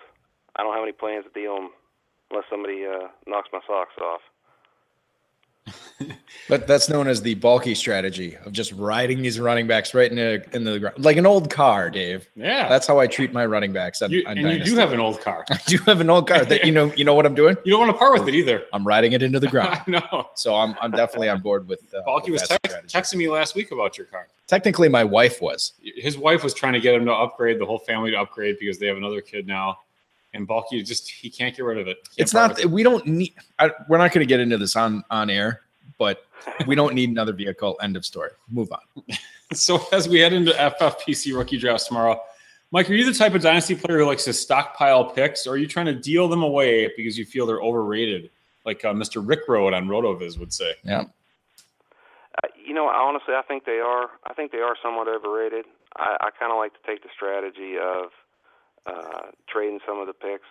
I 0.56 0.62
don't 0.62 0.74
have 0.74 0.82
any 0.82 0.92
plans 0.92 1.24
to 1.24 1.32
deal 1.34 1.56
him 1.56 1.70
unless 2.30 2.46
somebody 2.50 2.86
uh, 2.86 3.08
knocks 3.26 3.48
my 3.52 3.60
socks 3.66 3.98
off. 4.00 4.20
But 6.48 6.66
that's 6.66 6.88
known 6.88 7.06
as 7.06 7.22
the 7.22 7.34
bulky 7.34 7.74
strategy 7.74 8.36
of 8.44 8.52
just 8.52 8.72
riding 8.72 9.22
these 9.22 9.38
running 9.38 9.66
backs 9.66 9.94
right 9.94 10.10
in 10.10 10.16
the 10.16 10.44
in 10.52 10.64
the 10.64 10.78
ground, 10.78 10.96
like 10.98 11.16
an 11.16 11.26
old 11.26 11.50
car, 11.50 11.90
Dave. 11.90 12.28
Yeah, 12.34 12.68
that's 12.68 12.86
how 12.86 12.98
I 12.98 13.06
treat 13.06 13.32
my 13.32 13.46
running 13.46 13.72
backs. 13.72 14.02
On, 14.02 14.10
you, 14.10 14.24
on 14.26 14.38
and 14.38 14.46
Dynasty. 14.46 14.70
you 14.70 14.74
do 14.74 14.80
have 14.80 14.92
an 14.92 15.00
old 15.00 15.20
car. 15.20 15.44
I 15.50 15.60
do 15.66 15.78
have 15.78 16.00
an 16.00 16.10
old 16.10 16.28
car 16.28 16.44
that 16.44 16.64
you 16.64 16.72
know. 16.72 16.92
You 16.96 17.04
know 17.04 17.14
what 17.14 17.26
I'm 17.26 17.34
doing? 17.34 17.56
You 17.64 17.72
don't 17.72 17.80
want 17.80 17.92
to 17.92 17.98
part 17.98 18.18
with 18.18 18.28
it 18.28 18.34
either. 18.34 18.64
I'm 18.72 18.86
riding 18.86 19.12
it 19.12 19.22
into 19.22 19.38
the 19.38 19.48
ground. 19.48 19.80
no, 19.86 20.30
so 20.34 20.56
I'm 20.56 20.74
I'm 20.80 20.90
definitely 20.90 21.28
on 21.28 21.40
board 21.40 21.68
with. 21.68 21.82
Uh, 21.94 22.02
bulky 22.04 22.32
with 22.32 22.42
was 22.42 22.48
text, 22.48 22.94
texting 22.94 23.16
me 23.16 23.28
last 23.28 23.54
week 23.54 23.70
about 23.70 23.96
your 23.96 24.06
car. 24.06 24.28
Technically, 24.46 24.88
my 24.88 25.04
wife 25.04 25.40
was. 25.40 25.74
His 25.80 26.18
wife 26.18 26.42
was 26.42 26.54
trying 26.54 26.72
to 26.72 26.80
get 26.80 26.94
him 26.94 27.04
to 27.06 27.12
upgrade 27.12 27.60
the 27.60 27.66
whole 27.66 27.78
family 27.78 28.10
to 28.10 28.20
upgrade 28.20 28.56
because 28.58 28.78
they 28.78 28.86
have 28.86 28.96
another 28.96 29.20
kid 29.20 29.46
now 29.46 29.78
and 30.34 30.46
bulky 30.46 30.82
just 30.82 31.10
he 31.10 31.30
can't 31.30 31.56
get 31.56 31.64
rid 31.64 31.78
of 31.78 31.88
it. 31.88 32.08
It's 32.16 32.34
not. 32.34 32.64
We 32.66 32.82
don't 32.82 33.06
need. 33.06 33.34
I, 33.58 33.70
we're 33.88 33.98
not 33.98 34.12
going 34.12 34.26
to 34.26 34.28
get 34.28 34.40
into 34.40 34.58
this 34.58 34.76
on 34.76 35.04
on 35.10 35.30
air 35.30 35.62
but 36.02 36.26
we 36.66 36.74
don't 36.74 36.94
need 36.94 37.10
another 37.10 37.32
vehicle. 37.32 37.78
End 37.80 37.96
of 37.96 38.04
story. 38.04 38.30
Move 38.50 38.72
on. 38.72 39.04
so 39.52 39.86
as 39.92 40.08
we 40.08 40.18
head 40.18 40.32
into 40.32 40.50
FFPC 40.50 41.36
rookie 41.36 41.58
drafts 41.58 41.86
tomorrow, 41.86 42.20
Mike, 42.72 42.90
are 42.90 42.94
you 42.94 43.04
the 43.04 43.16
type 43.16 43.34
of 43.34 43.42
dynasty 43.42 43.76
player 43.76 43.98
who 43.98 44.06
likes 44.06 44.24
to 44.24 44.32
stockpile 44.32 45.04
picks, 45.04 45.46
or 45.46 45.50
are 45.50 45.56
you 45.56 45.68
trying 45.68 45.86
to 45.86 45.94
deal 45.94 46.26
them 46.26 46.42
away 46.42 46.90
because 46.96 47.16
you 47.16 47.24
feel 47.24 47.46
they're 47.46 47.60
overrated, 47.60 48.30
like 48.66 48.84
uh, 48.84 48.92
Mr. 48.92 49.22
Rick 49.24 49.46
Road 49.46 49.74
on 49.74 49.86
Rotoviz 49.86 50.38
would 50.38 50.52
say? 50.52 50.72
Yeah. 50.82 51.04
Uh, 52.42 52.48
you 52.66 52.74
know, 52.74 52.88
honestly, 52.88 53.34
I 53.34 53.42
think 53.42 53.64
they 53.64 53.78
are. 53.78 54.08
I 54.24 54.32
think 54.32 54.50
they 54.50 54.58
are 54.58 54.74
somewhat 54.82 55.06
overrated. 55.06 55.66
I, 55.96 56.16
I 56.20 56.30
kind 56.30 56.50
of 56.50 56.58
like 56.58 56.72
to 56.72 56.80
take 56.84 57.02
the 57.02 57.10
strategy 57.14 57.76
of 57.76 58.10
uh, 58.86 59.30
trading 59.48 59.80
some 59.86 60.00
of 60.00 60.06
the 60.06 60.14
picks 60.14 60.48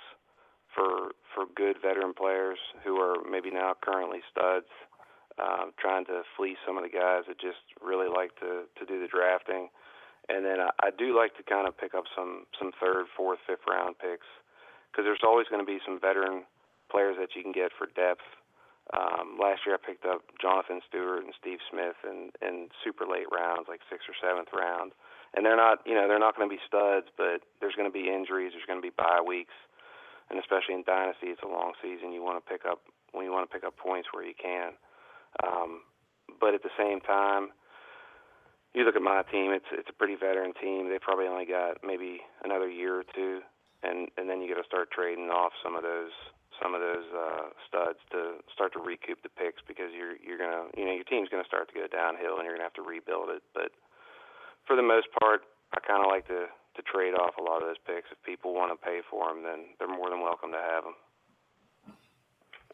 for 0.74 1.12
for 1.36 1.46
good 1.56 1.78
veteran 1.82 2.14
players 2.14 2.60
who 2.84 2.96
are 2.98 3.18
maybe 3.30 3.52
now 3.52 3.74
currently 3.84 4.20
studs 4.32 4.68
um, 5.40 5.72
trying 5.80 6.06
to 6.06 6.24
fleece 6.36 6.58
some 6.66 6.78
of 6.78 6.84
the 6.84 6.90
guys 6.90 7.24
that 7.28 7.40
just 7.40 7.64
really 7.82 8.08
like 8.08 8.36
to 8.40 8.68
to 8.80 8.86
do 8.86 9.00
the 9.00 9.08
drafting. 9.08 9.70
And 10.30 10.46
then 10.46 10.60
I, 10.60 10.70
I 10.84 10.90
do 10.96 11.18
like 11.18 11.36
to 11.38 11.44
kind 11.44 11.68
of 11.68 11.78
pick 11.78 11.94
up 11.96 12.06
some 12.16 12.46
some 12.58 12.72
third, 12.80 13.06
fourth, 13.16 13.40
fifth 13.48 13.66
round 13.68 13.98
picks 14.00 14.28
because 14.92 15.06
there's 15.06 15.24
always 15.24 15.48
going 15.48 15.64
to 15.64 15.68
be 15.68 15.80
some 15.86 16.00
veteran 16.00 16.44
players 16.90 17.16
that 17.20 17.36
you 17.36 17.42
can 17.44 17.52
get 17.52 17.72
for 17.78 17.88
depth. 17.88 18.28
Um, 18.92 19.40
last 19.40 19.64
year 19.66 19.76
I 19.76 19.80
picked 19.80 20.06
up 20.06 20.22
Jonathan 20.36 20.82
Stewart 20.88 21.24
and 21.24 21.34
Steve 21.40 21.60
Smith 21.72 21.96
in 22.04 22.32
in 22.44 22.68
super 22.84 23.08
late 23.08 23.32
rounds, 23.32 23.72
like 23.72 23.80
sixth 23.88 24.08
or 24.12 24.18
seventh 24.20 24.52
round. 24.52 24.92
And 25.32 25.46
they're 25.46 25.56
not, 25.56 25.80
you 25.88 25.96
know, 25.96 26.12
they're 26.12 26.20
not 26.20 26.36
going 26.36 26.50
to 26.50 26.52
be 26.52 26.60
studs, 26.68 27.08
but 27.16 27.40
there's 27.64 27.76
going 27.76 27.88
to 27.88 27.94
be 27.94 28.12
injuries. 28.12 28.52
There's 28.52 28.68
going 28.68 28.84
to 28.84 28.86
be 28.86 28.92
bye 28.92 29.24
weeks, 29.24 29.56
and 30.28 30.36
especially 30.36 30.76
in 30.76 30.84
dynasty, 30.84 31.32
it's 31.32 31.44
a 31.44 31.48
long 31.48 31.72
season. 31.80 32.12
You 32.12 32.20
want 32.20 32.44
to 32.44 32.44
pick 32.44 32.68
up 32.68 32.84
when 33.16 33.24
you 33.24 33.32
want 33.32 33.48
to 33.48 33.54
pick 33.54 33.64
up 33.64 33.80
points 33.80 34.12
where 34.12 34.28
you 34.28 34.36
can. 34.36 34.76
Um, 35.40 35.88
but 36.40 36.54
at 36.54 36.64
the 36.64 36.76
same 36.76 37.00
time, 37.00 37.56
you 38.76 38.84
look 38.84 38.96
at 39.00 39.02
my 39.02 39.24
team; 39.32 39.52
it's 39.56 39.72
it's 39.72 39.88
a 39.88 39.96
pretty 39.96 40.16
veteran 40.16 40.52
team. 40.60 40.90
They 40.92 41.00
probably 41.00 41.28
only 41.28 41.46
got 41.46 41.80
maybe 41.80 42.20
another 42.44 42.68
year 42.68 43.00
or 43.00 43.08
two, 43.16 43.40
and 43.84 44.12
and 44.18 44.28
then 44.28 44.42
you 44.42 44.52
got 44.52 44.60
to 44.60 44.68
start 44.68 44.92
trading 44.92 45.32
off 45.32 45.56
some 45.64 45.76
of 45.76 45.84
those 45.84 46.12
some 46.62 46.78
of 46.78 46.82
those 46.82 47.10
uh, 47.10 47.50
studs 47.66 48.00
to 48.14 48.38
start 48.54 48.74
to 48.74 48.80
recoup 48.80 49.24
the 49.26 49.34
picks 49.34 49.66
because 49.68 49.90
you're 49.92 50.16
you're 50.22 50.38
gonna 50.38 50.70
you 50.78 50.86
know 50.86 50.94
your 50.94 51.04
team's 51.04 51.28
gonna 51.30 51.48
start 51.48 51.68
to 51.74 51.76
go 51.76 51.88
downhill 51.90 52.38
and 52.38 52.46
you're 52.46 52.54
gonna 52.54 52.70
have 52.70 52.78
to 52.78 52.86
rebuild 52.86 53.30
it. 53.34 53.42
But 53.54 53.74
for 54.68 54.76
the 54.76 54.86
most 54.86 55.08
part, 55.20 55.42
I 55.74 55.82
kind 55.82 56.06
of 56.06 56.08
like 56.08 56.28
to 56.30 56.46
to 56.48 56.82
trade 56.86 57.18
off 57.18 57.36
a 57.38 57.44
lot 57.44 57.62
of 57.62 57.68
those 57.68 57.82
picks. 57.84 58.14
If 58.14 58.22
people 58.24 58.54
want 58.54 58.72
to 58.72 58.78
pay 58.78 59.02
for 59.10 59.28
them, 59.28 59.44
then 59.44 59.74
they're 59.80 59.92
more 59.92 60.10
than 60.10 60.22
welcome 60.22 60.52
to 60.52 60.62
have 60.62 60.86
them 60.86 60.96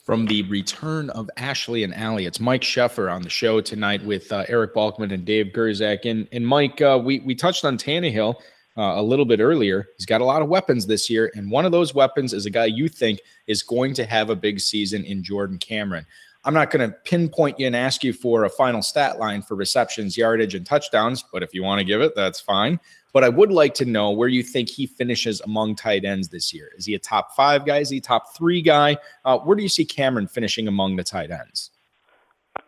from 0.08 0.26
the 0.26 0.44
return 0.44 1.10
of 1.10 1.30
Ashley 1.36 1.84
and 1.84 1.94
Ally. 1.94 2.22
It's 2.22 2.40
Mike 2.40 2.62
Sheffer 2.62 3.12
on 3.14 3.24
the 3.24 3.30
show 3.30 3.60
tonight 3.60 4.02
with 4.06 4.32
uh, 4.32 4.46
Eric 4.48 4.74
Balkman 4.74 5.12
and 5.14 5.26
Dave 5.26 5.48
Gerczak. 5.48 6.10
And, 6.10 6.30
and 6.32 6.48
Mike, 6.48 6.80
uh, 6.82 6.98
we, 7.04 7.20
we 7.20 7.36
touched 7.36 7.66
on 7.66 7.78
Tannehill 7.78 8.36
uh, 8.78 8.94
a 8.98 9.02
little 9.02 9.26
bit 9.26 9.40
earlier. 9.40 9.88
He's 9.98 10.06
got 10.06 10.22
a 10.22 10.26
lot 10.26 10.42
of 10.42 10.50
weapons 10.50 10.86
this 10.86 11.10
year. 11.10 11.32
And 11.36 11.50
one 11.50 11.66
of 11.66 11.72
those 11.72 11.96
weapons 11.96 12.34
is 12.34 12.46
a 12.46 12.52
guy 12.52 12.66
you 12.66 12.88
think 12.88 13.20
is 13.48 13.64
going 13.64 13.94
to 13.96 14.06
have 14.06 14.30
a 14.30 14.36
big 14.36 14.60
season 14.60 15.04
in 15.04 15.24
Jordan 15.24 15.58
Cameron. 15.58 16.06
I'm 16.46 16.54
not 16.54 16.72
going 16.72 16.90
to 16.90 16.96
pinpoint 17.04 17.60
you 17.60 17.68
and 17.68 17.76
ask 17.76 18.04
you 18.04 18.14
for 18.14 18.46
a 18.46 18.50
final 18.50 18.82
stat 18.82 19.20
line 19.20 19.42
for 19.42 19.56
receptions, 19.56 20.16
yardage, 20.16 20.56
and 20.56 20.66
touchdowns, 20.66 21.24
but 21.34 21.44
if 21.44 21.54
you 21.54 21.62
want 21.62 21.80
to 21.80 21.86
give 21.86 22.00
it, 22.00 22.16
that's 22.16 22.40
fine. 22.40 22.80
But 23.12 23.24
I 23.24 23.30
would 23.30 23.52
like 23.52 23.74
to 23.76 23.86
know 23.86 24.12
where 24.12 24.30
you 24.30 24.44
think 24.44 24.70
he 24.70 24.86
finishes 24.86 25.42
among 25.42 25.76
tight 25.76 26.06
ends 26.06 26.30
this 26.30 26.54
year. 26.54 26.70
Is 26.78 26.86
he 26.86 26.94
a 26.94 27.00
top 27.00 27.36
five 27.36 27.66
guy? 27.66 27.80
Is 27.80 27.90
he 27.90 27.98
a 27.98 28.02
top 28.02 28.36
three 28.38 28.62
guy? 28.62 28.98
Uh, 29.26 29.40
where 29.40 29.58
do 29.58 29.64
you 29.64 29.70
see 29.70 29.84
Cameron 29.84 30.28
finishing 30.28 30.68
among 30.68 30.96
the 30.96 31.04
tight 31.04 31.32
ends? 31.32 31.72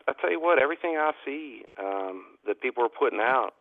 I 0.07 0.13
tell 0.19 0.31
you 0.31 0.41
what, 0.41 0.61
everything 0.61 0.97
I 0.97 1.11
see 1.23 1.63
um, 1.77 2.25
that 2.47 2.59
people 2.61 2.83
are 2.83 2.89
putting 2.89 3.19
out, 3.19 3.51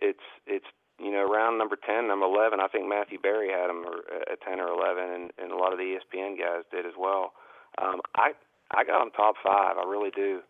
it's 0.00 0.18
it's 0.46 0.66
you 0.98 1.10
know 1.10 1.24
round 1.24 1.58
number 1.58 1.76
ten, 1.76 2.08
number 2.08 2.26
eleven. 2.26 2.60
I 2.60 2.68
think 2.68 2.88
Matthew 2.88 3.18
Berry 3.18 3.50
had 3.50 3.70
him 3.70 3.84
at 4.30 4.40
ten 4.42 4.60
or 4.60 4.68
eleven, 4.68 5.10
and, 5.10 5.30
and 5.38 5.52
a 5.52 5.56
lot 5.56 5.72
of 5.72 5.78
the 5.78 5.96
ESPN 5.98 6.38
guys 6.38 6.64
did 6.70 6.86
as 6.86 6.94
well. 6.98 7.32
Um, 7.80 8.00
I 8.14 8.32
I 8.70 8.84
got 8.84 9.02
him 9.02 9.10
top 9.10 9.34
five. 9.44 9.76
I 9.78 9.88
really 9.88 10.10
do. 10.10 10.40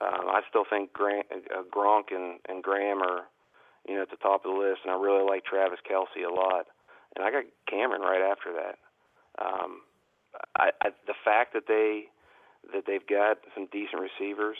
Um, 0.00 0.32
I 0.32 0.40
still 0.48 0.64
think 0.68 0.92
Grant, 0.94 1.26
uh, 1.30 1.62
Gronk 1.70 2.08
and, 2.10 2.38
and 2.48 2.62
Graham 2.62 3.02
are 3.02 3.28
you 3.86 3.96
know, 3.96 4.02
at 4.02 4.10
the 4.10 4.16
top 4.16 4.44
of 4.44 4.52
the 4.52 4.58
list, 4.58 4.80
and 4.84 4.92
I 4.92 4.96
really 4.96 5.24
like 5.24 5.44
Travis 5.44 5.80
Kelce 5.88 6.24
a 6.26 6.32
lot, 6.32 6.66
and 7.16 7.24
I 7.24 7.30
got 7.30 7.44
Cameron 7.68 8.02
right 8.02 8.20
after 8.20 8.52
that. 8.52 8.78
Um, 9.40 9.82
I, 10.56 10.70
I, 10.82 10.90
the 11.06 11.14
fact 11.24 11.54
that 11.54 11.66
they 11.66 12.04
that 12.74 12.84
they've 12.86 13.06
got 13.06 13.38
some 13.54 13.68
decent 13.72 14.02
receivers, 14.02 14.58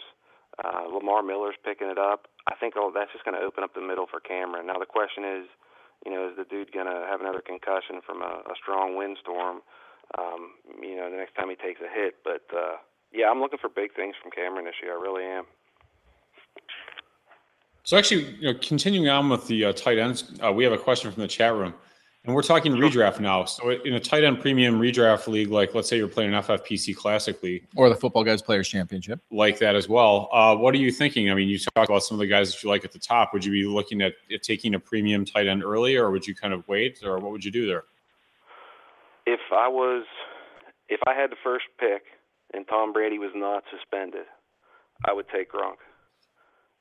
uh, 0.64 0.86
Lamar 0.92 1.22
Miller's 1.22 1.56
picking 1.64 1.88
it 1.88 1.98
up. 1.98 2.28
I 2.48 2.54
think 2.54 2.74
oh, 2.76 2.92
that's 2.94 3.12
just 3.12 3.24
going 3.24 3.38
to 3.38 3.44
open 3.44 3.64
up 3.64 3.74
the 3.74 3.80
middle 3.80 4.06
for 4.06 4.20
Cameron. 4.20 4.66
Now 4.66 4.78
the 4.78 4.86
question 4.86 5.24
is, 5.24 5.46
you 6.04 6.12
know, 6.12 6.28
is 6.28 6.36
the 6.36 6.44
dude 6.44 6.72
going 6.72 6.86
to 6.86 7.06
have 7.08 7.20
another 7.20 7.40
concussion 7.40 8.00
from 8.04 8.22
a, 8.22 8.42
a 8.48 8.54
strong 8.60 8.96
windstorm? 8.96 9.60
Um, 10.18 10.58
you 10.82 10.96
know, 10.96 11.10
the 11.10 11.16
next 11.16 11.34
time 11.34 11.48
he 11.50 11.56
takes 11.56 11.80
a 11.80 11.88
hit. 11.88 12.16
But 12.24 12.44
uh, 12.54 12.76
yeah, 13.12 13.30
I'm 13.30 13.40
looking 13.40 13.58
for 13.58 13.68
big 13.68 13.94
things 13.94 14.14
from 14.20 14.30
Cameron 14.30 14.64
this 14.64 14.74
year. 14.82 14.96
I 14.96 15.00
really 15.00 15.24
am. 15.24 15.44
So 17.84 17.96
actually, 17.96 18.24
you 18.40 18.52
know, 18.52 18.58
continuing 18.60 19.08
on 19.08 19.28
with 19.28 19.46
the 19.46 19.66
uh, 19.66 19.72
tight 19.72 19.98
ends, 19.98 20.32
uh, 20.44 20.52
we 20.52 20.64
have 20.64 20.72
a 20.72 20.78
question 20.78 21.10
from 21.10 21.22
the 21.22 21.28
chat 21.28 21.54
room, 21.54 21.74
and 22.24 22.34
we're 22.34 22.42
talking 22.42 22.72
redraft 22.72 23.18
now. 23.18 23.44
So 23.46 23.70
in 23.70 23.94
a 23.94 24.00
tight 24.00 24.24
end 24.24 24.40
premium 24.40 24.78
redraft 24.78 25.26
league, 25.26 25.50
like 25.50 25.74
let's 25.74 25.88
say 25.88 25.96
you're 25.96 26.08
playing 26.08 26.34
an 26.34 26.42
FFPC 26.42 26.94
Classic 26.94 27.42
League, 27.42 27.66
or 27.76 27.88
the 27.88 27.94
Football 27.94 28.24
Guys 28.24 28.42
Players 28.42 28.68
Championship, 28.68 29.20
like 29.30 29.58
that 29.58 29.74
as 29.74 29.88
well. 29.88 30.28
Uh, 30.32 30.54
what 30.54 30.74
are 30.74 30.78
you 30.78 30.92
thinking? 30.92 31.30
I 31.30 31.34
mean, 31.34 31.48
you 31.48 31.58
talked 31.58 31.88
about 31.88 32.02
some 32.02 32.16
of 32.16 32.18
the 32.18 32.26
guys 32.26 32.52
that 32.52 32.62
you 32.62 32.68
like 32.68 32.84
at 32.84 32.92
the 32.92 32.98
top. 32.98 33.32
Would 33.32 33.44
you 33.44 33.52
be 33.52 33.64
looking 33.64 34.02
at, 34.02 34.14
at 34.32 34.42
taking 34.42 34.74
a 34.74 34.78
premium 34.78 35.24
tight 35.24 35.46
end 35.46 35.64
early, 35.64 35.96
or 35.96 36.10
would 36.10 36.26
you 36.26 36.34
kind 36.34 36.52
of 36.52 36.66
wait, 36.68 37.00
or 37.02 37.18
what 37.18 37.32
would 37.32 37.44
you 37.44 37.50
do 37.50 37.66
there? 37.66 37.84
If 39.26 39.40
I 39.52 39.68
was, 39.68 40.04
if 40.88 41.00
I 41.06 41.14
had 41.14 41.30
the 41.30 41.36
first 41.42 41.66
pick 41.78 42.02
and 42.52 42.66
Tom 42.68 42.92
Brady 42.92 43.18
was 43.18 43.30
not 43.34 43.64
suspended, 43.70 44.26
I 45.06 45.14
would 45.14 45.26
take 45.28 45.50
Gronk. 45.52 45.76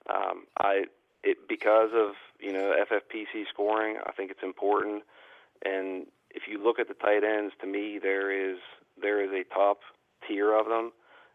Um, 0.09 0.45
I 0.57 0.85
it 1.23 1.37
because 1.47 1.89
of 1.93 2.13
you 2.39 2.51
know 2.51 2.73
FFPC 2.91 3.45
scoring. 3.53 3.97
I 4.05 4.11
think 4.11 4.31
it's 4.31 4.43
important, 4.43 5.03
and 5.65 6.07
if 6.31 6.43
you 6.47 6.63
look 6.63 6.79
at 6.79 6.87
the 6.87 6.93
tight 6.93 7.23
ends, 7.23 7.53
to 7.61 7.67
me 7.67 7.99
there 8.01 8.31
is 8.31 8.57
there 9.01 9.23
is 9.23 9.31
a 9.31 9.53
top 9.53 9.79
tier 10.27 10.53
of 10.53 10.65
them, 10.67 10.91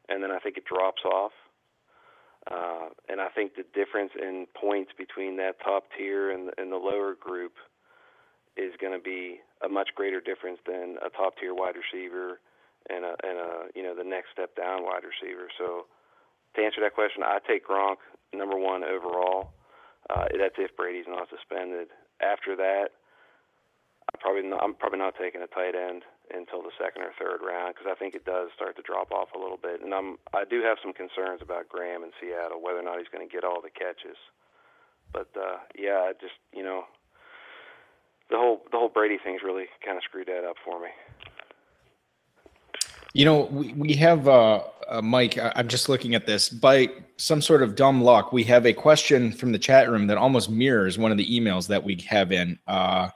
and 0.09 0.23
then 0.23 0.31
I 0.31 0.39
think 0.39 0.57
it 0.57 0.65
drops 0.65 1.03
off. 1.05 1.33
Uh, 2.51 2.89
and 3.09 3.21
I 3.21 3.29
think 3.29 3.55
the 3.57 3.65
difference 3.75 4.13
in 4.21 4.47
points 4.55 4.93
between 4.99 5.39
that 5.39 5.55
top 5.65 5.85
tier 5.97 6.31
and, 6.31 6.51
and 6.59 6.71
the 6.71 6.77
lower 6.77 7.15
group 7.19 7.53
is 8.57 8.73
going 8.81 8.93
to 8.93 9.03
be 9.03 9.41
a 9.65 9.69
much 9.69 9.89
greater 9.95 10.21
difference 10.21 10.59
than 10.67 10.97
a 11.05 11.09
top 11.09 11.35
tier 11.41 11.55
wide 11.55 11.75
receiver 11.75 12.41
and 12.91 13.05
a, 13.05 13.17
and 13.25 13.39
a 13.39 13.51
you 13.75 13.83
know 13.83 13.95
the 13.95 14.05
next 14.05 14.29
step 14.33 14.55
down 14.57 14.85
wide 14.85 15.03
receiver. 15.05 15.49
So 15.59 15.87
to 16.57 16.63
answer 16.63 16.81
that 16.83 16.95
question, 16.95 17.23
I 17.23 17.39
take 17.49 17.67
Gronk 17.67 17.97
number 18.33 18.59
one 18.59 18.85
overall. 18.85 19.53
Uh, 20.11 20.27
that's 20.39 20.55
if 20.59 20.77
Brady's 20.77 21.09
not 21.09 21.29
suspended. 21.31 21.89
After 22.21 22.55
that, 22.57 22.89
probably 24.21 24.43
not, 24.43 24.63
I'm 24.63 24.75
probably 24.75 24.99
not 24.99 25.15
taking 25.19 25.43
a 25.43 25.47
tight 25.47 25.75
end 25.75 26.03
until 26.33 26.63
the 26.63 26.73
second 26.81 27.03
or 27.03 27.13
third 27.19 27.45
round 27.45 27.75
because 27.75 27.91
I 27.91 27.95
think 27.95 28.15
it 28.15 28.25
does 28.25 28.49
start 28.55 28.77
to 28.77 28.83
drop 28.83 29.13
off 29.13 29.29
a 29.35 29.39
little 29.39 29.59
bit. 29.61 29.83
And 29.83 29.95
I'm 29.95 30.19
I 30.33 30.45
do 30.45 30.63
have 30.63 30.79
some 30.83 30.93
concerns 30.93 31.43
about 31.43 31.69
Graham 31.69 32.03
in 32.03 32.11
Seattle, 32.21 32.63
whether 32.63 32.79
or 32.79 32.83
not 32.83 32.99
he's 32.99 33.13
going 33.13 33.27
to 33.27 33.33
get 33.33 33.45
all 33.45 33.61
the 33.61 33.71
catches. 33.71 34.17
But 35.13 35.29
uh, 35.37 35.59
yeah, 35.77 36.13
just 36.21 36.35
you 36.53 36.63
know, 36.63 36.85
the 38.31 38.37
whole 38.37 38.63
the 38.71 38.79
whole 38.79 38.89
Brady 38.89 39.19
thing's 39.23 39.43
really 39.43 39.67
kind 39.85 39.97
of 39.97 40.03
screwed 40.05 40.29
that 40.29 40.45
up 40.45 40.57
for 40.65 40.81
me. 40.81 40.89
You 43.15 43.25
know, 43.25 43.43
we, 43.45 43.73
we 43.75 43.93
have 43.95 44.27
uh, 44.27 44.65
uh, 44.89 45.01
Mike. 45.01 45.39
I'm 45.39 45.69
just 45.69 45.89
looking 45.89 46.17
at 46.17 46.27
this. 46.27 46.49
By 46.49 46.91
some 47.17 47.41
sort 47.41 47.63
of 47.63 47.77
dumb 47.77 48.03
luck, 48.03 48.33
we 48.33 48.43
have 48.45 48.67
a 48.67 48.73
question 48.73 49.31
from 49.31 49.53
the 49.53 49.59
chat 49.59 49.89
room 49.89 50.09
that 50.09 50.19
almost 50.19 50.51
mirrors 50.51 50.99
one 50.99 51.13
of 51.13 51.19
the 51.19 51.27
emails 51.27 51.69
that 51.69 51.85
we 51.85 51.97
have 52.09 52.33
in. 52.33 52.59
Uh, 52.67 53.11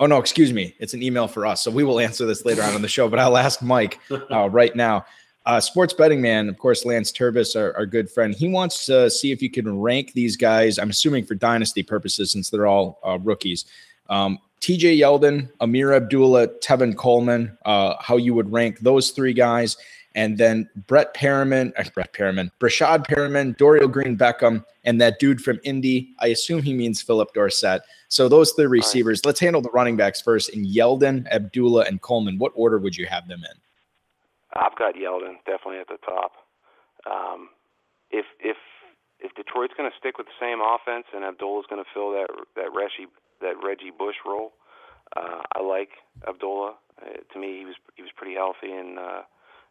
oh 0.00 0.06
no, 0.06 0.18
excuse 0.18 0.52
me. 0.52 0.74
It's 0.80 0.94
an 0.94 1.02
email 1.02 1.28
for 1.28 1.46
us, 1.46 1.60
so 1.60 1.70
we 1.70 1.84
will 1.84 2.00
answer 2.00 2.26
this 2.26 2.44
later 2.44 2.62
on 2.62 2.74
in 2.74 2.82
the 2.82 2.88
show. 2.88 3.08
But 3.08 3.20
I'll 3.20 3.36
ask 3.36 3.62
Mike 3.62 4.00
uh, 4.30 4.48
right 4.50 4.74
now. 4.74 5.04
Uh, 5.46 5.60
sports 5.60 5.94
betting 5.94 6.20
man, 6.20 6.48
of 6.48 6.58
course, 6.58 6.84
Lance 6.84 7.12
Turbis, 7.12 7.56
our, 7.56 7.74
our, 7.74 7.86
good 7.86 8.10
friend. 8.10 8.34
He 8.34 8.48
wants 8.48 8.84
to 8.86 9.08
see 9.08 9.32
if 9.32 9.40
you 9.40 9.50
can 9.50 9.80
rank 9.80 10.12
these 10.12 10.36
guys. 10.36 10.78
I'm 10.78 10.90
assuming 10.90 11.24
for 11.24 11.34
dynasty 11.34 11.82
purposes, 11.82 12.30
since 12.30 12.50
they're 12.50 12.66
all 12.66 13.00
uh, 13.06 13.18
rookies. 13.18 13.64
Um, 14.10 14.38
TJ 14.60 14.98
Yeldon, 14.98 15.50
Ameer 15.60 15.96
Abdullah, 15.96 16.48
Tevin 16.58 16.94
Coleman, 16.94 17.56
uh, 17.64 17.94
how 18.00 18.18
you 18.18 18.34
would 18.34 18.52
rank 18.52 18.80
those 18.80 19.10
three 19.12 19.32
guys. 19.32 19.78
And 20.14 20.38
then 20.38 20.68
Brett 20.88 21.14
Perriman, 21.14 21.72
uh, 21.78 21.84
Brett 21.94 22.12
Perriman, 22.12 22.50
Breshad 22.58 23.06
Perriman, 23.06 23.56
Dorial 23.56 23.90
Green 23.90 24.18
Beckham, 24.18 24.64
and 24.84 25.00
that 25.00 25.20
dude 25.20 25.40
from 25.40 25.60
Indy. 25.62 26.12
I 26.18 26.28
assume 26.28 26.62
he 26.62 26.74
means 26.74 27.00
Phillip 27.00 27.32
Dorsett. 27.32 27.82
So 28.08 28.28
those 28.28 28.52
three 28.52 28.66
receivers. 28.66 29.20
Right. 29.20 29.26
Let's 29.28 29.40
handle 29.40 29.62
the 29.62 29.70
running 29.70 29.96
backs 29.96 30.20
first. 30.20 30.48
In 30.48 30.66
Yeldon, 30.66 31.28
Abdullah, 31.30 31.84
and 31.84 32.00
Coleman, 32.02 32.38
what 32.38 32.52
order 32.56 32.78
would 32.78 32.96
you 32.96 33.06
have 33.06 33.28
them 33.28 33.42
in? 33.44 33.56
I've 34.54 34.76
got 34.76 34.94
Yeldon 34.94 35.36
definitely 35.46 35.78
at 35.78 35.86
the 35.86 35.98
top. 36.04 36.32
Um, 37.06 37.50
if 38.10 38.26
if 38.40 38.56
if 39.20 39.32
Detroit's 39.34 39.74
going 39.76 39.88
to 39.88 39.96
stick 39.96 40.18
with 40.18 40.26
the 40.26 40.38
same 40.40 40.58
offense 40.60 41.06
and 41.14 41.24
Abdullah's 41.24 41.66
going 41.68 41.82
to 41.82 41.90
fill 41.94 42.10
that 42.12 42.28
that 42.56 42.74
Reggie 42.74 43.06
that 43.40 43.54
Reggie 43.62 43.92
Bush 43.96 44.16
role. 44.26 44.52
Uh, 45.16 45.42
I 45.56 45.62
like 45.62 45.90
Abdullah. 46.28 46.74
Uh, 47.00 47.18
to 47.32 47.38
me, 47.38 47.58
he 47.58 47.64
was 47.64 47.76
he 47.94 48.02
was 48.02 48.10
pretty 48.16 48.34
healthy 48.34 48.72
in 48.72 48.98
uh, 48.98 49.22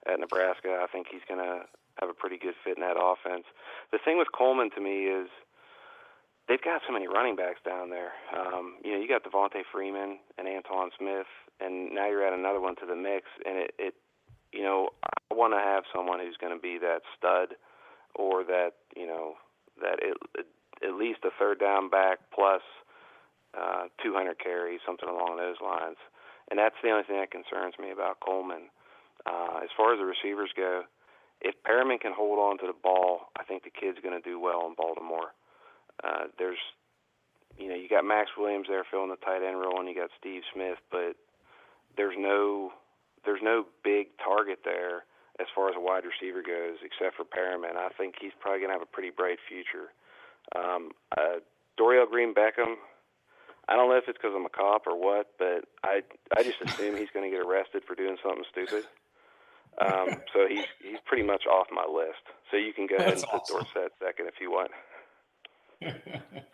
at 0.05 0.19
Nebraska. 0.19 0.79
I 0.81 0.87
think 0.87 1.07
he's 1.11 1.25
going 1.27 1.39
to 1.39 1.65
have 1.99 2.09
a 2.09 2.13
pretty 2.13 2.37
good 2.37 2.55
fit 2.63 2.77
in 2.77 2.83
that 2.83 2.95
offense. 2.95 3.45
The 3.91 3.99
thing 4.03 4.17
with 4.17 4.31
Coleman 4.31 4.69
to 4.75 4.81
me 4.81 5.07
is 5.07 5.27
they've 6.47 6.61
got 6.61 6.81
so 6.87 6.93
many 6.93 7.07
running 7.07 7.35
backs 7.35 7.59
down 7.65 7.89
there. 7.89 8.13
Um, 8.35 8.77
you 8.83 8.93
know, 8.93 8.99
you 8.99 9.07
got 9.07 9.23
Devonta 9.23 9.63
Freeman 9.71 10.19
and 10.37 10.47
Antone 10.47 10.91
Smith, 10.97 11.27
and 11.59 11.93
now 11.93 12.07
you're 12.07 12.25
adding 12.25 12.39
another 12.39 12.61
one 12.61 12.75
to 12.77 12.85
the 12.85 12.95
mix, 12.95 13.25
and 13.45 13.57
it, 13.57 13.71
it 13.77 13.93
you 14.51 14.63
know, 14.63 14.89
I 15.03 15.35
want 15.35 15.53
to 15.53 15.59
have 15.59 15.83
someone 15.93 16.19
who's 16.19 16.37
going 16.37 16.53
to 16.53 16.61
be 16.61 16.77
that 16.79 17.01
stud 17.17 17.55
or 18.15 18.43
that 18.43 18.71
you 18.95 19.05
know 19.05 19.33
that 19.81 19.99
it, 20.01 20.17
it, 20.35 20.47
at 20.83 20.95
least 20.95 21.19
a 21.23 21.29
third 21.37 21.59
down 21.59 21.89
back 21.89 22.19
plus 22.33 22.61
uh, 23.57 23.89
200 24.03 24.39
carries, 24.39 24.79
something 24.85 25.09
along 25.09 25.37
those 25.37 25.57
lines. 25.61 25.97
And 26.49 26.57
that's 26.57 26.75
the 26.83 26.89
only 26.89 27.03
thing 27.03 27.17
that 27.19 27.31
concerns 27.31 27.75
me 27.79 27.91
about 27.91 28.19
Coleman. 28.21 28.73
Uh, 29.29 29.59
as 29.61 29.69
far 29.77 29.93
as 29.93 29.99
the 29.99 30.05
receivers 30.05 30.49
go, 30.57 30.83
if 31.41 31.53
Perriman 31.63 31.99
can 32.01 32.13
hold 32.13 32.39
on 32.39 32.57
to 32.59 32.67
the 32.67 32.73
ball, 32.73 33.29
I 33.37 33.43
think 33.43 33.63
the 33.63 33.69
kid's 33.69 33.99
going 34.01 34.19
to 34.19 34.27
do 34.27 34.39
well 34.39 34.65
in 34.67 34.73
Baltimore. 34.73 35.31
Uh, 36.03 36.33
there's, 36.37 36.57
you 37.57 37.69
know, 37.69 37.75
you 37.75 37.87
got 37.87 38.03
Maxx 38.03 38.31
Williams 38.37 38.67
there 38.67 38.83
filling 38.89 39.09
the 39.09 39.17
tight 39.17 39.45
end 39.45 39.59
role, 39.59 39.79
and 39.79 39.87
you 39.87 39.95
got 39.95 40.09
Steve 40.19 40.41
Smith, 40.53 40.79
but 40.91 41.15
there's 41.95 42.15
no, 42.17 42.71
there's 43.23 43.41
no 43.43 43.65
big 43.83 44.07
target 44.17 44.59
there 44.65 45.05
as 45.39 45.47
far 45.55 45.69
as 45.69 45.75
a 45.77 45.79
wide 45.79 46.03
receiver 46.03 46.41
goes, 46.41 46.81
except 46.83 47.15
for 47.15 47.23
Perriman. 47.23 47.77
I 47.77 47.89
think 47.97 48.15
he's 48.19 48.35
probably 48.39 48.59
going 48.59 48.69
to 48.71 48.79
have 48.79 48.81
a 48.81 48.91
pretty 48.91 49.11
bright 49.11 49.39
future. 49.47 49.93
Um, 50.55 50.91
uh, 51.15 51.39
Dorial 51.79 52.09
Green 52.09 52.33
Beckham, 52.33 52.75
I 53.69 53.75
don't 53.75 53.89
know 53.89 53.97
if 53.97 54.05
it's 54.07 54.17
because 54.17 54.33
I'm 54.35 54.45
a 54.45 54.49
cop 54.49 54.87
or 54.87 54.99
what, 54.99 55.27
but 55.37 55.65
I 55.83 56.01
I 56.35 56.43
just 56.43 56.59
assume 56.59 56.97
he's 56.97 57.13
going 57.13 57.29
to 57.29 57.35
get 57.35 57.45
arrested 57.45 57.83
for 57.85 57.95
doing 57.95 58.17
something 58.23 58.43
stupid. 58.51 58.83
Um, 59.79 60.09
so 60.33 60.47
he's 60.47 60.65
he's 60.81 60.99
pretty 61.05 61.23
much 61.23 61.45
off 61.45 61.67
my 61.71 61.85
list. 61.85 62.23
So 62.51 62.57
you 62.57 62.73
can 62.73 62.87
go 62.87 62.97
That's 62.97 63.23
ahead 63.23 63.31
and 63.31 63.41
awesome. 63.41 63.57
put 63.57 63.73
Dorsett 63.73 63.91
second 64.03 64.27
if 64.27 64.35
you 64.41 64.51
want. 64.51 64.71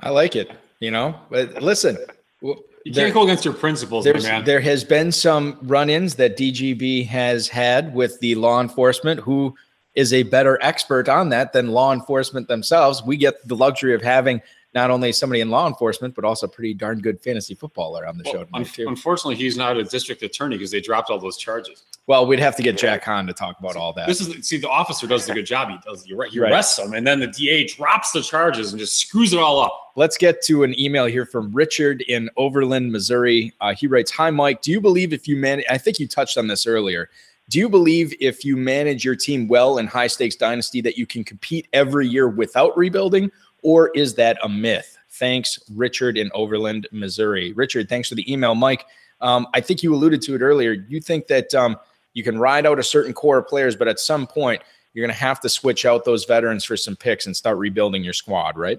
I 0.01 0.09
like 0.09 0.35
it. 0.35 0.51
You 0.79 0.91
know, 0.91 1.19
but 1.29 1.63
listen, 1.63 1.97
you 2.41 2.55
there, 2.85 3.05
can't 3.05 3.13
go 3.13 3.23
against 3.23 3.45
your 3.45 3.53
principles, 3.53 4.05
man. 4.05 4.43
There 4.43 4.59
has 4.59 4.83
been 4.83 5.11
some 5.11 5.57
run-ins 5.63 6.15
that 6.15 6.37
DGB 6.37 7.07
has 7.07 7.47
had 7.47 7.95
with 7.95 8.19
the 8.19 8.35
law 8.35 8.61
enforcement 8.61 9.21
who 9.21 9.55
is 9.95 10.13
a 10.13 10.23
better 10.23 10.59
expert 10.61 11.07
on 11.07 11.29
that 11.29 11.53
than 11.53 11.69
law 11.69 11.93
enforcement 11.93 12.47
themselves. 12.47 13.01
We 13.01 13.17
get 13.17 13.47
the 13.47 13.55
luxury 13.55 13.95
of 13.95 14.01
having 14.01 14.41
not 14.75 14.91
only 14.91 15.13
somebody 15.13 15.39
in 15.39 15.49
law 15.49 15.67
enforcement, 15.67 16.13
but 16.13 16.25
also 16.25 16.47
pretty 16.47 16.73
darn 16.73 16.99
good 16.99 17.19
fantasy 17.21 17.55
footballer 17.55 18.05
on 18.05 18.17
the 18.17 18.23
well, 18.25 18.33
show. 18.33 18.47
Un- 18.53 18.65
too. 18.65 18.85
Unfortunately, 18.89 19.35
he's 19.35 19.55
not 19.55 19.77
a 19.77 19.83
district 19.85 20.21
attorney 20.21 20.57
because 20.57 20.69
they 20.69 20.81
dropped 20.81 21.09
all 21.09 21.17
those 21.17 21.37
charges. 21.37 21.83
Well, 22.07 22.27
we'd 22.27 22.39
have 22.39 22.57
to 22.57 22.61
get 22.61 22.77
Jack 22.77 23.03
Hahn 23.03 23.25
to 23.25 23.33
talk 23.33 23.57
about 23.57 23.77
all 23.77 23.93
that. 23.93 24.05
This 24.05 24.19
is 24.19 24.45
see, 24.47 24.57
the 24.57 24.69
officer 24.69 25.07
does 25.07 25.27
a 25.29 25.33
good 25.33 25.45
job. 25.45 25.69
He 25.69 25.77
does. 25.85 26.05
You 26.05 26.17
right 26.17 26.29
he 26.29 26.39
arrests 26.39 26.77
right. 26.77 26.85
them, 26.85 26.93
and 26.93 27.07
then 27.07 27.21
the 27.21 27.27
DA 27.27 27.65
drops 27.65 28.11
the 28.11 28.21
charges 28.21 28.73
and 28.73 28.79
just 28.79 28.97
screws 28.97 29.33
it 29.33 29.39
all 29.39 29.59
up. 29.59 29.93
Let's 29.95 30.17
get 30.17 30.43
to 30.43 30.63
an 30.63 30.77
email 30.77 31.05
here 31.05 31.25
from 31.25 31.53
Richard 31.53 32.01
in 32.01 32.29
Overland, 32.35 32.91
Missouri. 32.91 33.53
Uh, 33.61 33.73
he 33.73 33.87
writes, 33.87 34.11
"Hi, 34.11 34.29
Mike. 34.29 34.61
Do 34.61 34.71
you 34.71 34.81
believe 34.81 35.13
if 35.13 35.27
you 35.27 35.37
manage? 35.37 35.65
I 35.69 35.77
think 35.77 35.99
you 35.99 36.07
touched 36.07 36.37
on 36.37 36.47
this 36.47 36.67
earlier." 36.67 37.09
Do 37.47 37.59
you 37.59 37.69
believe 37.69 38.11
if 38.19 38.43
you 38.43 38.57
manage 38.57 39.05
your 39.05 39.15
team 39.15 39.47
well 39.47 39.77
in 39.77 39.85
high 39.85 40.07
stakes 40.07 40.35
dynasty 40.35 40.81
that 40.81 40.97
you 40.97 41.05
can 41.05 41.23
compete 41.23 41.67
every 41.73 42.07
year 42.07 42.27
without 42.27 42.75
rebuilding, 42.75 43.31
or 43.65 43.89
is 43.95 44.13
that 44.13 44.37
a 44.43 44.47
myth? 44.47 44.97
Thanks, 45.09 45.59
Richard 45.73 46.17
in 46.17 46.29
Overland, 46.35 46.87
Missouri. 46.91 47.51
Richard, 47.53 47.89
thanks 47.89 48.09
for 48.09 48.15
the 48.15 48.31
email. 48.31 48.53
Mike, 48.53 48.85
um, 49.21 49.47
I 49.55 49.61
think 49.61 49.81
you 49.81 49.93
alluded 49.93 50.21
to 50.23 50.35
it 50.35 50.41
earlier. 50.41 50.73
You 50.73 51.01
think 51.01 51.25
that 51.27 51.55
um, 51.55 51.77
you 52.13 52.23
can 52.23 52.37
ride 52.37 52.67
out 52.67 52.77
a 52.77 52.83
certain 52.83 53.11
core 53.11 53.39
of 53.39 53.47
players, 53.47 53.75
but 53.75 53.87
at 53.87 53.99
some 53.99 54.27
point, 54.27 54.61
you're 54.93 55.03
going 55.03 55.13
to 55.13 55.19
have 55.19 55.39
to 55.41 55.49
switch 55.49 55.83
out 55.83 56.05
those 56.05 56.25
veterans 56.25 56.63
for 56.63 56.77
some 56.77 56.95
picks 56.95 57.25
and 57.25 57.35
start 57.35 57.57
rebuilding 57.57 58.03
your 58.03 58.13
squad, 58.13 58.55
right? 58.55 58.77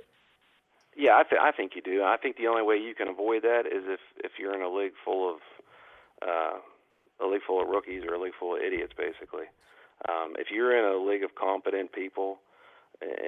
Yeah, 0.96 1.18
I, 1.18 1.24
th- 1.24 1.40
I 1.42 1.50
think 1.50 1.72
you 1.74 1.82
do. 1.82 2.02
I 2.04 2.16
think 2.16 2.36
the 2.36 2.46
only 2.46 2.62
way 2.62 2.76
you 2.76 2.94
can 2.94 3.08
avoid 3.08 3.42
that 3.42 3.66
is 3.66 3.84
if 3.86 4.00
if 4.24 4.32
you're 4.38 4.54
in 4.54 4.62
a 4.62 4.74
league 4.74 4.94
full 5.04 5.28
of 5.28 5.36
uh, 6.26 6.58
a 7.20 7.26
league 7.26 7.42
full 7.46 7.60
of 7.60 7.68
rookies 7.68 8.04
or 8.08 8.14
a 8.14 8.20
league 8.20 8.32
full 8.38 8.56
of 8.56 8.62
idiots, 8.62 8.94
basically. 8.96 9.44
Um, 10.08 10.34
if 10.38 10.48
you're 10.50 10.76
in 10.78 10.84
a 10.84 10.96
league 10.96 11.22
of 11.22 11.34
competent 11.34 11.92
people, 11.92 12.38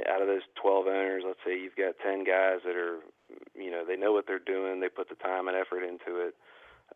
out 0.09 0.23
of 0.23 0.29
those 0.29 0.47
12 0.61 0.87
owners, 0.87 1.23
let's 1.27 1.39
say 1.45 1.59
you've 1.59 1.77
got 1.77 1.95
10 2.03 2.25
guys 2.25 2.61
that 2.65 2.77
are, 2.77 3.01
you 3.55 3.71
know, 3.71 3.85
they 3.87 3.97
know 3.97 4.13
what 4.13 4.27
they're 4.27 4.39
doing, 4.39 4.81
they 4.81 4.89
put 4.89 5.09
the 5.09 5.15
time 5.17 5.49
and 5.49 5.57
effort 5.57 5.85
into 5.85 6.21
it. 6.21 6.35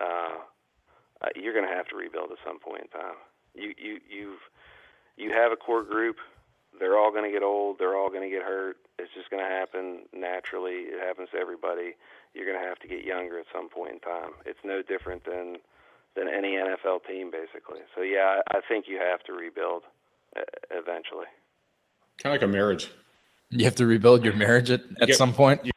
Uh, 0.00 0.40
uh, 1.22 1.28
you're 1.36 1.52
going 1.54 1.68
to 1.68 1.74
have 1.74 1.86
to 1.88 1.96
rebuild 1.96 2.30
at 2.32 2.38
some 2.44 2.58
point 2.58 2.82
in 2.82 3.00
time. 3.00 3.18
You 3.54 3.74
you 3.76 4.00
you've 4.08 4.42
you 5.16 5.30
have 5.30 5.52
a 5.52 5.56
core 5.56 5.84
group. 5.84 6.16
They're 6.78 6.98
all 6.98 7.12
going 7.12 7.24
to 7.24 7.30
get 7.30 7.44
old. 7.44 7.76
They're 7.78 7.96
all 7.96 8.08
going 8.08 8.24
to 8.24 8.34
get 8.34 8.42
hurt. 8.42 8.76
It's 8.98 9.12
just 9.14 9.28
going 9.28 9.44
to 9.44 9.48
happen 9.48 10.08
naturally. 10.12 10.88
It 10.88 11.04
happens 11.04 11.28
to 11.32 11.38
everybody. 11.38 11.94
You're 12.32 12.48
going 12.48 12.58
to 12.58 12.66
have 12.66 12.78
to 12.80 12.88
get 12.88 13.04
younger 13.04 13.38
at 13.38 13.46
some 13.52 13.68
point 13.68 13.92
in 13.92 14.00
time. 14.00 14.32
It's 14.46 14.64
no 14.64 14.80
different 14.80 15.24
than 15.24 15.56
than 16.16 16.28
any 16.28 16.56
NFL 16.56 17.04
team, 17.06 17.30
basically. 17.30 17.80
So 17.94 18.02
yeah, 18.02 18.40
I, 18.40 18.58
I 18.58 18.60
think 18.66 18.86
you 18.88 18.98
have 18.98 19.22
to 19.24 19.32
rebuild 19.32 19.84
uh, 20.36 20.42
eventually. 20.70 21.28
Kind 22.22 22.34
of 22.36 22.40
like 22.42 22.48
a 22.48 22.52
marriage. 22.52 22.90
You 23.50 23.64
have 23.64 23.74
to 23.76 23.86
rebuild 23.86 24.24
your 24.24 24.34
marriage 24.34 24.70
at, 24.70 24.82
at 25.00 25.08
Yeah. 25.08 25.14
some 25.14 25.32
point. 25.34 25.64
You- 25.64 25.72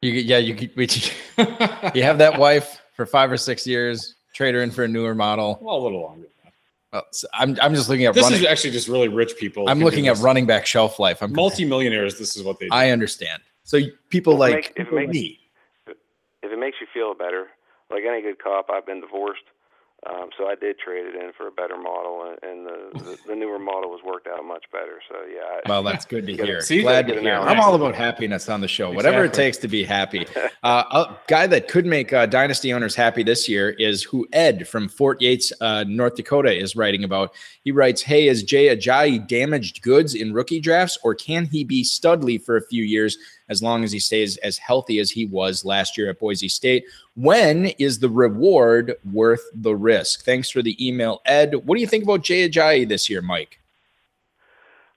You, 0.00 0.12
yeah, 0.12 0.38
you 0.38 0.70
we, 0.76 0.86
you 1.94 2.02
have 2.04 2.18
that 2.18 2.38
wife 2.38 2.80
for 2.94 3.04
five 3.04 3.32
or 3.32 3.36
six 3.36 3.66
years, 3.66 4.14
trade 4.32 4.54
her 4.54 4.62
in 4.62 4.70
for 4.70 4.84
a 4.84 4.88
newer 4.88 5.12
model. 5.14 5.58
well, 5.60 5.76
a 5.76 5.82
little 5.82 6.00
longer. 6.02 6.28
Well, 6.92 7.04
so 7.10 7.26
I'm 7.34 7.56
I'm 7.60 7.74
just 7.74 7.88
looking 7.88 8.04
at 8.04 8.14
This 8.14 8.22
running. 8.22 8.40
is 8.40 8.46
actually 8.46 8.70
just 8.70 8.86
really 8.86 9.08
rich 9.08 9.36
people. 9.36 9.68
I'm 9.68 9.80
looking 9.80 10.06
at 10.08 10.18
running 10.18 10.46
back 10.46 10.66
shelf 10.66 11.00
life. 11.00 11.20
I'm 11.22 11.32
multimillionaires. 11.32 12.16
This 12.18 12.36
is 12.36 12.44
what 12.44 12.58
they 12.60 12.66
do. 12.66 12.70
I 12.74 12.90
understand. 12.90 13.42
So 13.64 13.80
people 14.10 14.34
if 14.34 14.38
like 14.38 14.54
make- 14.54 14.66
if 14.68 14.74
people 14.76 14.98
makes- 14.98 15.12
me. 15.12 15.38
If 15.88 16.52
it 16.52 16.58
makes 16.58 16.76
you 16.80 16.86
feel 16.94 17.14
better, 17.14 17.48
like 17.90 18.04
any 18.08 18.22
good 18.22 18.38
cop, 18.42 18.70
I've 18.70 18.86
been 18.86 19.00
divorced, 19.00 19.42
um, 20.10 20.30
so 20.36 20.48
I 20.48 20.56
did 20.56 20.78
trade 20.80 21.06
it 21.06 21.14
in 21.14 21.32
for 21.36 21.46
a 21.46 21.52
better 21.52 21.76
model, 21.76 22.26
and, 22.26 22.50
and 22.50 22.66
the, 22.66 22.98
the 23.04 23.18
the 23.28 23.36
newer 23.36 23.60
model 23.60 23.88
was 23.88 24.00
worked 24.04 24.26
out 24.26 24.44
much 24.44 24.64
better. 24.72 25.00
So 25.08 25.16
yeah, 25.32 25.42
I, 25.42 25.68
Well, 25.68 25.84
that's 25.84 26.04
good 26.04 26.26
to 26.26 26.34
hear. 26.44 26.60
see, 26.60 26.82
Glad 26.82 27.06
gotta 27.06 27.20
hear. 27.20 27.34
I'm 27.36 27.60
all 27.60 27.74
about 27.76 27.94
happiness 27.94 28.48
on 28.48 28.60
the 28.60 28.66
show. 28.66 28.90
Whatever 28.90 29.24
it 29.24 29.32
takes 29.32 29.58
to 29.58 29.68
be 29.68 29.84
happy. 29.84 30.26
Uh, 30.64 30.84
a 30.92 31.18
guy 31.26 31.44
that 31.44 31.66
could 31.66 31.84
make 31.84 32.12
uh, 32.12 32.24
dynasty 32.24 32.72
owners 32.72 32.94
happy 32.94 33.24
this 33.24 33.48
year 33.48 33.70
is 33.70 34.04
who 34.04 34.28
Ed 34.32 34.68
from 34.68 34.88
Fort 34.88 35.20
Yates, 35.20 35.52
uh, 35.60 35.84
North 35.88 36.14
Dakota, 36.14 36.56
is 36.56 36.76
writing 36.76 37.02
about. 37.02 37.34
He 37.64 37.72
writes, 37.72 38.00
"Hey, 38.00 38.28
is 38.28 38.44
Jay 38.44 38.68
Ajayi 38.68 39.26
damaged 39.26 39.82
goods 39.82 40.14
in 40.14 40.32
rookie 40.32 40.60
drafts, 40.60 40.98
or 41.02 41.16
can 41.16 41.46
he 41.46 41.64
be 41.64 41.82
Studley 41.82 42.38
for 42.38 42.56
a 42.56 42.62
few 42.62 42.84
years 42.84 43.18
as 43.52 43.62
long 43.62 43.84
as 43.84 43.92
he 43.92 44.00
stays 44.00 44.36
as 44.38 44.58
healthy 44.58 44.98
as 44.98 45.12
he 45.12 45.26
was 45.26 45.64
last 45.64 45.96
year 45.96 46.10
at 46.10 46.18
Boise 46.18 46.48
State? 46.48 46.84
When 47.14 47.66
is 47.78 48.00
the 48.00 48.10
reward 48.10 48.96
worth 49.12 49.44
the 49.54 49.76
risk?" 49.76 50.24
Thanks 50.24 50.50
for 50.50 50.62
the 50.62 50.74
email, 50.84 51.22
Ed. 51.24 51.54
What 51.66 51.76
do 51.76 51.80
you 51.80 51.86
think 51.86 52.02
about 52.02 52.22
Jay 52.22 52.48
Ajayi 52.48 52.88
this 52.88 53.08
year, 53.08 53.22
Mike? 53.22 53.60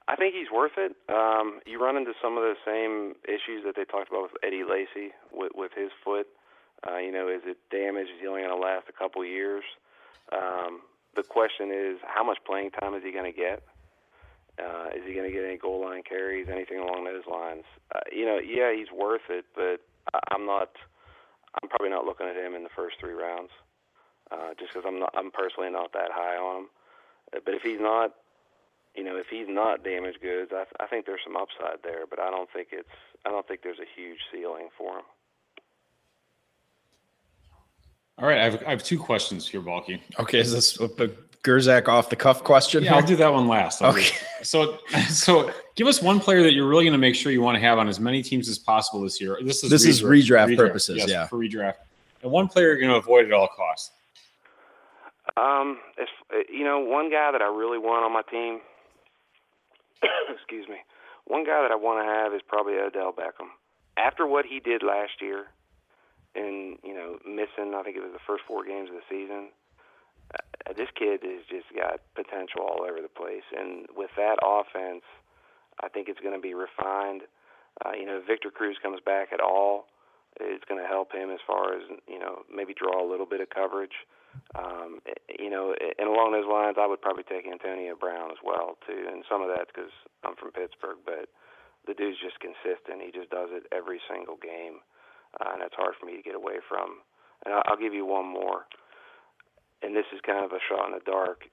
I 0.07 0.15
think 0.15 0.35
he's 0.35 0.51
worth 0.51 0.77
it. 0.77 0.95
Um, 1.09 1.59
you 1.65 1.81
run 1.81 1.97
into 1.97 2.13
some 2.21 2.37
of 2.37 2.43
the 2.43 2.55
same 2.65 3.15
issues 3.27 3.63
that 3.65 3.75
they 3.75 3.85
talked 3.85 4.09
about 4.09 4.23
with 4.23 4.43
Eddie 4.43 4.63
Lacy 4.63 5.13
with, 5.31 5.51
with 5.55 5.71
his 5.75 5.89
foot. 6.03 6.27
Uh, 6.87 6.97
you 6.97 7.11
know, 7.11 7.27
is 7.27 7.41
it 7.45 7.57
damaged? 7.71 8.11
Is 8.11 8.21
he 8.21 8.27
only 8.27 8.41
going 8.41 8.53
to 8.53 8.61
last 8.61 8.85
a 8.87 8.93
couple 8.93 9.25
years? 9.25 9.63
Um, 10.31 10.81
the 11.15 11.23
question 11.23 11.71
is, 11.71 11.97
how 12.03 12.23
much 12.23 12.37
playing 12.45 12.71
time 12.71 12.93
is 12.93 13.03
he 13.03 13.11
going 13.11 13.31
to 13.31 13.35
get? 13.35 13.63
Uh, 14.57 14.87
is 14.95 15.03
he 15.05 15.13
going 15.13 15.29
to 15.29 15.35
get 15.35 15.43
any 15.43 15.57
goal 15.57 15.81
line 15.81 16.01
carries, 16.07 16.47
anything 16.49 16.79
along 16.79 17.03
those 17.03 17.25
lines? 17.29 17.63
Uh, 17.93 17.99
you 18.11 18.25
know, 18.25 18.39
yeah, 18.39 18.73
he's 18.73 18.91
worth 18.91 19.27
it, 19.29 19.45
but 19.53 19.81
I, 20.13 20.19
I'm 20.31 20.45
not. 20.45 20.71
I'm 21.61 21.69
probably 21.69 21.89
not 21.89 22.05
looking 22.05 22.27
at 22.27 22.35
him 22.35 22.53
in 22.53 22.63
the 22.63 22.69
first 22.75 22.97
three 22.99 23.13
rounds, 23.13 23.49
uh, 24.31 24.53
just 24.59 24.73
because 24.73 24.85
I'm 24.87 24.99
not. 24.99 25.13
I'm 25.15 25.31
personally 25.31 25.69
not 25.71 25.91
that 25.93 26.11
high 26.11 26.37
on 26.37 26.63
him. 26.63 26.69
Uh, 27.35 27.39
But 27.43 27.53
if 27.53 27.63
he's 27.63 27.79
not, 27.79 28.13
you 28.95 29.03
know, 29.03 29.17
if 29.17 29.27
he's 29.29 29.47
not 29.49 29.83
damaged 29.83 30.21
goods, 30.21 30.51
I, 30.53 30.63
I 30.81 30.87
think 30.87 31.05
there's 31.05 31.21
some 31.23 31.35
upside 31.35 31.83
there. 31.83 32.05
But 32.09 32.19
I 32.19 32.29
don't 32.29 32.49
think 32.51 32.69
it's. 32.71 32.87
I 33.25 33.29
don't 33.29 33.47
think 33.47 33.61
there's 33.61 33.79
a 33.79 33.99
huge 33.99 34.19
ceiling 34.31 34.69
for 34.77 34.99
him. 34.99 35.05
All 38.17 38.27
right, 38.29 38.37
I 38.37 38.43
have, 38.45 38.63
I 38.65 38.69
have 38.69 38.83
two 38.83 38.97
questions 38.97 39.45
here, 39.45 39.59
Balky. 39.59 40.01
Okay, 40.19 40.39
is 40.39 40.53
this 40.53 40.79
a, 40.79 40.85
a 40.85 41.09
Gerczak 41.45 41.87
off 41.87 42.09
the 42.09 42.15
cuff 42.15 42.43
question? 42.43 42.83
Yeah, 42.83 42.95
I'll 42.95 43.05
do 43.05 43.15
that 43.17 43.31
one 43.31 43.47
last. 43.47 43.81
I'll 43.81 43.91
Okay. 43.91 44.15
So, 44.41 44.79
so 45.09 45.51
give 45.75 45.87
us 45.87 46.01
one 46.01 46.19
player 46.19 46.43
that 46.43 46.53
you're 46.53 46.67
really 46.67 46.83
going 46.83 46.93
to 46.93 46.99
make 46.99 47.15
sure 47.15 47.31
you 47.31 47.41
want 47.41 47.55
to 47.55 47.61
have 47.61 47.77
on 47.77 47.87
as 47.87 47.99
many 47.99 48.21
teams 48.21 48.49
as 48.49 48.57
possible 48.57 49.01
this 49.01 49.21
year. 49.21 49.37
This 49.43 49.63
is 49.63 49.69
This 49.69 49.85
is 49.85 50.01
redraft 50.01 50.57
purposes, 50.57 50.97
yes, 50.97 51.09
yeah. 51.09 51.27
for 51.27 51.37
redraft. 51.37 51.75
And 52.23 52.31
one 52.31 52.47
player 52.47 52.67
you're 52.67 52.79
going 52.79 52.91
to 52.91 52.97
avoid 52.97 53.25
at 53.25 53.33
all 53.33 53.47
costs. 53.47 53.91
Um, 55.37 55.79
if 55.97 56.09
you 56.49 56.63
know, 56.63 56.79
one 56.79 57.09
guy 57.09 57.31
that 57.31 57.41
I 57.41 57.47
really 57.47 57.77
want 57.77 58.05
on 58.05 58.13
my 58.13 58.21
team. 58.29 58.61
excuse 60.33 60.67
me. 60.67 60.77
One 61.25 61.43
guy 61.43 61.61
that 61.61 61.71
I 61.71 61.75
want 61.75 62.05
to 62.05 62.11
have 62.11 62.33
is 62.33 62.41
probably 62.47 62.75
Odell 62.75 63.11
Beckham. 63.11 63.49
After 63.97 64.27
what 64.27 64.45
he 64.45 64.59
did 64.59 64.83
last 64.83 65.21
year, 65.21 65.47
and 66.35 66.77
you 66.83 66.93
know, 66.93 67.17
missing 67.25 67.73
I 67.73 67.83
think 67.83 67.97
it 67.97 68.03
was 68.03 68.13
the 68.13 68.25
first 68.27 68.43
four 68.47 68.65
games 68.65 68.89
of 68.89 68.95
the 68.95 69.07
season. 69.09 69.49
Uh, 70.33 70.73
this 70.73 70.89
kid 70.97 71.21
has 71.23 71.45
just 71.49 71.69
got 71.75 72.01
potential 72.15 72.61
all 72.61 72.83
over 72.83 73.01
the 73.01 73.11
place, 73.11 73.45
and 73.55 73.85
with 73.95 74.09
that 74.17 74.37
offense, 74.43 75.03
I 75.81 75.89
think 75.89 76.07
it's 76.07 76.19
going 76.19 76.35
to 76.35 76.41
be 76.41 76.53
refined. 76.53 77.23
Uh, 77.83 77.91
you 77.91 78.05
know, 78.05 78.17
if 78.17 78.27
Victor 78.27 78.49
Cruz 78.49 78.77
comes 78.81 78.99
back 79.05 79.29
at 79.33 79.41
all, 79.41 79.87
it's 80.39 80.63
going 80.67 80.81
to 80.81 80.87
help 80.87 81.13
him 81.13 81.31
as 81.31 81.39
far 81.45 81.75
as 81.75 81.83
you 82.07 82.19
know, 82.19 82.43
maybe 82.51 82.73
draw 82.73 83.03
a 83.03 83.07
little 83.07 83.25
bit 83.25 83.41
of 83.41 83.49
coverage. 83.49 83.95
Um, 84.55 84.99
eh, 85.07 85.15
you 85.39 85.49
know, 85.49 85.75
and 85.75 86.07
along 86.07 86.31
those 86.31 86.47
lines, 86.47 86.75
I 86.79 86.87
would 86.87 87.01
probably 87.01 87.23
take 87.23 87.47
Antonio 87.47 87.95
Brown 87.95 88.31
as 88.31 88.41
well 88.43 88.77
too, 88.87 89.07
and 89.07 89.23
some 89.29 89.41
of 89.41 89.47
that's 89.47 89.71
because 89.71 89.91
I'm 90.23 90.35
from 90.35 90.51
Pittsburgh, 90.51 90.99
but 91.05 91.31
the 91.87 91.93
dude's 91.93 92.19
just 92.19 92.39
consistent. 92.39 93.03
He 93.03 93.11
just 93.11 93.29
does 93.29 93.49
it 93.51 93.63
every 93.71 94.01
single 94.09 94.35
game, 94.35 94.83
uh, 95.39 95.55
and 95.55 95.63
it's 95.63 95.75
hard 95.75 95.95
for 95.99 96.05
me 96.05 96.17
to 96.17 96.25
get 96.25 96.35
away 96.35 96.59
from. 96.67 96.99
And 97.45 97.53
I'll, 97.53 97.63
I'll 97.75 97.79
give 97.79 97.93
you 97.93 98.05
one 98.05 98.27
more, 98.27 98.67
and 99.81 99.95
this 99.95 100.05
is 100.13 100.19
kind 100.25 100.43
of 100.43 100.51
a 100.51 100.59
shot 100.69 100.87
in 100.87 100.93
the 100.93 101.03
dark. 101.05 101.43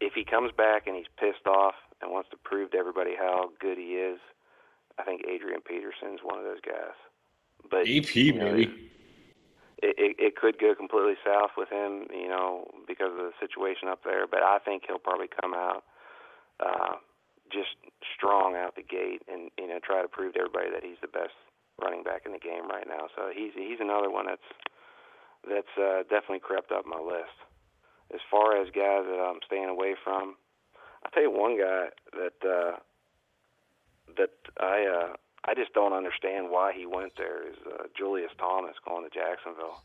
If 0.00 0.14
he 0.14 0.24
comes 0.24 0.52
back 0.56 0.86
and 0.86 0.94
he's 0.94 1.10
pissed 1.18 1.46
off 1.46 1.74
and 2.00 2.10
wants 2.10 2.30
to 2.30 2.36
prove 2.36 2.70
to 2.70 2.78
everybody 2.78 3.14
how 3.18 3.50
good 3.60 3.78
he 3.78 3.98
is, 3.98 4.20
I 4.98 5.02
think 5.02 5.22
Adrian 5.28 5.60
Peterson's 5.60 6.20
one 6.22 6.38
of 6.38 6.44
those 6.44 6.62
guys. 6.64 6.94
But 7.70 7.88
AP, 7.88 8.14
you 8.14 8.32
know, 8.32 8.52
baby. 8.52 8.90
it, 9.82 9.94
it, 9.98 10.16
it 10.18 10.36
could 10.36 10.58
go 10.58 10.74
completely 10.74 11.14
south 11.24 11.50
with 11.56 11.68
him, 11.68 12.06
you 12.14 12.28
know, 12.28 12.70
because 12.86 13.10
of 13.10 13.18
the 13.18 13.34
situation 13.40 13.88
up 13.88 14.04
there. 14.04 14.26
But 14.26 14.42
I 14.42 14.58
think 14.64 14.84
he'll 14.86 15.02
probably 15.02 15.28
come 15.28 15.54
out 15.54 15.82
uh, 16.60 16.98
just 17.50 17.74
strong 18.14 18.54
out 18.54 18.76
the 18.76 18.82
gate, 18.82 19.22
and 19.26 19.50
you 19.58 19.66
know, 19.66 19.78
try 19.82 20.02
to 20.02 20.08
prove 20.08 20.34
to 20.34 20.40
everybody 20.40 20.70
that 20.70 20.84
he's 20.84 21.00
the 21.00 21.08
best 21.08 21.34
running 21.80 22.02
back 22.02 22.22
in 22.26 22.32
the 22.32 22.42
game 22.42 22.68
right 22.68 22.86
now. 22.86 23.06
So 23.16 23.30
he's 23.34 23.52
he's 23.54 23.80
another 23.80 24.10
one 24.10 24.26
that's 24.26 24.48
that's 25.46 25.74
uh, 25.78 26.02
definitely 26.10 26.40
crept 26.40 26.72
up 26.72 26.86
my 26.86 26.98
list. 26.98 27.34
As 28.14 28.20
far 28.30 28.60
as 28.60 28.68
guys 28.68 29.04
that 29.04 29.20
I'm 29.20 29.40
staying 29.46 29.68
away 29.68 29.94
from, 30.02 30.36
I'll 31.04 31.10
tell 31.12 31.22
you 31.22 31.30
one 31.30 31.58
guy 31.58 31.88
that 32.12 32.48
uh, 32.48 32.76
that 34.16 34.30
I 34.58 34.86
uh, 34.86 35.16
I 35.44 35.54
just 35.54 35.72
don't 35.74 35.92
understand 35.92 36.50
why 36.50 36.72
he 36.74 36.86
went 36.86 37.12
there 37.16 37.46
is 37.46 37.56
uh, 37.66 37.84
Julius 37.96 38.32
Thomas 38.38 38.74
going 38.86 39.08
to 39.08 39.10
Jacksonville. 39.10 39.82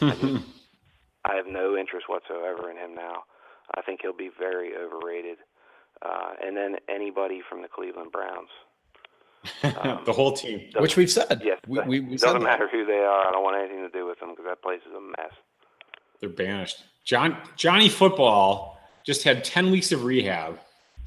I, 0.00 0.14
just, 0.14 0.44
I 1.24 1.34
have 1.34 1.46
no 1.46 1.76
interest 1.76 2.08
whatsoever 2.08 2.70
in 2.70 2.76
him 2.76 2.94
now. 2.94 3.24
I 3.74 3.82
think 3.82 4.00
he'll 4.02 4.16
be 4.16 4.30
very 4.38 4.72
overrated. 4.76 5.38
Uh, 6.00 6.34
and 6.44 6.56
then 6.56 6.76
anybody 6.88 7.42
from 7.48 7.62
the 7.62 7.68
Cleveland 7.68 8.12
Browns. 8.12 8.50
Um, 9.62 10.02
the 10.04 10.12
whole 10.12 10.32
team. 10.32 10.68
Which 10.78 10.96
we've 10.96 11.10
said. 11.10 11.40
yes, 11.44 11.58
we, 11.66 11.78
we, 11.80 12.00
we 12.00 12.16
doesn't 12.16 12.40
that. 12.40 12.44
matter 12.44 12.68
who 12.70 12.84
they 12.84 12.98
are. 12.98 13.28
I 13.28 13.30
don't 13.32 13.42
want 13.42 13.56
anything 13.56 13.82
to 13.82 13.88
do 13.88 14.04
with 14.04 14.18
them 14.20 14.30
because 14.30 14.44
that 14.46 14.62
place 14.62 14.80
is 14.86 14.92
a 14.94 15.00
mess. 15.00 15.32
They're 16.20 16.28
banished. 16.28 16.82
John 17.04 17.36
Johnny 17.56 17.88
Football 17.88 18.78
just 19.04 19.22
had 19.22 19.44
ten 19.44 19.70
weeks 19.70 19.92
of 19.92 20.04
rehab. 20.04 20.58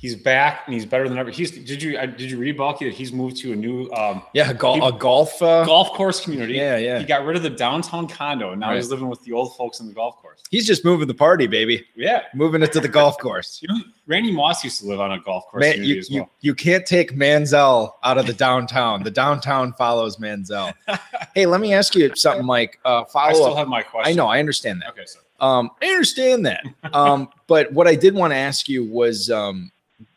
He's 0.01 0.15
back 0.15 0.63
and 0.65 0.73
he's 0.73 0.85
better 0.87 1.07
than 1.07 1.19
ever. 1.19 1.29
He's 1.29 1.51
did 1.51 1.79
you 1.83 1.95
uh, 1.95 2.07
did 2.07 2.31
you 2.31 2.39
read 2.39 2.57
Balky 2.57 2.85
that 2.85 2.95
he's 2.95 3.13
moved 3.13 3.37
to 3.37 3.53
a 3.53 3.55
new 3.55 3.87
um, 3.91 4.23
Yeah, 4.33 4.51
gol- 4.51 4.73
He- 4.81 4.87
a 4.87 4.91
golf. 4.91 5.39
Uh, 5.39 5.63
golf 5.63 5.91
course 5.93 6.19
community? 6.19 6.55
Yeah, 6.55 6.77
yeah. 6.77 6.97
He 6.97 7.05
got 7.05 7.23
rid 7.23 7.37
of 7.37 7.43
the 7.43 7.51
downtown 7.51 8.07
condo 8.07 8.49
and 8.51 8.59
now 8.59 8.69
Right. 8.69 8.77
he's 8.77 8.89
living 8.89 9.09
with 9.09 9.21
the 9.23 9.31
old 9.33 9.55
folks 9.55 9.79
in 9.79 9.87
the 9.87 9.93
golf 9.93 10.17
course. 10.17 10.41
He's 10.49 10.65
just 10.65 10.83
moving 10.83 11.07
the 11.07 11.13
party, 11.13 11.45
baby. 11.45 11.85
Yeah, 11.95 12.23
Moving 12.33 12.63
it 12.63 12.71
to 12.73 12.79
the 12.79 12.87
golf 12.87 13.19
course. 13.19 13.59
you 13.61 13.67
know 13.67 13.79
Randy 14.07 14.31
Moss 14.31 14.63
used 14.63 14.79
to 14.81 14.87
live 14.87 14.99
on 14.99 15.11
a 15.11 15.19
golf 15.19 15.45
course 15.51 15.61
Man, 15.61 15.83
you, 15.83 15.99
as 15.99 16.09
you, 16.09 16.21
well. 16.21 16.31
you 16.41 16.55
can't 16.55 16.83
take 16.85 17.15
Manziel 17.15 17.91
out 18.03 18.17
of 18.17 18.25
the 18.25 18.33
downtown. 18.33 19.03
The 19.03 19.11
downtown 19.11 19.71
follows 19.73 20.17
Manziel. 20.17 20.73
hey, 21.35 21.45
let 21.45 21.61
me 21.61 21.73
ask 21.75 21.93
you 21.93 22.13
something, 22.15 22.43
Mike. 22.45 22.79
Uh, 22.83 23.03
I 23.03 23.05
follow 23.11 23.33
still 23.33 23.45
up. 23.51 23.57
have 23.59 23.67
my 23.67 23.83
question. 23.83 24.11
I 24.11 24.15
know, 24.15 24.25
I 24.25 24.39
understand 24.39 24.81
that. 24.81 24.89
Okay, 24.89 25.05
so 25.05 25.19
Um, 25.39 25.69
I 25.81 25.85
understand 25.89 26.45
that. 26.47 26.65
Um, 26.93 27.29
but 27.45 27.71
what 27.71 27.87
I 27.87 27.93
did 27.93 28.15
want 28.15 28.31
to 28.31 28.37
ask 28.37 28.67
you 28.67 28.83
was 28.83 29.29
um, 29.29 29.71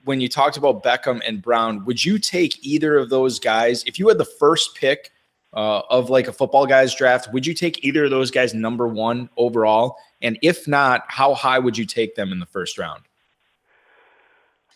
when 0.04 0.20
you 0.20 0.28
talked 0.28 0.56
about 0.56 0.82
Beckham 0.82 1.20
and 1.26 1.42
Brown, 1.42 1.84
would 1.84 2.04
you 2.04 2.18
take 2.18 2.64
either 2.64 2.96
of 2.96 3.10
those 3.10 3.38
guys 3.38 3.82
if 3.84 3.98
you 3.98 4.08
had 4.08 4.18
the 4.18 4.24
first 4.24 4.74
pick 4.74 5.10
uh, 5.54 5.82
of 5.88 6.10
like 6.10 6.28
a 6.28 6.32
football 6.32 6.66
guys 6.66 6.94
draft? 6.94 7.32
Would 7.32 7.46
you 7.46 7.54
take 7.54 7.84
either 7.84 8.04
of 8.04 8.10
those 8.10 8.30
guys 8.30 8.54
number 8.54 8.86
one 8.86 9.30
overall? 9.36 9.96
And 10.20 10.38
if 10.42 10.68
not, 10.68 11.04
how 11.08 11.34
high 11.34 11.58
would 11.58 11.78
you 11.78 11.86
take 11.86 12.14
them 12.16 12.32
in 12.32 12.38
the 12.38 12.46
first 12.46 12.78
round? 12.78 13.02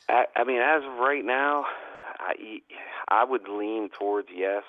I, 0.08 0.24
I 0.36 0.44
mean, 0.44 0.60
as 0.60 0.82
of 0.84 0.98
right 0.98 1.24
now, 1.24 1.66
I 2.18 2.60
I 3.08 3.24
would 3.24 3.48
lean 3.48 3.90
towards 3.90 4.28
yes, 4.34 4.64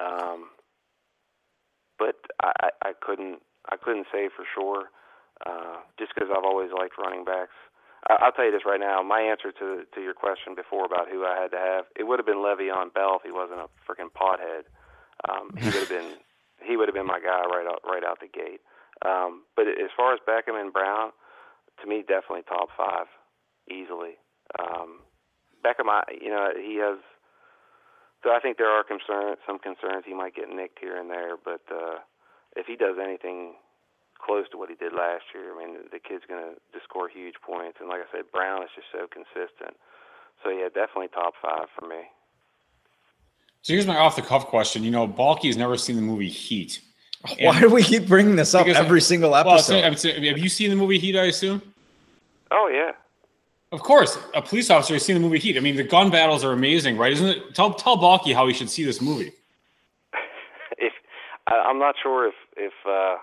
um, 0.00 0.48
but 1.98 2.16
I, 2.42 2.70
I 2.82 2.92
couldn't 3.00 3.40
I 3.70 3.76
couldn't 3.76 4.06
say 4.12 4.28
for 4.34 4.44
sure, 4.54 4.90
uh, 5.46 5.76
just 5.98 6.12
because 6.14 6.28
I've 6.30 6.44
always 6.44 6.70
liked 6.76 6.94
running 6.98 7.24
backs. 7.24 7.52
I'll 8.08 8.32
tell 8.32 8.44
you 8.44 8.50
this 8.50 8.66
right 8.66 8.80
now. 8.80 9.02
My 9.02 9.20
answer 9.20 9.52
to 9.52 9.84
to 9.94 10.00
your 10.00 10.14
question 10.14 10.54
before 10.54 10.84
about 10.84 11.08
who 11.08 11.24
I 11.24 11.40
had 11.40 11.50
to 11.52 11.58
have, 11.58 11.84
it 11.94 12.04
would 12.04 12.18
have 12.18 12.26
been 12.26 12.42
Le'Veon 12.42 12.92
Bell 12.92 13.16
if 13.16 13.22
he 13.22 13.30
wasn't 13.30 13.60
a 13.60 13.70
freaking 13.86 14.10
pothead. 14.10 14.66
Um, 15.30 15.54
he 15.56 15.66
would 15.66 15.86
have 15.86 15.88
been 15.88 16.18
he 16.66 16.76
would 16.76 16.88
have 16.88 16.94
been 16.94 17.06
my 17.06 17.20
guy 17.20 17.42
right 17.46 17.66
out 17.66 17.80
right 17.86 18.02
out 18.04 18.18
the 18.20 18.26
gate. 18.26 18.60
Um, 19.06 19.42
but 19.56 19.66
as 19.68 19.90
far 19.96 20.14
as 20.14 20.20
Beckham 20.26 20.60
and 20.60 20.72
Brown, 20.72 21.10
to 21.80 21.86
me, 21.88 22.02
definitely 22.06 22.42
top 22.42 22.68
five, 22.76 23.06
easily. 23.70 24.18
Um, 24.58 25.00
Beckham, 25.64 25.88
I, 25.88 26.02
you 26.20 26.30
know, 26.30 26.50
he 26.56 26.76
has. 26.78 26.98
So 28.22 28.30
I 28.30 28.38
think 28.38 28.56
there 28.56 28.70
are 28.70 28.84
concerns, 28.84 29.38
some 29.46 29.58
concerns 29.58 30.04
he 30.06 30.14
might 30.14 30.34
get 30.34 30.48
nicked 30.48 30.78
here 30.78 30.96
and 30.96 31.10
there, 31.10 31.34
but 31.36 31.62
uh, 31.70 31.98
if 32.54 32.66
he 32.66 32.76
does 32.76 32.94
anything 33.02 33.54
close 34.24 34.46
to 34.52 34.56
what 34.56 34.68
he 34.70 34.76
did 34.76 34.92
last 34.92 35.24
year, 35.34 35.52
I 35.54 35.58
mean, 35.58 35.76
the 35.90 35.98
kid's 35.98 36.24
going 36.28 36.42
to 36.42 36.54
just 36.72 36.84
score 36.84 37.08
huge 37.08 37.34
points. 37.44 37.78
And 37.80 37.88
like 37.88 38.00
I 38.00 38.08
said, 38.16 38.30
Brown 38.32 38.62
is 38.62 38.70
just 38.74 38.86
so 38.92 39.06
consistent. 39.10 39.76
So 40.42 40.50
yeah, 40.50 40.68
definitely 40.68 41.08
top 41.08 41.34
five 41.42 41.66
for 41.78 41.86
me. 41.86 42.02
So 43.62 43.72
here's 43.74 43.86
my 43.86 43.96
off 43.96 44.16
the 44.16 44.22
cuff 44.22 44.46
question. 44.46 44.82
You 44.82 44.90
know, 44.90 45.06
Balky 45.06 45.48
has 45.48 45.56
never 45.56 45.76
seen 45.76 45.96
the 45.96 46.02
movie 46.02 46.28
Heat. 46.28 46.80
Why 47.40 47.60
do 47.60 47.68
we 47.68 47.82
keep 47.82 48.06
bringing 48.08 48.34
this 48.36 48.54
up 48.54 48.66
Because- 48.66 48.82
every 48.84 49.00
single 49.00 49.36
episode? 49.36 49.84
I'm 49.84 49.96
saying- 49.96 50.24
have 50.24 50.38
you 50.38 50.48
seen 50.48 50.70
the 50.70 50.76
movie 50.76 50.98
Heat? 50.98 51.16
I 51.16 51.24
assume. 51.26 51.62
Oh 52.50 52.68
yeah, 52.68 52.92
Of 53.70 53.80
course, 53.82 54.18
a 54.34 54.42
police 54.42 54.68
officer 54.68 54.92
has 54.94 55.04
seen 55.06 55.14
the 55.14 55.20
movie 55.20 55.38
Heat. 55.38 55.56
I 55.56 55.60
mean, 55.60 55.76
the 55.76 55.82
gun 55.84 56.10
battles 56.10 56.44
are 56.44 56.52
amazing, 56.52 56.98
right? 56.98 57.12
Isn't 57.12 57.28
it? 57.28 57.54
Tell 57.54 57.72
tell 57.72 57.96
Balky 57.96 58.32
how 58.34 58.46
he 58.46 58.52
should 58.52 58.68
see 58.68 58.84
this 58.84 59.00
movie. 59.00 59.32
if 60.78 60.92
I, 61.46 61.54
I'm 61.54 61.78
not 61.78 61.94
sure 62.02 62.26
if 62.28 62.34
if 62.58 62.72
uh, 62.86 63.16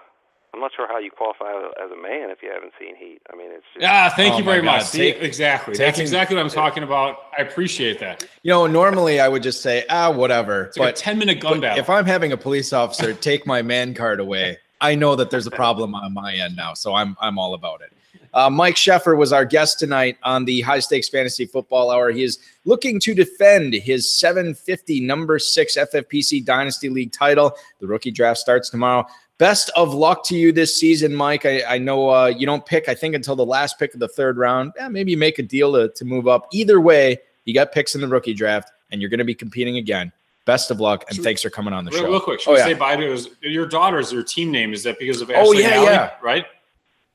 I'm 0.54 0.60
not 0.62 0.72
sure 0.76 0.88
how 0.88 0.98
you 0.98 1.12
qualify 1.12 1.52
as 1.84 1.92
a 1.92 1.96
man 2.02 2.30
if 2.32 2.40
you 2.42 2.50
haven't 2.52 2.74
seen 2.80 2.96
Heat. 2.96 3.22
I 3.32 3.36
mean, 3.36 3.52
it's 3.52 3.64
just 3.74 3.82
Yeah, 3.84 4.10
thank 4.10 4.34
Oh 4.34 4.38
you 4.40 4.44
very 4.44 4.62
God, 4.62 4.78
much. 4.78 4.86
See, 4.86 5.14
take- 5.14 5.22
exactly. 5.22 5.76
That's 5.78 6.00
exactly 6.00 6.36
what 6.36 6.44
I'm 6.44 6.50
talking 6.52 6.84
about. 6.84 7.18
I 7.38 7.42
appreciate 7.44 8.00
that. 8.00 8.24
you 8.44 8.50
know, 8.52 8.66
normally 8.68 9.20
I 9.20 9.28
would 9.28 9.44
just 9.44 9.62
say, 9.62 9.86
ah, 9.90 10.12
whatever. 10.12 10.64
It's 10.66 10.78
like 10.78 10.96
but 10.96 11.00
a 11.00 11.04
10 11.04 11.18
minute 11.20 11.40
gun 11.40 11.54
But 11.54 11.62
battle. 11.62 11.80
if 11.84 11.90
I'm 11.90 12.06
having 12.06 12.32
a 12.32 12.38
police 12.38 12.74
officer 12.74 13.14
take 13.30 13.46
my 13.46 13.62
man 13.62 13.94
card 13.94 14.20
away, 14.20 14.58
I 14.82 14.96
know 14.96 15.16
that 15.16 15.30
there's 15.30 15.46
a 15.48 15.52
problem 15.52 15.94
on 15.94 16.14
my 16.14 16.34
end 16.34 16.56
now, 16.56 16.74
so 16.74 16.96
I'm 16.96 17.16
I'm 17.22 17.38
all 17.38 17.54
about 17.54 17.82
it. 17.82 17.94
Uh, 18.34 18.50
Mike 18.50 18.76
Sheffer 18.76 19.18
was 19.18 19.34
our 19.34 19.44
guest 19.44 19.80
tonight 19.80 20.18
on 20.24 20.46
the 20.46 20.62
High 20.62 20.80
Stakes 20.80 21.10
Fantasy 21.10 21.46
Football 21.48 21.90
Hour. 21.92 22.12
He 22.12 22.24
is 22.24 22.38
looking 22.64 23.00
to 23.02 23.14
defend 23.16 23.74
his 23.74 24.08
750 24.20 25.00
number 25.02 25.38
six 25.40 25.76
FFPC 25.78 26.46
Dynasty 26.46 26.90
League 26.90 27.12
title. 27.12 27.54
The 27.80 27.88
rookie 27.88 28.12
draft 28.12 28.40
starts 28.40 28.70
tomorrow. 28.70 29.06
Best 29.40 29.72
of 29.76 29.94
luck 29.94 30.24
to 30.26 30.36
you 30.36 30.52
this 30.52 30.78
season, 30.78 31.16
Mike. 31.16 31.46
I, 31.46 31.64
I 31.64 31.78
know 31.78 32.10
uh, 32.10 32.26
you 32.28 32.46
don't 32.46 32.66
pick, 32.66 32.88
I 32.90 32.94
think, 32.94 33.16
until 33.16 33.36
the 33.38 33.46
last 33.46 33.80
pick 33.80 33.94
of 33.94 34.00
the 34.02 34.08
third 34.08 34.38
round. 34.38 34.74
Eh, 34.78 34.88
maybe 34.90 35.12
you 35.12 35.18
make 35.18 35.40
a 35.40 35.44
deal 35.44 35.72
to, 35.74 35.88
to 35.90 36.06
move 36.06 36.28
up. 36.28 36.48
Either 36.52 36.82
way, 36.82 37.18
you 37.46 37.54
got 37.54 37.72
picks 37.72 37.96
in 37.96 38.02
the 38.02 38.08
rookie 38.08 38.34
draft, 38.34 38.70
and 38.92 39.00
you're 39.02 39.10
going 39.10 39.18
to 39.20 39.24
be 39.26 39.34
competing 39.34 39.78
again. 39.78 40.12
Best 40.46 40.72
of 40.72 40.80
luck, 40.82 41.06
and 41.08 41.16
Should- 41.16 41.24
thanks 41.24 41.42
for 41.42 41.50
coming 41.50 41.74
on 41.74 41.86
the 41.86 41.92
real, 41.92 42.02
show. 42.02 42.10
real 42.10 42.20
quick, 42.20 42.42
should 42.42 42.50
Oh, 42.50 42.54
we 42.54 42.60
yeah. 42.60 42.66
say 42.66 42.74
bye 42.74 42.96
to 42.98 43.12
his, 43.12 43.30
your 43.42 43.66
daughter's 43.66 44.12
your 44.12 44.24
team 44.24 44.52
name? 44.52 44.74
Is 44.74 44.84
that 44.84 45.00
because 45.00 45.22
of 45.22 45.30
Oh, 45.34 45.54
yeah, 45.54 45.70
and 45.76 45.84
yeah. 45.84 46.12
right? 46.22 46.46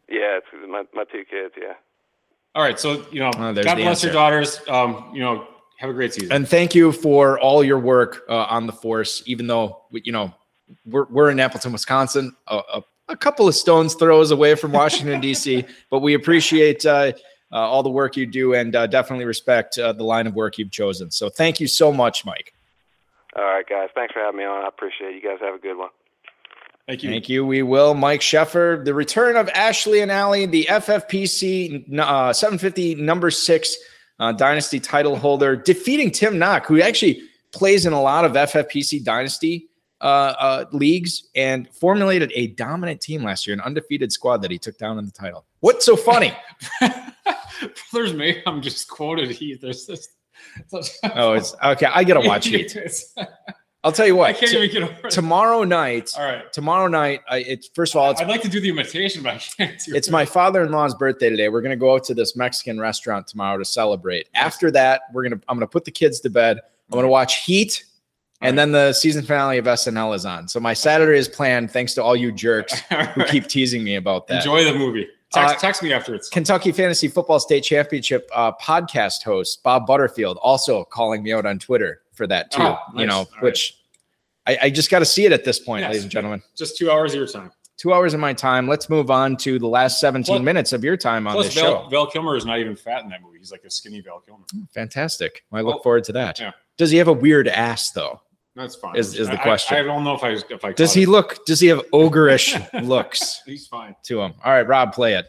yeah, 0.09 0.39
it's 0.39 0.47
my 0.69 0.85
my 0.95 1.05
two 1.05 1.25
kids. 1.31 1.53
Yeah. 1.61 1.75
All 2.55 2.63
right, 2.63 2.79
so 2.81 3.05
you 3.11 3.19
know, 3.21 3.29
Oh, 3.35 3.53
God 3.53 3.55
the 3.57 3.63
bless 3.83 4.03
your 4.03 4.13
daughters. 4.13 4.61
Um, 4.69 5.11
you 5.13 5.21
know, 5.21 5.47
have 5.79 5.91
a 5.91 5.93
great 5.93 6.15
season. 6.15 6.33
And 6.33 6.49
thank 6.49 6.75
you 6.75 6.91
for 6.93 7.39
all 7.41 7.63
your 7.65 7.79
work 7.81 8.23
uh, 8.31 8.45
on 8.45 8.67
the 8.67 8.73
force, 8.73 9.23
even 9.27 9.47
though, 9.49 9.83
you 9.91 10.13
know, 10.13 10.33
we're, 10.87 11.07
we're 11.07 11.31
in 11.31 11.41
Appleton, 11.41 11.73
Wisconsin, 11.73 12.35
a, 12.47 12.61
a, 12.75 12.83
a 13.09 13.17
couple 13.17 13.49
of 13.49 13.55
stones 13.55 13.95
throws 13.95 14.31
away 14.31 14.55
from 14.55 14.73
Washington, 14.81 15.21
D.C., 15.21 15.65
but 15.91 16.01
we 16.01 16.15
appreciate 16.15 16.85
uh, 16.87 17.13
uh, 17.53 17.57
all 17.57 17.83
the 17.83 17.91
work 17.91 18.17
you 18.17 18.27
do 18.27 18.55
and 18.55 18.75
uh, 18.75 18.87
definitely 18.87 19.25
respect 19.25 19.79
uh, 19.79 19.93
the 19.93 20.05
line 20.05 20.27
of 20.27 20.35
work 20.35 20.59
you've 20.59 20.71
chosen. 20.73 21.11
So 21.11 21.29
thank 21.29 21.61
you 21.61 21.67
so 21.67 21.93
much, 21.93 22.25
Mike. 22.25 22.53
All 23.37 23.45
right, 23.45 23.67
guys. 23.69 23.89
Thanks 23.95 24.13
for 24.13 24.21
having 24.21 24.39
me 24.39 24.45
on. 24.45 24.65
I 24.65 24.69
appreciate 24.69 25.15
it. 25.15 25.23
You 25.23 25.29
guys 25.29 25.39
have 25.41 25.55
a 25.55 25.59
good 25.59 25.77
one. 25.77 25.91
Thank 26.87 27.03
you. 27.03 27.11
Thank 27.11 27.29
you. 27.29 27.47
We 27.47 27.63
will. 27.63 27.95
Mike 27.95 28.21
Sheffer, 28.21 28.85
the 28.85 28.93
return 28.93 29.37
of 29.37 29.49
Ashley 29.51 30.01
and 30.01 30.11
Allie, 30.11 30.47
the 30.47 30.67
FFPC 30.69 31.99
uh, 31.99 32.33
750 32.33 32.97
number 32.97 33.31
six 33.31 33.77
uh, 34.19 34.33
dynasty 34.33 34.79
title 34.79 35.17
holder, 35.17 35.57
defeating 35.57 36.11
Tim 36.11 36.39
Knock, 36.39 36.67
who 36.67 36.81
actually 36.83 37.23
plays 37.53 37.87
in 37.87 37.93
a 37.93 38.03
lot 38.03 38.25
of 38.25 38.33
FFPC 38.33 39.03
dynasty 39.03 39.69
uh, 40.05 40.35
uh, 40.39 40.65
leagues 40.73 41.31
and 41.35 41.69
formulated 41.75 42.31
a 42.35 42.49
dominant 42.49 43.01
team 43.01 43.25
last 43.25 43.47
year, 43.47 43.55
an 43.55 43.61
undefeated 43.63 44.13
squad 44.13 44.43
that 44.43 44.51
he 44.51 44.59
took 44.59 44.77
down 44.79 44.99
in 44.99 45.05
the 45.07 45.11
title. 45.11 45.47
What's 45.61 45.85
so 45.85 45.97
funny? 45.97 46.33
Brothers 47.93 48.13
Mayhem 48.15 48.61
just 48.63 48.89
quoted 48.89 49.31
Heath. 49.31 49.61
There's 49.63 49.87
this. 49.87 50.09
oh, 51.15 51.33
it's 51.33 51.55
okay. 51.65 51.87
I 51.87 52.05
gotta 52.05 52.27
watch 52.27 52.47
it. 52.49 52.77
It's- 52.77 53.15
I'll 53.85 53.93
tell 53.93 54.07
you 54.07 54.17
what. 54.17 54.31
I 54.31 54.33
can't 54.33 54.51
t- 54.51 54.57
even 54.63 54.71
get 54.71 54.83
over 54.83 55.09
it. 55.09 55.11
tomorrow 55.11 55.63
night. 55.63 56.11
All 56.17 56.25
right. 56.25 56.51
Tomorrow 56.55 56.89
night. 56.89 57.21
I, 57.29 57.41
it's 57.41 57.69
first 57.75 57.95
of 57.95 58.01
all, 58.01 58.11
it's 58.11 58.21
I'd 58.21 58.29
like 58.29 58.41
to 58.41 58.49
do 58.49 58.59
the 58.59 58.71
imitation, 58.71 59.23
but 59.23 59.35
I 59.35 59.39
can't 59.39 59.79
do 59.85 59.95
It's 59.95 60.09
it. 60.09 60.11
my 60.11 60.25
father-in-law's 60.25 60.95
birthday 60.95 61.29
today. 61.29 61.51
We're 61.51 61.61
gonna 61.61 61.77
go 61.77 61.95
out 61.95 62.05
to 62.05 62.15
this 62.15 62.35
Mexican 62.35 62.81
restaurant 62.81 63.27
tomorrow 63.27 63.59
to 63.59 63.65
celebrate. 63.65 64.29
After 64.35 64.71
that, 64.71 65.03
we're 65.13 65.23
gonna 65.25 65.41
I'm 65.49 65.57
gonna 65.59 65.67
put 65.67 65.85
the 65.85 65.91
kids 65.91 66.21
to 66.21 66.31
bed. 66.31 66.61
I'm 66.91 66.97
gonna 66.97 67.09
watch 67.09 67.45
Heat, 67.45 67.85
and 68.45 68.59
then 68.59 68.73
the 68.73 68.93
season 68.93 69.25
finale 69.25 69.59
of 69.59 69.65
SNL 69.65 70.15
is 70.15 70.25
on. 70.27 70.49
So 70.49 70.61
my 70.61 70.73
Saturday 70.75 71.19
is 71.19 71.29
planned. 71.29 71.71
Thanks 71.71 71.95
to 71.95 72.03
all 72.03 72.15
you 72.17 72.31
jerks 72.33 72.81
All 72.91 73.05
who 73.07 73.25
keep 73.25 73.47
teasing 73.49 73.83
me 73.83 73.97
about 73.97 74.27
that. 74.29 74.39
Enjoy 74.39 74.65
the 74.65 74.75
movie. 74.75 75.09
Text, 75.33 75.55
Uh, 75.57 75.59
text 75.59 75.83
me 75.83 75.93
afterwards. 75.93 76.29
Kentucky 76.29 76.71
Fantasy 76.71 77.09
Football 77.09 77.41
State 77.41 77.63
Championship 77.65 78.29
uh, 78.33 78.53
podcast 78.63 79.25
host 79.25 79.63
Bob 79.65 79.87
Butterfield 79.87 80.37
also 80.41 80.85
calling 80.85 81.23
me 81.25 81.33
out 81.33 81.45
on 81.47 81.59
Twitter 81.59 82.03
for 82.13 82.27
that 82.29 82.51
too. 82.53 82.63
Oh, 82.63 82.79
You 82.95 83.07
know, 83.07 83.17
All 83.19 83.29
right. 83.35 83.43
which 83.43 83.77
I, 84.47 84.59
I 84.63 84.71
just 84.71 84.91
got 84.91 85.01
to 85.01 85.05
see 85.05 85.25
it 85.25 85.33
at 85.33 85.43
this 85.45 85.59
point, 85.59 85.81
Yes. 85.83 85.89
ladies 85.89 86.03
and 86.05 86.13
gentlemen. 86.13 86.43
Just 86.57 86.77
two 86.77 86.91
hours 86.91 87.13
of 87.15 87.19
your 87.19 87.27
time. 87.27 87.51
Two 87.77 87.93
hours 87.93 88.15
of 88.15 88.21
my 88.21 88.33
time. 88.33 88.69
Let's 88.69 88.89
move 88.89 89.11
on 89.11 89.37
to 89.39 89.59
the 89.59 89.67
last 89.67 89.99
17 89.99 90.27
Plus- 90.27 90.43
minutes 90.45 90.73
of 90.73 90.85
your 90.85 90.97
time 90.97 91.27
on 91.27 91.37
this 91.43 91.53
Val, 91.55 91.83
show. 91.85 91.89
Val 91.89 92.07
Kilmer 92.07 92.37
is 92.37 92.45
not 92.47 92.61
even 92.61 92.77
fat 92.77 93.03
in 93.03 93.09
that 93.09 93.21
movie. 93.21 93.39
He's 93.39 93.51
like 93.51 93.65
a 93.65 93.71
skinny 93.71 94.01
Val 94.01 94.21
Kilmer. 94.21 94.45
Fantastic. 94.73 95.43
I 95.53 95.63
look 95.63 95.77
Oh, 95.81 95.83
forward 95.83 96.05
to 96.05 96.13
that. 96.13 96.39
yeah. 96.39 96.53
Does 96.77 96.91
he 96.93 96.99
have 96.99 97.09
a 97.09 97.13
weird 97.13 97.49
ass 97.49 97.91
though? 97.91 98.21
That's 98.57 98.77
fine. 98.77 98.97
Is- 98.97 99.19
is 99.19 99.27
the 99.29 99.35
I- 99.35 99.41
I- 99.41 99.43
question. 99.43 99.77
I, 99.79 99.83
don't 99.83 100.05
know 100.05 100.15
if 100.15 100.23
I 100.23 100.31
if 100.53 100.65
I 100.65 100.73
Does 100.73 100.95
he 100.95 101.03
it. 101.03 101.09
look? 101.09 101.45
Does 101.47 101.61
he 101.61 101.67
have 101.69 101.81
ogreish 101.93 102.57
looks 102.87 103.43
He's 103.47 103.67
fine. 103.67 103.97
to 104.05 104.21
him? 104.21 104.35
All 104.45 104.53
right, 104.53 104.67
Rob, 104.67 104.93
play 104.93 105.15
it. 105.15 105.27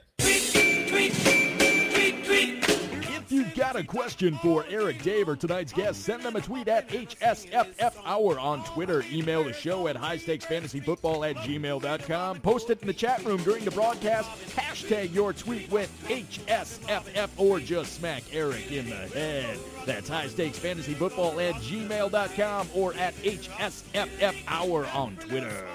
Got 3.76 3.84
a 3.84 3.88
question 3.88 4.38
for 4.38 4.66
Eric 4.70 5.02
Dave 5.04 5.28
or 5.28 5.36
tonight's 5.36 5.74
guest, 5.74 6.04
send 6.04 6.24
them 6.24 6.38
a 6.38 6.42
tweet 6.42 6.70
at 6.70 6.88
HSFF 6.88 7.94
Hour 8.06 8.40
on 8.40 8.64
Twitter. 8.64 9.04
Email 9.12 9.44
the 9.44 9.52
show 9.52 9.90
at 9.90 9.98
highstakesfantasyfootball 9.98 11.30
at 11.30 11.36
gmail.com. 11.38 12.40
Post 12.40 12.70
it 12.70 12.80
in 12.82 12.88
the 12.88 12.94
chat 12.94 13.24
room 13.26 13.44
during 13.44 13.66
the 13.66 13.72
broadcast. 13.72 14.30
Hashtag 14.56 15.14
your 15.14 15.34
tweet 15.34 15.70
with 15.72 15.92
HSFF 16.08 17.30
or 17.38 17.60
just 17.60 17.94
smack 17.94 18.24
Eric 18.32 18.72
in 18.72 18.90
the 18.90 18.96
head. 18.96 19.58
That's 19.86 20.10
highstakesfantasyfootball 20.10 21.50
at 21.50 21.56
gmail.com 21.56 22.70
or 22.74 22.94
at 22.94 23.14
HSFF 23.16 24.36
Hour 24.48 24.86
on 24.94 25.18
Twitter. 25.18 25.68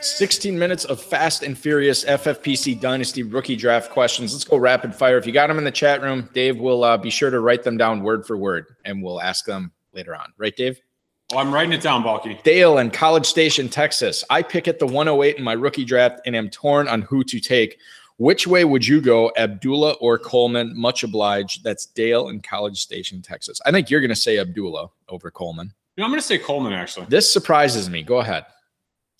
16 0.00 0.58
minutes 0.58 0.84
of 0.84 1.00
fast 1.00 1.42
and 1.42 1.56
furious 1.56 2.04
FFPC 2.04 2.80
Dynasty 2.80 3.22
rookie 3.22 3.56
draft 3.56 3.90
questions. 3.90 4.32
Let's 4.32 4.44
go 4.44 4.56
rapid 4.56 4.94
fire. 4.94 5.18
If 5.18 5.26
you 5.26 5.32
got 5.32 5.48
them 5.48 5.58
in 5.58 5.64
the 5.64 5.70
chat 5.70 6.02
room, 6.02 6.28
Dave 6.32 6.58
will 6.58 6.84
uh, 6.84 6.96
be 6.96 7.10
sure 7.10 7.30
to 7.30 7.40
write 7.40 7.62
them 7.62 7.76
down 7.76 8.02
word 8.02 8.26
for 8.26 8.36
word, 8.36 8.66
and 8.84 9.02
we'll 9.02 9.20
ask 9.20 9.44
them 9.44 9.72
later 9.92 10.14
on. 10.14 10.32
Right, 10.38 10.56
Dave? 10.56 10.80
Oh, 11.32 11.38
I'm 11.38 11.52
writing 11.52 11.72
it 11.72 11.82
down, 11.82 12.02
Balky. 12.04 12.38
Dale 12.44 12.78
in 12.78 12.90
College 12.90 13.26
Station, 13.26 13.68
Texas. 13.68 14.22
I 14.30 14.42
pick 14.42 14.68
at 14.68 14.78
the 14.78 14.86
108 14.86 15.36
in 15.36 15.42
my 15.42 15.54
rookie 15.54 15.84
draft 15.84 16.20
and 16.24 16.36
am 16.36 16.50
torn 16.50 16.86
on 16.86 17.02
who 17.02 17.24
to 17.24 17.40
take. 17.40 17.78
Which 18.18 18.46
way 18.46 18.64
would 18.64 18.86
you 18.86 19.00
go, 19.00 19.32
Abdullah 19.36 19.94
or 19.94 20.18
Coleman? 20.18 20.72
Much 20.74 21.02
obliged. 21.02 21.64
That's 21.64 21.86
Dale 21.86 22.28
in 22.28 22.40
College 22.40 22.80
Station, 22.80 23.22
Texas. 23.22 23.60
I 23.66 23.72
think 23.72 23.90
you're 23.90 24.00
going 24.00 24.08
to 24.08 24.16
say 24.16 24.38
Abdullah 24.38 24.88
over 25.08 25.30
Coleman. 25.30 25.74
You 25.96 26.02
know, 26.02 26.06
I'm 26.06 26.10
going 26.10 26.20
to 26.20 26.26
say 26.26 26.38
Coleman. 26.38 26.72
Actually, 26.72 27.06
This 27.08 27.32
surprises 27.32 27.88
me. 27.88 28.02
Go 28.02 28.18
ahead. 28.18 28.44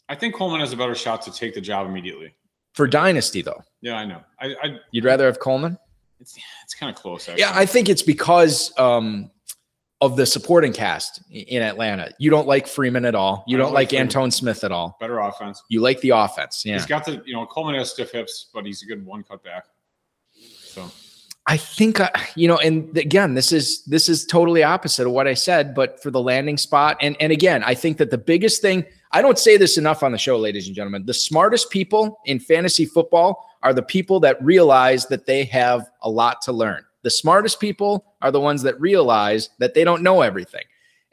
I 0.09 0.15
think 0.15 0.35
Coleman 0.35 0.61
has 0.61 0.73
a 0.73 0.77
better 0.77 0.95
shot 0.95 1.23
to 1.23 1.33
take 1.33 1.55
the 1.55 1.61
job 1.61 1.87
immediately. 1.89 2.35
For 2.75 2.87
Dynasty, 2.87 3.41
though, 3.43 3.63
Yeah, 3.81 3.97
I 3.97 4.05
know. 4.05 4.23
I, 4.39 4.55
I 4.63 4.79
you'd 4.91 5.05
rather 5.05 5.25
have 5.27 5.41
Coleman? 5.41 5.79
It's 6.21 6.37
it's 6.65 6.75
kind 6.75 6.95
of 6.95 7.01
close. 7.01 7.29
Actually. 7.29 7.41
Yeah, 7.41 7.53
I 7.55 7.65
think 7.67 7.89
it's 7.89 8.03
because 8.03 8.73
um, 8.79 9.31
of 10.03 10.17
the 10.17 10.27
supporting 10.27 10.73
cast 10.73 11.23
in 11.31 11.63
Atlanta. 11.63 12.13
You 12.19 12.31
don't 12.31 12.47
like 12.47 12.67
Freeman 12.67 13.05
at 13.07 13.15
all. 13.15 13.45
You 13.47 13.57
I 13.57 13.59
don't 13.59 13.67
don't 13.69 13.75
like 13.75 13.93
like 13.93 14.01
Antone 14.01 14.31
Smith 14.31 14.63
at 14.63 14.73
all. 14.73 14.97
better 15.01 15.19
offense. 15.21 15.63
You 15.71 15.81
like 15.81 16.01
the 16.03 16.11
offense. 16.11 16.65
Yeah. 16.65 16.75
He's 16.75 16.87
got 16.87 17.05
the 17.07 17.23
you 17.25 17.33
know 17.35 17.47
Coleman 17.47 17.75
has 17.77 17.91
stiff 17.91 18.13
hips, 18.13 18.49
but 18.53 18.67
he's 18.67 18.83
a 18.83 18.87
good 18.87 19.05
one 19.05 19.23
cut 19.23 19.43
back. 19.43 19.65
So 20.35 20.91
I 21.49 21.57
think 21.57 22.01
I, 22.01 22.11
you 22.35 22.49
know, 22.49 22.57
and 22.59 22.97
again, 22.97 23.35
this 23.35 23.53
is 23.53 23.85
this 23.85 24.09
is 24.09 24.25
totally 24.25 24.65
opposite 24.65 25.07
of 25.07 25.13
what 25.13 25.29
I 25.29 25.35
said, 25.35 25.75
but 25.75 26.03
for 26.03 26.11
the 26.11 26.21
landing 26.21 26.59
spot, 26.59 26.97
and 27.01 27.17
and 27.21 27.33
again, 27.33 27.63
I 27.65 27.75
think 27.75 27.99
that 27.99 28.11
the 28.11 28.19
biggest 28.19 28.61
thing 28.61 28.85
I 29.13 29.23
don't 29.23 29.39
say 29.39 29.57
this 29.57 29.79
enough 29.79 30.03
on 30.03 30.13
the 30.13 30.19
show, 30.19 30.37
ladies 30.37 30.67
and 30.67 30.75
gentlemen. 30.75 31.07
The 31.07 31.15
smartest 31.15 31.71
people 31.71 32.19
in 32.27 32.41
fantasy 32.41 32.85
football 32.85 33.49
are 33.63 33.73
the 33.73 33.83
people 33.83 34.21
that 34.21 34.43
realize 34.45 35.07
that 35.07 35.27
they 35.27 35.45
have 35.45 35.89
a 36.03 36.11
lot 36.11 36.43
to 36.43 36.53
learn. 36.53 36.85
The 37.03 37.11
smartest 37.11 37.61
people 37.61 38.05
are 38.21 38.33
the 38.33 38.41
ones 38.41 38.63
that 38.63 38.81
realize 38.81 39.51
that 39.59 39.75
they 39.75 39.85
don't 39.85 40.03
know 40.03 40.23
everything. 40.23 40.65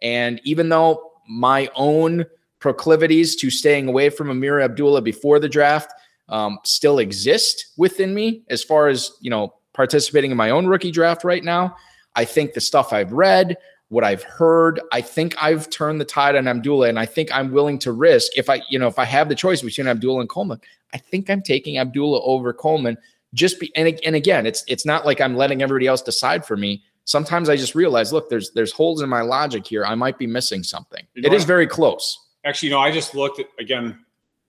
And 0.02 0.42
even 0.44 0.70
though 0.70 1.12
my 1.30 1.70
own 1.76 2.26
proclivities 2.60 3.36
to 3.38 3.50
staying 3.50 3.88
away 3.88 4.10
from 4.10 4.30
Ameer 4.30 4.62
Abdullah 4.62 5.02
before 5.02 5.40
the 5.40 5.50
draft 5.50 5.94
um, 6.30 6.60
still 6.64 7.00
exist 7.00 7.68
within 7.78 8.14
me 8.14 8.44
as 8.50 8.64
far 8.64 8.88
as 8.88 9.12
you 9.22 9.30
know 9.30 9.54
participating 9.74 10.32
in 10.32 10.38
my 10.38 10.50
own 10.50 10.68
rookie 10.68 10.92
draft 10.92 11.24
right 11.24 11.44
now. 11.44 11.76
I 12.16 12.26
think 12.26 12.54
the 12.54 12.62
stuff 12.62 12.94
I've 12.94 13.12
read, 13.12 13.58
what 13.90 14.04
I've 14.04 14.24
heard, 14.24 14.80
I 14.92 15.02
think 15.02 15.36
I've 15.42 15.70
turned 15.70 16.00
the 16.00 16.06
tide 16.06 16.36
on 16.36 16.48
Abdullah, 16.48 16.90
and 16.90 17.00
I 17.00 17.06
think 17.06 17.34
I'm 17.34 17.52
willing 17.52 17.80
to 17.80 17.92
risk 17.92 18.32
if 18.38 18.50
I, 18.50 18.62
you 18.70 18.78
know, 18.80 18.88
if 18.88 19.00
I 19.00 19.06
have 19.06 19.30
the 19.30 19.36
choice 19.36 19.62
between 19.62 19.88
Abdullah 19.88 20.22
and 20.22 20.30
Coleman, 20.30 20.62
I 20.94 20.98
think 20.98 21.30
I'm 21.30 21.42
taking 21.42 21.78
Abdullah 21.78 22.22
over 22.24 22.54
Coleman. 22.54 22.98
Just 23.34 23.60
be 23.60 23.76
and, 23.76 24.00
and 24.06 24.16
again, 24.16 24.46
it's 24.46 24.64
it's 24.68 24.86
not 24.86 25.06
like 25.08 25.20
I'm 25.20 25.36
letting 25.36 25.64
everybody 25.64 25.88
else 25.88 26.04
decide 26.04 26.46
for 26.46 26.56
me. 26.56 26.84
Sometimes 27.06 27.50
I 27.50 27.56
just 27.56 27.74
realize, 27.74 28.14
look, 28.14 28.30
there's 28.30 28.52
there's 28.52 28.72
holes 28.72 29.02
in 29.02 29.10
my 29.10 29.22
logic 29.22 29.66
here. 29.66 29.84
I 29.86 29.96
might 29.96 30.20
be 30.20 30.28
missing 30.28 30.62
something. 30.62 31.04
You 31.16 31.24
know 31.24 31.28
It 31.28 31.34
is 31.34 31.42
what? 31.42 31.48
very 31.48 31.66
close. 31.68 32.18
actually, 32.46 32.70
you 32.70 32.76
know, 32.76 32.80
I 32.80 32.92
just 32.92 33.16
looked 33.16 33.40
at 33.40 33.48
again. 33.60 33.98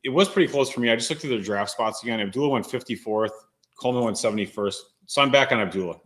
It 0.04 0.10
was 0.10 0.28
pretty 0.28 0.52
close 0.52 0.68
for 0.68 0.80
me. 0.80 0.90
I 0.90 0.96
just 0.96 1.08
looked 1.08 1.24
at 1.24 1.30
the 1.30 1.38
draft 1.38 1.70
spots 1.70 2.02
again. 2.02 2.20
Abdullah 2.20 2.50
went 2.50 2.66
54th. 2.66 3.30
Coleman 3.80 4.04
went 4.04 4.18
71st. 4.18 4.76
So 5.06 5.22
I'm 5.22 5.30
back 5.30 5.52
on 5.52 5.60
Abdullah. 5.60 5.96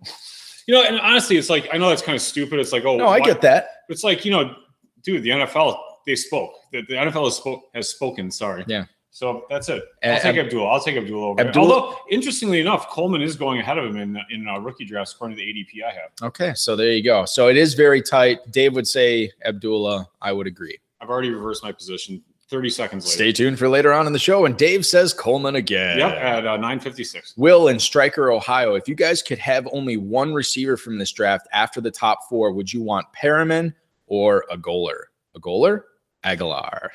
You 0.66 0.74
know, 0.74 0.82
and 0.84 1.01
honestly, 1.01 1.36
it's 1.36 1.49
like 1.51 1.68
I 1.72 1.78
know 1.78 1.88
that's 1.88 2.03
kind 2.03 2.14
of 2.16 2.22
stupid. 2.22 2.59
It's 2.61 2.72
like, 2.72 2.84
oh, 2.84 2.96
No, 2.96 3.09
I 3.09 3.20
get 3.20 3.40
that. 3.42 3.68
It's 3.88 4.05
like 4.05 4.24
you 4.24 4.30
know, 4.30 4.55
dude, 5.03 5.22
the 5.22 5.30
NFL 5.30 5.78
they 6.07 6.14
spoke. 6.14 6.53
The, 6.72 6.82
the 6.82 6.94
NFL 6.94 7.24
has 7.24 7.36
spoke 7.36 7.62
has 7.74 7.88
spoken. 7.88 8.30
Sorry. 8.30 8.64
Yeah. 8.66 8.84
So 9.11 9.44
that's 9.51 9.68
it. 9.68 9.82
I'll 10.05 10.11
And- 10.12 10.22
take 10.22 10.36
Abdullah. 10.36 10.68
I'll 10.68 10.80
take 10.82 10.96
Abdullah 10.96 11.28
over. 11.28 11.40
him. 11.40 11.49
Abdullah- 11.49 11.74
Although, 11.74 11.96
interestingly 12.11 12.61
enough, 12.61 12.88
Coleman 12.90 13.20
is 13.22 13.34
going 13.34 13.59
ahead 13.59 13.78
of 13.78 13.86
him 13.86 13.96
in 13.96 14.18
in 14.30 14.46
uh, 14.46 14.59
rookie 14.59 14.84
drafts 14.84 15.12
according 15.14 15.36
to 15.38 15.42
the 15.42 15.49
ADP 15.49 15.84
I 15.88 15.92
have. 15.92 16.11
Okay, 16.22 16.53
so 16.55 16.76
there 16.76 16.92
you 16.92 17.03
go. 17.03 17.24
So 17.24 17.49
it 17.49 17.57
is 17.57 17.74
very 17.74 18.03
tight. 18.03 18.38
Dave 18.51 18.74
would 18.74 18.86
say 18.86 19.30
Abdullah. 19.44 20.09
I 20.20 20.32
would 20.32 20.46
agree. 20.46 20.78
I've 21.01 21.09
already 21.09 21.30
reversed 21.30 21.62
my 21.62 21.72
position. 21.72 22.22
Thirty 22.49 22.70
seconds 22.70 23.05
later. 23.05 23.14
Stay 23.14 23.32
tuned 23.32 23.59
for 23.59 23.68
later 23.68 23.92
on 23.92 24.07
in 24.07 24.12
the 24.14 24.18
show. 24.18 24.46
And 24.46 24.57
Dave 24.57 24.86
says 24.86 25.12
Coleman 25.12 25.57
again. 25.57 25.99
Yep, 25.99 26.12
at 26.16 26.46
uh, 26.46 26.57
nine 26.57 26.80
fifty 26.80 27.05
six. 27.05 27.34
Will 27.36 27.68
in 27.68 27.78
Stryker, 27.78 28.30
Ohio. 28.32 28.74
If 28.74 28.88
you 28.88 28.94
guys 28.94 29.22
could 29.22 29.38
have 29.38 29.68
only 29.70 29.99
one 29.99 30.32
receiver 30.32 30.78
from 30.78 30.99
this 30.99 31.12
draft 31.12 31.46
after 31.53 31.80
the 31.82 31.90
top 31.90 32.20
four, 32.28 32.53
would 32.53 32.72
you 32.72 32.80
want 32.80 33.07
Perriman 33.12 33.74
or 34.07 34.46
a 34.51 34.57
goaler? 34.57 35.05
A 35.34 35.40
goaler? 35.40 35.82
Agholor. 36.24 36.88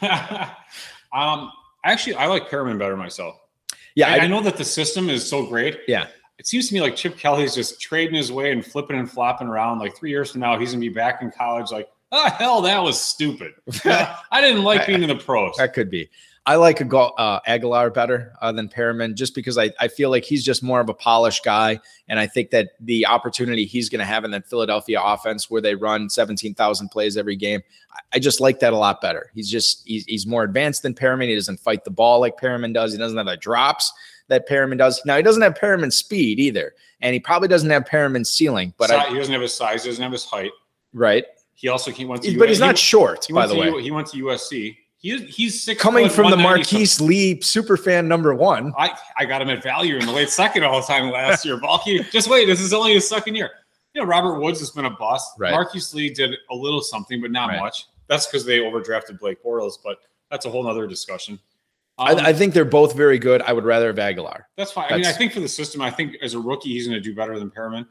um, 1.12 1.52
actually, 1.84 2.14
I 2.14 2.26
like 2.26 2.48
Perriman 2.48 2.78
better 2.78 2.96
myself. 2.96 3.38
Yeah, 3.94 4.08
I, 4.08 4.16
I, 4.16 4.18
I 4.20 4.26
know 4.26 4.40
that 4.40 4.56
the 4.56 4.64
system 4.64 5.10
is 5.10 5.28
so 5.28 5.46
great. 5.46 5.80
Yeah. 5.86 6.06
It 6.38 6.46
seems 6.46 6.68
to 6.68 6.74
me 6.74 6.80
like 6.80 6.96
Chip 6.96 7.18
Kelly's 7.18 7.54
just 7.54 7.80
trading 7.80 8.14
his 8.14 8.32
way 8.32 8.52
and 8.52 8.64
flipping 8.64 8.98
and 8.98 9.10
flopping 9.10 9.48
around. 9.48 9.78
Like 9.78 9.96
three 9.96 10.10
years 10.10 10.32
from 10.32 10.40
now, 10.40 10.58
he's 10.58 10.72
gonna 10.72 10.80
be 10.80 10.88
back 10.88 11.22
in 11.22 11.30
college. 11.30 11.70
Like, 11.70 11.88
oh 12.12 12.30
hell, 12.30 12.60
that 12.62 12.82
was 12.82 13.00
stupid. 13.00 13.54
I 13.84 14.40
didn't 14.40 14.62
like 14.62 14.86
being 14.86 15.02
in 15.02 15.08
the 15.08 15.16
pros. 15.16 15.56
that 15.56 15.72
could 15.74 15.90
be. 15.90 16.08
I 16.44 16.56
like 16.56 16.80
a 16.80 16.84
go, 16.84 17.10
uh, 17.10 17.38
Agholor 17.46 17.94
better 17.94 18.32
uh, 18.42 18.50
than 18.50 18.68
Perriman 18.68 19.14
just 19.14 19.32
because 19.32 19.56
I, 19.56 19.70
I 19.78 19.86
feel 19.86 20.10
like 20.10 20.24
he's 20.24 20.44
just 20.44 20.60
more 20.60 20.80
of 20.80 20.88
a 20.88 20.94
polished 20.94 21.44
guy. 21.44 21.78
And 22.08 22.18
I 22.18 22.26
think 22.26 22.50
that 22.50 22.70
the 22.80 23.06
opportunity 23.06 23.64
he's 23.64 23.88
going 23.88 24.00
to 24.00 24.04
have 24.04 24.24
in 24.24 24.32
that 24.32 24.48
Philadelphia 24.48 25.00
offense 25.00 25.48
where 25.48 25.60
they 25.60 25.76
run 25.76 26.10
17,000 26.10 26.88
plays 26.88 27.16
every 27.16 27.36
game, 27.36 27.60
I, 27.92 28.00
I 28.14 28.18
just 28.18 28.40
like 28.40 28.58
that 28.58 28.72
a 28.72 28.76
lot 28.76 29.00
better. 29.00 29.30
He's 29.34 29.48
just, 29.48 29.86
he's, 29.86 30.04
he's 30.06 30.26
more 30.26 30.42
advanced 30.42 30.82
than 30.82 30.94
Perriman. 30.94 31.28
He 31.28 31.36
doesn't 31.36 31.60
fight 31.60 31.84
the 31.84 31.92
ball 31.92 32.18
like 32.18 32.36
Perriman 32.38 32.74
does. 32.74 32.90
He 32.90 32.98
doesn't 32.98 33.16
have 33.16 33.26
the 33.26 33.36
drops 33.36 33.92
that 34.26 34.48
Perriman 34.48 34.78
does. 34.78 35.00
Now, 35.04 35.16
he 35.16 35.22
doesn't 35.22 35.42
have 35.42 35.54
Perriman's 35.54 35.96
speed 35.96 36.40
either. 36.40 36.74
And 37.00 37.14
he 37.14 37.20
probably 37.20 37.46
doesn't 37.46 37.70
have 37.70 37.84
Perriman's 37.84 38.30
ceiling, 38.30 38.74
but 38.78 38.90
Si- 38.90 38.96
I, 38.96 39.10
he 39.10 39.14
doesn't 39.14 39.32
have 39.32 39.42
his 39.42 39.54
size. 39.54 39.84
He 39.84 39.90
doesn't 39.90 40.02
have 40.02 40.12
his 40.12 40.24
height. 40.24 40.50
right. 40.92 41.24
He 41.62 41.68
also 41.68 41.92
he 41.92 42.04
went 42.04 42.22
to. 42.24 42.36
But 42.38 42.48
he's 42.48 42.58
he- 42.58 42.64
not 42.64 42.76
short, 42.76 43.24
He 43.26 43.32
by 43.32 43.46
the 43.46 43.54
way. 43.54 43.68
U- 43.68 43.78
he 43.78 43.92
went 43.92 44.08
to 44.08 44.16
USC. 44.24 44.76
He 44.98 45.18
he's 45.26 45.62
six 45.62 45.80
Coming 45.80 46.08
from 46.08 46.24
the 46.30 46.36
190 46.36 46.42
Marquise 46.74 47.00
Lee 47.00 47.36
superfan 47.40 48.06
number 48.06 48.34
one. 48.34 48.72
I, 48.76 48.90
I 49.16 49.24
got 49.24 49.40
him 49.42 49.48
at 49.50 49.62
value 49.62 49.96
in 49.96 50.04
the 50.06 50.12
late 50.12 50.28
second 50.28 50.64
all 50.64 50.80
the 50.80 50.86
time 50.86 51.10
last 51.10 51.44
year. 51.44 51.56
Balky, 51.58 52.02
just 52.10 52.28
wait. 52.28 52.46
This 52.46 52.60
is 52.60 52.72
only 52.72 52.94
his 52.94 53.08
second 53.08 53.36
year. 53.36 53.50
You 53.94 54.02
know, 54.02 54.08
Robert 54.08 54.40
Woods 54.40 54.58
has 54.60 54.70
been 54.70 54.86
a 54.86 54.90
bust. 54.90 55.32
Right. 55.38 55.52
Marquise 55.52 55.94
Lee 55.94 56.10
did 56.12 56.34
a 56.50 56.54
little 56.54 56.80
something, 56.80 57.20
but 57.20 57.30
not 57.30 57.48
Right. 57.48 57.60
much. 57.60 57.86
That's 58.08 58.26
because 58.26 58.44
they 58.44 58.58
overdrafted 58.58 59.18
Blake 59.20 59.42
Bortles, 59.42 59.74
but 59.84 59.98
that's 60.30 60.46
a 60.46 60.50
whole 60.50 60.64
nother 60.64 60.86
discussion. 60.88 61.38
I, 61.98 62.12
Um, 62.12 62.18
I 62.20 62.32
think 62.32 62.54
they're 62.54 62.64
both 62.64 62.94
very 62.96 63.18
good. 63.18 63.42
I 63.42 63.52
would 63.52 63.64
rather 63.64 63.88
have 63.88 63.96
Agholor. 63.96 64.42
that's 64.56 64.72
fine. 64.72 64.86
I 64.90 64.96
mean, 64.96 65.06
I 65.06 65.12
think 65.12 65.32
for 65.32 65.40
the 65.40 65.48
system, 65.48 65.80
I 65.82 65.90
think 65.90 66.16
as 66.22 66.34
a 66.34 66.38
rookie, 66.40 66.70
he's 66.70 66.86
going 66.88 67.00
to 67.00 67.06
do 67.06 67.14
better 67.14 67.38
than 67.38 67.50
Perriman. 67.50 67.86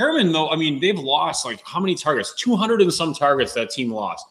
Perriman, 0.00 0.32
though, 0.32 0.48
I 0.48 0.56
mean, 0.56 0.80
they've 0.80 0.98
lost 0.98 1.44
like 1.44 1.60
how 1.64 1.78
many 1.80 1.94
targets? 1.94 2.34
200 2.36 2.80
and 2.80 2.92
some 2.92 3.12
targets 3.14 3.52
that 3.54 3.70
team 3.70 3.90
lost. 3.92 4.24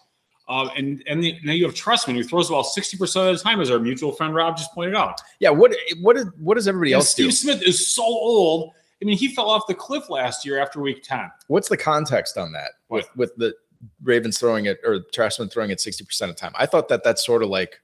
Um, 0.47 0.71
and 0.75 1.03
and 1.07 1.23
the, 1.23 1.37
now 1.43 1.51
you 1.53 1.65
have 1.65 1.75
Trestman, 1.75 2.15
who 2.15 2.23
throws 2.23 2.47
the 2.47 2.53
ball 2.53 2.63
60% 2.63 3.01
of 3.31 3.37
the 3.37 3.43
time, 3.43 3.61
as 3.61 3.69
our 3.69 3.77
mutual 3.77 4.11
friend 4.11 4.33
Rob 4.33 4.57
just 4.57 4.73
pointed 4.73 4.95
out. 4.95 5.21
Yeah. 5.39 5.51
What 5.51 5.75
what 6.01 6.17
is 6.17 6.25
what 6.39 6.55
does 6.55 6.67
everybody 6.67 6.93
And 6.93 7.01
else 7.01 7.13
do? 7.13 7.29
Steve 7.29 7.55
Smith 7.57 7.67
is 7.67 7.85
so 7.93 8.03
old. 8.03 8.73
I 9.01 9.05
mean, 9.05 9.15
he 9.15 9.27
fell 9.35 9.47
off 9.49 9.67
the 9.67 9.75
cliff 9.75 10.09
last 10.09 10.45
year 10.45 10.59
after 10.59 10.81
week 10.81 11.03
10. 11.03 11.29
What's 11.47 11.69
the 11.69 11.77
context 11.77 12.35
on 12.37 12.51
that 12.53 12.71
with 12.89 13.05
What? 13.13 13.17
with 13.17 13.35
the 13.37 13.53
Ravens 14.03 14.39
throwing 14.39 14.65
it 14.65 14.79
or 14.83 15.01
Trashman 15.13 15.51
throwing 15.51 15.69
it 15.69 15.79
sixty 15.79 16.03
percent 16.03 16.31
of 16.31 16.35
the 16.35 16.41
time? 16.41 16.53
I 16.57 16.65
thought 16.65 16.87
that 16.89 17.03
that's 17.03 17.23
sort 17.23 17.43
of 17.43 17.49
like 17.49 17.79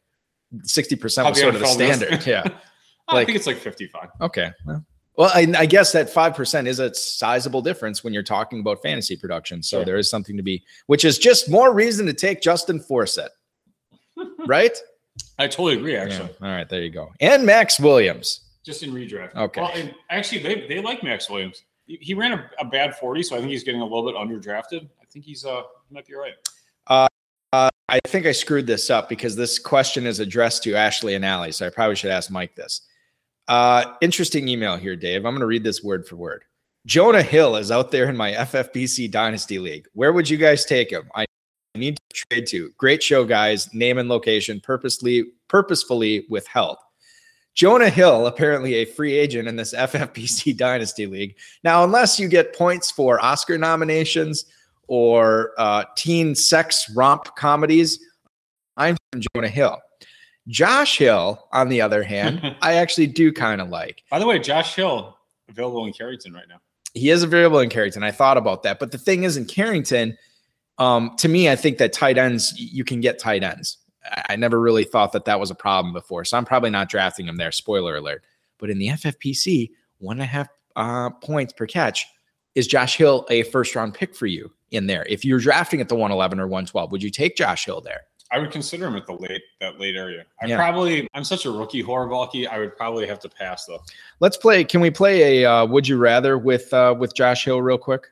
sixty 0.63 0.95
percent 0.95 1.29
was 1.29 1.39
sort 1.39 1.53
of 1.53 1.61
the 1.61 1.67
standard. 1.67 2.25
Yeah. 2.25 2.43
I 3.07 3.13
Like- 3.13 3.27
think 3.27 3.35
it's 3.37 3.45
like 3.47 3.57
55. 3.57 4.09
Okay. 4.21 4.49
Well, 4.65 4.83
well, 5.17 5.31
I, 5.33 5.51
I 5.57 5.65
guess 5.65 5.91
that 5.93 6.09
five 6.09 6.35
percent 6.35 6.67
is 6.67 6.79
a 6.79 6.93
sizable 6.93 7.61
difference 7.61 8.03
when 8.03 8.13
you're 8.13 8.23
talking 8.23 8.59
about 8.59 8.81
fantasy 8.81 9.15
production. 9.15 9.63
So 9.63 9.77
Sure. 9.77 9.85
there 9.85 9.97
is 9.97 10.09
something 10.09 10.37
to 10.37 10.43
be, 10.43 10.63
which 10.87 11.05
is 11.05 11.17
just 11.17 11.49
more 11.49 11.73
reason 11.73 12.05
to 12.07 12.13
take 12.13 12.41
Justin 12.41 12.79
Forsett, 12.79 13.29
right? 14.47 14.77
I 15.39 15.47
totally 15.47 15.75
agree, 15.75 15.95
actually. 15.95 16.29
Yeah. 16.39 16.47
All 16.47 16.53
right, 16.53 16.67
there 16.67 16.81
you 16.81 16.89
go. 16.89 17.11
And 17.21 17.45
Maxx 17.45 17.79
Williams. 17.79 18.41
Just 18.65 18.83
in 18.83 18.91
redraft. 18.91 19.35
Okay. 19.35 19.61
Well, 19.61 19.71
and 19.73 19.93
actually, 20.09 20.41
they, 20.41 20.67
they 20.67 20.81
like 20.81 21.03
Maxx 21.03 21.29
Williams. 21.29 21.63
He, 21.87 22.15
ran 22.15 22.33
a, 22.33 22.49
a 22.59 22.65
bad 22.65 22.95
40, 22.95 23.21
so 23.21 23.35
I 23.35 23.39
think 23.39 23.51
he's 23.51 23.63
getting 23.63 23.81
a 23.81 23.85
little 23.85 24.05
bit 24.05 24.15
underdrafted. 24.15 24.89
I 25.01 25.05
think 25.05 25.23
he's 25.23 25.45
uh 25.45 25.61
he 25.87 25.93
might 25.93 26.07
be 26.07 26.15
right. 26.15 26.33
I 27.87 27.99
think 28.07 28.25
I 28.25 28.31
screwed 28.31 28.67
this 28.67 28.89
up 28.89 29.09
because 29.09 29.35
this 29.35 29.59
question 29.59 30.05
is 30.05 30.19
addressed 30.19 30.63
to 30.63 30.75
Ashley 30.75 31.13
and 31.13 31.23
Allie. 31.23 31.51
So 31.51 31.67
I 31.67 31.69
probably 31.69 31.95
should 31.95 32.11
ask 32.11 32.31
Mike 32.31 32.55
this. 32.55 32.81
Uh, 33.47 33.93
interesting 34.01 34.47
email 34.47 34.75
here, 34.77 34.95
Dave. 34.95 35.25
I'm 35.25 35.33
going 35.33 35.39
to 35.41 35.45
read 35.45 35.63
this 35.63 35.83
word 35.83 36.07
for 36.07 36.15
word. 36.15 36.43
Jonah 36.85 37.21
Hill 37.21 37.55
is 37.55 37.71
out 37.71 37.91
there 37.91 38.09
in 38.09 38.17
my 38.17 38.33
FFPC 38.33 39.09
Dynasty 39.09 39.59
League. 39.59 39.87
Where 39.93 40.13
would 40.13 40.29
you 40.29 40.37
guys 40.37 40.65
take 40.65 40.91
him? 40.91 41.09
I 41.15 41.25
need 41.75 41.97
to 41.97 42.25
trade 42.29 42.47
to. 42.47 42.69
Great 42.77 43.01
show, 43.01 43.25
guys. 43.25 43.73
Name 43.73 43.97
and 43.97 44.07
location 44.09 44.59
purposely, 44.61 45.25
purposefully 45.47 46.25
withheld. 46.29 46.77
Jonah 47.55 47.89
Hill, 47.89 48.27
apparently 48.27 48.75
a 48.75 48.85
free 48.85 49.13
agent 49.13 49.47
in 49.47 49.55
this 49.55 49.73
FFPC 49.77 50.55
Dynasty 50.57 51.05
League. 51.05 51.37
Now, 51.63 51.83
unless 51.83 52.19
you 52.19 52.27
get 52.27 52.55
points 52.55 52.91
for 52.91 53.23
Oscar 53.23 53.57
nominations 53.57 54.45
or 54.87 55.53
uh, 55.57 55.85
teen 55.95 56.35
sex 56.35 56.91
romp 56.95 57.35
comedies, 57.35 57.99
I'm 58.77 58.97
from 59.11 59.21
Jonah 59.33 59.47
Hill. 59.47 59.79
Josh 60.47 60.97
Hill, 60.97 61.47
on 61.51 61.69
the 61.69 61.81
other 61.81 62.03
hand, 62.03 62.55
I 62.61 62.73
actually 62.73 63.07
do 63.07 63.31
kind 63.31 63.61
of 63.61 63.69
like. 63.69 64.03
By 64.09 64.19
the 64.19 64.27
way, 64.27 64.39
Josh 64.39 64.75
Hill 64.75 65.17
available 65.49 65.85
in 65.85 65.93
Carrington 65.93 66.33
right 66.33 66.47
now. 66.47 66.59
He 66.93 67.09
is 67.09 67.23
available 67.23 67.59
in 67.59 67.69
Carrington. 67.69 68.03
I 68.03 68.11
thought 68.11 68.37
about 68.37 68.63
that. 68.63 68.79
But 68.79 68.91
the 68.91 68.97
thing 68.97 69.23
is, 69.23 69.37
in 69.37 69.45
Carrington, 69.45 70.17
um, 70.77 71.15
to 71.17 71.27
me, 71.27 71.49
I 71.49 71.55
think 71.55 71.77
that 71.77 71.93
tight 71.93 72.17
ends, 72.17 72.53
you 72.57 72.83
can 72.83 73.01
get 73.01 73.19
tight 73.19 73.43
ends. 73.43 73.77
I, 74.05 74.23
I 74.29 74.35
never 74.35 74.59
really 74.59 74.85
thought 74.85 75.11
that 75.11 75.25
that 75.25 75.39
was 75.39 75.51
a 75.51 75.55
problem 75.55 75.93
before. 75.93 76.23
So 76.25 76.37
I'm 76.37 76.45
probably 76.45 76.69
not 76.69 76.89
drafting 76.89 77.27
him 77.27 77.37
there. 77.37 77.51
Spoiler 77.51 77.97
alert. 77.97 78.23
But 78.57 78.69
in 78.69 78.77
the 78.77 78.89
FFPC, 78.89 79.71
one 79.99 80.17
and 80.17 80.23
a 80.23 80.25
half 80.25 80.47
uh, 80.75 81.09
points 81.09 81.53
per 81.53 81.65
catch. 81.65 82.07
Is 82.53 82.67
Josh 82.67 82.95
Hill 82.95 83.25
a 83.29 83.43
first 83.43 83.75
round 83.75 83.93
pick 83.93 84.15
for 84.15 84.27
you 84.27 84.51
in 84.71 84.87
there? 84.87 85.05
If 85.09 85.25
you're 85.25 85.39
drafting 85.39 85.81
at 85.81 85.89
the 85.89 85.95
111 85.95 86.39
or 86.39 86.47
112, 86.47 86.91
would 86.91 87.03
you 87.03 87.09
take 87.09 87.35
Josh 87.35 87.65
Hill 87.65 87.81
there? 87.81 88.01
I 88.31 88.39
would 88.39 88.51
consider 88.51 88.87
him 88.87 88.95
at 88.95 89.05
the 89.05 89.13
late 89.13 89.43
that 89.61 89.79
late 89.79 89.95
area. 89.95 90.25
I 90.41 90.47
Yeah. 90.47 90.57
probably 90.57 91.07
I'm 91.13 91.23
such 91.23 91.45
a 91.45 91.51
rookie 91.51 91.81
horror 91.81 92.07
Balky. 92.07 92.47
I 92.47 92.57
would 92.57 92.75
probably 92.75 93.05
have 93.07 93.19
to 93.19 93.29
pass 93.29 93.65
though. 93.65 93.81
Let's 94.19 94.35
play. 94.37 94.63
Can 94.63 94.81
we 94.81 94.89
play 94.89 95.43
a 95.43 95.51
uh, 95.51 95.65
Would 95.65 95.87
You 95.87 95.97
Rather 95.97 96.37
with 96.37 96.73
uh, 96.73 96.95
with 96.97 97.13
Josh 97.13 97.45
Hill 97.45 97.61
real 97.61 97.77
quick? 97.77 98.07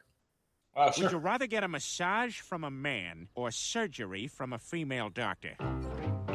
Uh, 0.75 0.91
Would 0.97 1.11
you 1.11 1.17
rather 1.19 1.45
get 1.45 1.63
a 1.63 1.67
massage 1.67 2.39
from 2.39 2.63
a 2.63 2.71
man 2.71 3.27
or 3.35 3.51
surgery 3.51 4.25
from 4.27 4.53
a 4.53 4.57
female 4.57 5.09
doctor? 5.09 5.51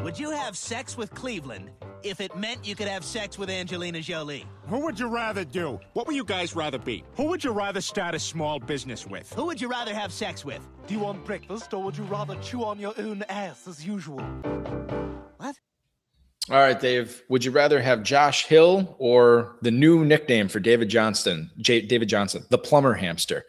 Would 0.05 0.17
you 0.17 0.31
have 0.31 0.57
sex 0.57 0.97
with 0.97 1.11
Cleveland 1.13 1.71
if 2.05 2.21
it 2.21 2.37
meant 2.37 2.65
you 2.65 2.77
could 2.77 2.87
have 2.87 3.05
sex 3.05 3.37
with 3.37 3.51
Angelina 3.51 4.01
Jolie? 4.01 4.47
Who 4.69 4.79
would 4.85 4.99
you 5.01 5.09
rather 5.09 5.45
do? 5.45 5.81
What 5.95 6.07
would 6.07 6.15
you 6.15 6.25
guys 6.25 6.55
rather 6.55 6.79
be? 6.79 7.03
Who 7.17 7.25
would 7.25 7.43
you 7.43 7.51
rather 7.51 7.81
start 7.81 8.15
a 8.15 8.19
small 8.21 8.61
business 8.61 9.05
with? 9.09 9.33
Who 9.33 9.45
would 9.47 9.61
you 9.61 9.69
rather 9.69 9.93
have 9.93 10.13
sex 10.13 10.45
with? 10.45 10.61
Do 10.87 10.95
you 10.95 11.01
want 11.01 11.25
breakfast 11.25 11.75
or 11.75 11.83
would 11.83 11.97
you 11.97 12.05
rather 12.05 12.37
chew 12.37 12.63
on 12.65 12.79
your 12.79 12.95
own 12.97 13.25
ass 13.29 13.67
as 13.67 13.85
usual? 13.85 14.21
What? 15.39 15.57
All 16.49 16.57
right, 16.59 16.79
Dave. 16.79 17.23
Would 17.29 17.45
you 17.45 17.51
rather 17.51 17.83
have 17.83 18.05
Josh 18.05 18.47
Hill 18.47 18.95
or 19.01 19.57
the 19.63 19.73
new 19.73 20.05
nickname 20.05 20.47
for 20.49 20.61
David 20.61 20.89
Johnston? 20.91 21.51
J- 21.59 21.83
David 21.83 22.09
Johnson, 22.09 22.45
the 22.51 22.57
plumber 22.59 22.95
hamster. 22.95 23.45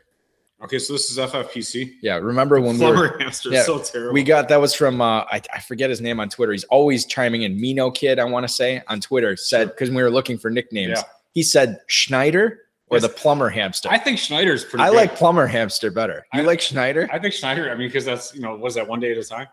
Okay, 0.62 0.78
so 0.78 0.91
this 0.93 1.10
is 1.10 1.18
FFPC. 1.18 1.93
Yeah, 2.01 2.16
remember 2.18 2.60
when 2.60 2.78
we 2.78 2.86
were 2.86 2.93
Plumber 2.93 3.18
hamster, 3.20 3.49
Yeah, 3.49 3.64
so 3.64 3.80
terrible. 3.80 4.14
We 4.14 4.24
got 4.24 4.49
that 4.49 4.60
was 4.60 4.74
from 4.74 4.99
uh, 4.99 5.22
I, 5.32 5.41
I 5.53 5.62
forget 5.62 5.89
his 5.89 6.01
name 6.01 6.20
on 6.20 6.28
Twitter. 6.30 6.51
He's 6.51 6.66
always 6.66 7.05
chiming 7.05 7.43
in. 7.43 7.60
Mino 7.60 7.89
Kid, 7.91 8.20
I 8.20 8.26
want 8.26 8.45
to 8.45 8.53
say 8.53 8.82
on 8.88 8.99
Twitter 8.99 9.38
said 9.38 9.70
because 9.70 9.89
we 9.89 10.01
were 10.03 10.10
looking 10.12 10.38
for 10.38 10.49
nicknames. 10.49 10.97
Yeah. 10.97 11.03
He 11.34 11.43
said 11.43 11.80
Schneider 11.88 12.60
or 12.88 12.97
Yes. 12.97 13.03
the 13.03 13.10
plumber 13.10 13.47
hamster. 13.49 13.88
I 13.89 13.93
I, 13.95 13.97
think 13.99 14.18
Schneider's 14.20 14.66
pretty. 14.66 14.84
good. 14.84 14.95
like 14.95 15.16
plumber 15.16 15.47
hamster 15.47 15.91
better. 15.91 16.26
You 16.34 16.41
I- 16.41 16.43
like 16.43 16.60
Schneider? 16.60 17.07
I 17.14 17.20
think 17.20 17.34
Schneider. 17.34 17.72
I 17.72 17.76
mean, 17.76 17.88
because 17.88 18.03
that's 18.03 18.36
you 18.36 18.41
know, 18.41 18.55
was 18.57 18.76
that 18.76 18.86
one 18.88 18.99
day 18.99 19.12
at 19.14 19.18
a 19.18 19.24
time? 19.24 19.47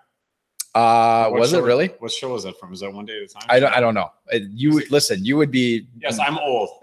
uh, 0.75 1.29
What 1.29 1.39
was 1.41 1.53
it 1.53 1.63
really? 1.63 1.89
What 2.01 2.11
show 2.11 2.33
was 2.33 2.43
that 2.45 2.59
from? 2.59 2.73
Is 2.73 2.81
that 2.81 2.93
one 2.93 3.05
day 3.07 3.17
at 3.19 3.23
a 3.23 3.29
time? 3.29 3.45
I 3.49 3.61
don't. 3.61 3.73
I 3.73 3.79
don't 3.81 3.95
know. 3.95 4.11
Uh, 4.35 4.39
You 4.51 4.75
would 4.75 4.91
listen. 4.91 5.25
You 5.25 5.37
would 5.37 5.53
be. 5.53 5.87
Yes, 6.01 6.19
I'm 6.19 6.37
old. 6.39 6.71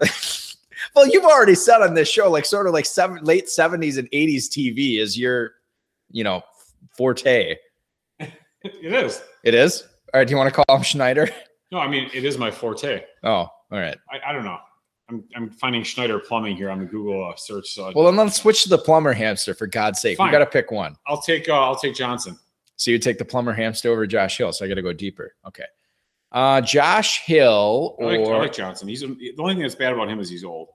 Well, 0.94 1.06
you've 1.08 1.24
already 1.24 1.54
said 1.54 1.80
on 1.80 1.94
this 1.94 2.08
show, 2.08 2.30
like 2.30 2.44
sort 2.44 2.66
of 2.66 2.72
like 2.72 2.86
seven, 2.86 3.22
late 3.24 3.48
seventies 3.48 3.96
and 3.98 4.08
eighties 4.12 4.48
TV 4.50 4.98
is 5.00 5.18
your, 5.18 5.52
you 6.10 6.24
know, 6.24 6.42
forte. 6.96 7.56
it 8.18 8.32
is. 8.92 9.22
It 9.42 9.54
is. 9.54 9.82
All 10.12 10.20
right. 10.20 10.26
Do 10.26 10.32
you 10.32 10.36
want 10.36 10.54
to 10.54 10.62
call 10.64 10.76
him 10.76 10.82
Schneider? 10.82 11.28
No, 11.72 11.80
I 11.80 11.88
mean 11.88 12.08
it 12.14 12.24
is 12.24 12.38
my 12.38 12.50
forte. 12.52 13.02
Oh, 13.24 13.28
all 13.30 13.50
right. 13.70 13.96
I, 14.08 14.30
I 14.30 14.32
don't 14.32 14.44
know. 14.44 14.58
I'm, 15.08 15.24
I'm 15.34 15.50
finding 15.50 15.82
Schneider 15.82 16.18
plumbing 16.18 16.56
here 16.56 16.70
on 16.70 16.78
the 16.78 16.84
Google 16.84 17.28
uh, 17.28 17.36
search. 17.36 17.68
So 17.68 17.92
Well, 17.94 18.04
then 18.06 18.16
let's 18.16 18.36
switch 18.36 18.62
to 18.62 18.68
the 18.68 18.78
plumber 18.78 19.12
hamster 19.12 19.54
for 19.54 19.66
God's 19.66 20.00
sake. 20.00 20.18
We 20.18 20.24
Fine. 20.24 20.32
got 20.32 20.38
to 20.38 20.46
pick 20.46 20.70
one. 20.70 20.96
I'll 21.06 21.20
take 21.20 21.48
uh, 21.48 21.60
I'll 21.60 21.76
take 21.76 21.94
Johnson. 21.94 22.38
So 22.76 22.90
you 22.90 22.98
take 22.98 23.18
the 23.18 23.24
plumber 23.24 23.52
hamster 23.52 23.90
over 23.90 24.06
Josh 24.06 24.38
Hill. 24.38 24.52
So 24.52 24.64
I 24.64 24.68
got 24.68 24.74
to 24.74 24.82
go 24.82 24.92
deeper. 24.92 25.34
Okay. 25.46 25.64
Uh, 26.32 26.60
Josh 26.60 27.22
Hill 27.24 27.96
I 28.00 28.04
like, 28.04 28.20
I 28.20 28.22
or 28.22 28.38
like 28.38 28.52
Johnson. 28.52 28.88
He's 28.88 29.00
the 29.00 29.34
only 29.38 29.54
thing 29.54 29.62
that's 29.62 29.74
bad 29.74 29.92
about 29.92 30.08
him 30.08 30.18
is 30.20 30.28
he's 30.28 30.44
old. 30.44 30.68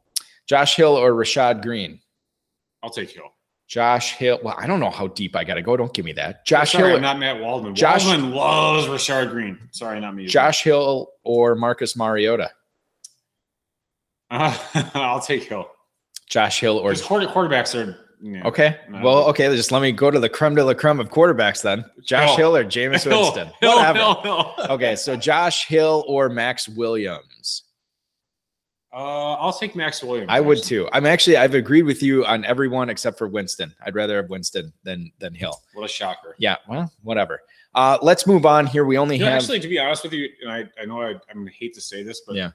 Josh 0.49 0.75
Hill 0.75 0.95
or 0.95 1.11
Rashad 1.11 1.61
Greene. 1.61 1.99
I'll 2.81 2.89
take 2.89 3.11
Hill. 3.11 3.31
Josh 3.67 4.13
Hill. 4.13 4.39
Well, 4.43 4.55
I 4.57 4.65
don't 4.65 4.79
know 4.79 4.89
how 4.89 5.05
deep 5.07 5.35
I 5.35 5.43
got 5.43 5.53
to 5.53 5.61
go. 5.61 5.77
Don't 5.77 5.93
give 5.93 6.05
me 6.05 6.13
that. 6.13 6.43
Josh 6.43 6.71
Sorry, 6.71 6.87
Hill. 6.87 6.95
I'm 6.95 7.03
not 7.03 7.19
Matt 7.19 7.39
Waldman. 7.39 7.75
Josh- 7.75 8.03
Waldman 8.03 8.31
loves 8.31 8.87
Rashard 8.87 9.29
Green. 9.29 9.59
Sorry, 9.71 9.99
not 9.99 10.15
me. 10.15 10.25
Josh 10.25 10.63
Hill 10.63 11.11
or 11.23 11.53
Marcus 11.53 11.95
Mariota. 11.95 12.49
Uh, 14.31 14.57
I'll 14.95 15.21
take 15.21 15.43
Hill. 15.43 15.69
Josh 16.27 16.59
Hill 16.59 16.79
or 16.79 16.93
quarterbacks 16.93 17.75
are. 17.75 17.95
Okay. 18.47 18.77
Well, 19.03 19.29
okay. 19.29 19.55
Just 19.55 19.71
let 19.71 19.83
me 19.83 19.91
go 19.91 20.09
to 20.09 20.19
the 20.19 20.29
creme 20.29 20.55
de 20.55 20.63
la 20.65 20.73
creme 20.73 20.99
of 20.99 21.09
quarterbacks 21.09 21.61
then. 21.61 21.85
Josh 22.03 22.35
Hill. 22.35 22.55
Hill 22.55 22.57
or 22.57 22.63
Jameis 22.65 23.03
Hill, 23.03 23.21
Winston. 23.21 23.51
Hill. 23.61 23.93
Hill, 23.93 24.21
Hill. 24.21 24.53
Okay. 24.71 24.95
So 24.95 25.15
Josh 25.15 25.67
Hill 25.67 26.03
or 26.07 26.27
Maxx 26.27 26.67
Williams. 26.67 27.63
Uh, 28.91 29.33
I'll 29.33 29.53
take 29.53 29.75
Maxx 29.75 30.03
Williams. 30.03 30.27
I 30.31 30.39
would 30.39 30.63
too. 30.63 30.89
I'm 30.91 31.05
actually 31.05 31.37
I've 31.37 31.53
agreed 31.53 31.83
with 31.83 32.01
you 32.01 32.25
on 32.25 32.43
everyone 32.45 32.89
except 32.89 33.17
for 33.19 33.27
Winston. 33.27 33.73
I'd 33.85 33.93
rather 33.93 34.15
have 34.17 34.29
Winston 34.29 34.73
than 34.83 35.11
than 35.19 35.33
Hill. 35.35 35.61
What 35.73 35.85
a 35.85 35.87
shocker. 35.87 36.35
Yeah. 36.39 36.55
Well, 36.67 36.91
whatever. 37.03 37.41
Uh, 37.75 37.99
let's 38.01 38.25
move 38.25 38.47
on 38.47 38.65
here. 38.65 38.85
We 38.85 38.97
only 38.97 39.17
You 39.17 39.25
know, 39.25 39.31
have 39.31 39.41
actually, 39.43 39.59
to 39.59 39.67
be 39.67 39.77
honest 39.77 40.03
with 40.03 40.13
you, 40.13 40.27
and 40.41 40.51
I, 40.51 40.67
I 40.81 40.85
know 40.85 41.01
I, 41.03 41.09
I'm 41.11 41.19
gonna 41.37 41.51
hate 41.51 41.75
to 41.75 41.81
say 41.81 42.01
this, 42.01 42.21
but 42.25 42.35
Yeah. 42.35 42.49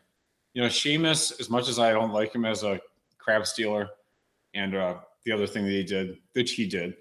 you 0.55 0.63
know, 0.63 0.69
Sheamus, 0.69 1.39
as 1.39 1.49
much 1.49 1.69
as 1.69 1.79
I 1.79 1.93
don't 1.93 2.11
like 2.13 2.35
him 2.35 2.45
as 2.45 2.65
a 2.65 2.81
crab 3.19 3.47
stealer, 3.47 3.89
and 4.55 4.75
uh, 4.75 4.97
the 5.25 5.31
other 5.31 5.47
thing 5.47 5.65
that 5.67 5.71
he 5.71 5.85
did, 5.85 6.19
which 6.33 6.53
he 6.55 6.67
did, 6.67 6.97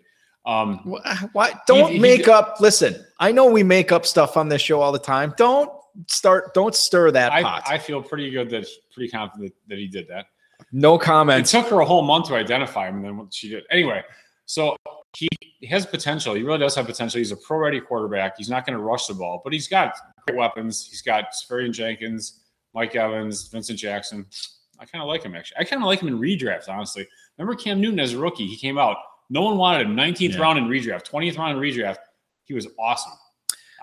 um, 0.46 0.80
Why- 0.84 1.18
why 1.34 1.60
don't 1.66 1.94
he 1.94 1.98
make 2.00 2.26
did- 2.26 2.30
up 2.30 2.58
listen. 2.62 3.04
I 3.20 3.32
know 3.32 3.46
we 3.48 3.64
make 3.64 3.92
up 3.92 4.06
stuff 4.06 4.38
on 4.38 4.48
this 4.48 4.62
show 4.62 4.80
all 4.80 4.92
the 4.92 5.00
time. 5.00 5.34
Don't 5.36 5.72
start 6.08 6.54
don't 6.54 6.76
stir 6.76 7.12
that 7.12 7.32
pot. 7.44 7.64
I, 7.66 7.76
I 7.76 7.78
feel 7.78 8.02
pretty 8.02 8.30
good 8.32 8.50
that 8.52 8.66
pretty 8.94 9.10
confident 9.10 9.54
that 9.68 9.78
he 9.78 9.88
did 9.88 10.08
that. 10.10 10.26
no 10.72 10.98
comment. 10.98 11.42
It 11.42 11.50
took 11.50 11.68
her 11.70 11.80
a 11.82 11.86
whole 11.86 12.02
month 12.02 12.28
to 12.28 12.36
identify 12.36 12.88
him, 12.88 12.98
and 12.98 13.06
then 13.06 13.18
what 13.18 13.34
she 13.34 13.50
did. 13.50 13.64
Anyway, 13.72 14.04
so 14.46 14.76
he 15.18 15.28
has 15.68 15.86
potential. 15.86 16.34
He 16.34 16.44
really 16.44 16.60
does 16.60 16.76
have 16.76 16.86
potential. 16.86 17.18
He's 17.20 17.32
a 17.32 17.38
pro-ready 17.38 17.80
quarterback. 17.80 18.36
He's 18.38 18.50
not 18.50 18.66
going 18.66 18.78
to 18.78 18.84
rush 18.84 19.08
the 19.08 19.14
ball, 19.14 19.42
but 19.44 19.54
he's 19.54 19.68
got 19.68 19.96
great 20.28 20.38
weapons. 20.38 20.88
He's 20.90 21.02
got 21.02 21.26
Seferian-Jenkins, 21.34 22.42
Mike 22.74 22.96
Evans, 22.96 23.48
Vincent 23.50 23.78
Jackson. 23.80 24.26
I 24.80 24.86
kind 24.86 25.02
of 25.02 25.08
like 25.08 25.24
him 25.24 25.36
actually. 25.36 25.58
I 25.60 25.64
kind 25.64 25.82
of 25.82 25.86
like 25.88 26.02
him 26.02 26.08
in 26.10 26.20
redrafts, 26.20 26.68
honestly. 26.68 27.08
Remember 27.38 27.56
Cam 27.56 27.80
Newton 27.80 28.00
as 28.00 28.14
a 28.14 28.18
rookie? 28.18 28.48
He 28.48 28.58
came 28.58 28.78
out. 28.78 28.98
No 29.30 29.42
one 29.42 29.58
wanted 29.58 29.88
him. 29.88 29.96
19th 29.96 30.34
Yeah. 30.34 30.40
round 30.42 30.58
in 30.60 30.66
redraft, 30.68 31.08
20th 31.10 31.38
round 31.38 31.58
in 31.58 31.64
redraft. 31.64 31.98
He 32.44 32.54
was 32.54 32.68
awesome. 32.80 33.14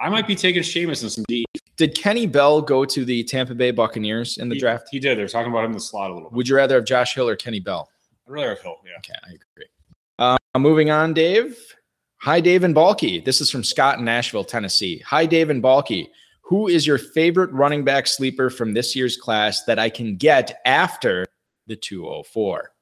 I 0.02 0.08
might 0.08 0.26
be 0.26 0.34
taking 0.34 0.62
Sheamus 0.62 1.02
in 1.02 1.10
some 1.10 1.24
D. 1.28 1.44
Did 1.80 1.94
Kenny 1.94 2.26
Bell 2.26 2.60
go 2.60 2.84
to 2.84 3.06
the 3.06 3.24
Tampa 3.24 3.54
Bay 3.54 3.70
Buccaneers 3.70 4.36
in 4.36 4.50
the 4.50 4.54
He- 4.54 4.60
draft? 4.60 4.88
He 4.90 4.98
did. 4.98 5.16
They're 5.16 5.26
talking 5.26 5.50
about 5.50 5.60
him 5.64 5.70
in 5.70 5.78
the 5.78 5.80
slot 5.80 6.10
a 6.10 6.12
little 6.14 6.28
bit. 6.28 6.36
Would 6.36 6.46
you 6.46 6.54
rather 6.54 6.74
have 6.74 6.84
Josh 6.84 7.14
Hill 7.14 7.26
or 7.26 7.36
Kenny 7.36 7.58
Bell? 7.58 7.88
I'd 8.28 8.32
rather 8.32 8.50
have 8.50 8.60
Hill. 8.60 8.76
Yeah. 8.84 8.98
Okay, 8.98 9.14
I 9.24 9.28
agree. 9.28 9.66
Uh, 10.18 10.36
moving 10.58 10.90
on, 10.90 11.14
Dave. 11.14 11.58
Hi, 12.18 12.38
Dave 12.38 12.64
and 12.64 12.74
Balky. 12.74 13.18
This 13.20 13.40
is 13.40 13.50
from 13.50 13.64
Scott 13.64 13.98
in 13.98 14.04
Nashville, 14.04 14.44
Tennessee. 14.44 14.98
Hi, 15.06 15.24
Dave 15.24 15.48
and 15.48 15.62
Balky. 15.62 16.10
Who 16.42 16.68
is 16.68 16.86
your 16.86 16.98
favorite 16.98 17.50
running 17.50 17.82
back 17.82 18.06
sleeper 18.06 18.50
from 18.50 18.74
this 18.74 18.94
year's 18.94 19.16
class 19.16 19.64
that 19.64 19.78
I 19.78 19.88
can 19.88 20.16
get 20.16 20.60
after 20.66 21.24
the 21.66 21.76
204? 21.76 22.72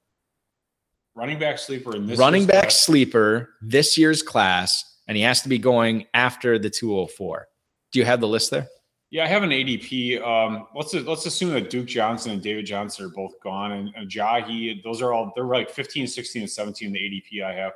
Running 1.15 1.39
back 1.39 1.59
sleeper 1.61 1.95
in 1.95 2.09
this 2.09 2.19
running 2.19 2.47
back 2.47 2.63
class. 2.63 2.81
sleeper 2.81 3.51
this 3.63 3.97
year's 3.97 4.25
class, 4.25 4.83
and 5.07 5.17
he 5.17 5.23
has 5.23 5.41
to 5.43 5.49
be 5.49 5.59
going 5.59 6.07
after 6.15 6.59
the 6.59 6.69
204. 6.69 7.47
Do 7.93 8.01
you 8.01 8.05
have 8.05 8.21
the 8.21 8.27
list 8.27 8.51
there? 8.51 8.67
Yeah, 9.11 9.25
I 9.25 9.27
have 9.29 9.43
an 9.43 9.51
ADP. 9.51 10.21
Um, 10.23 10.67
let's 10.75 10.93
let's 10.93 11.25
assume 11.25 11.53
that 11.55 11.71
Duke 11.71 11.87
Johnson 11.87 12.33
and 12.33 12.43
David 12.43 12.67
Johnson 12.67 13.07
are 13.07 13.09
both 13.11 13.41
gone, 13.43 13.73
and, 13.73 13.91
and 13.97 14.11
Jahi. 14.11 14.83
Those 14.85 15.01
are 15.01 15.13
all 15.15 15.33
they're 15.35 15.45
like 15.47 15.71
15, 15.71 16.07
16, 16.07 16.43
and 16.43 16.51
17. 16.51 16.93
The 16.93 16.99
ADP 16.99 17.43
I 17.43 17.55
have. 17.55 17.73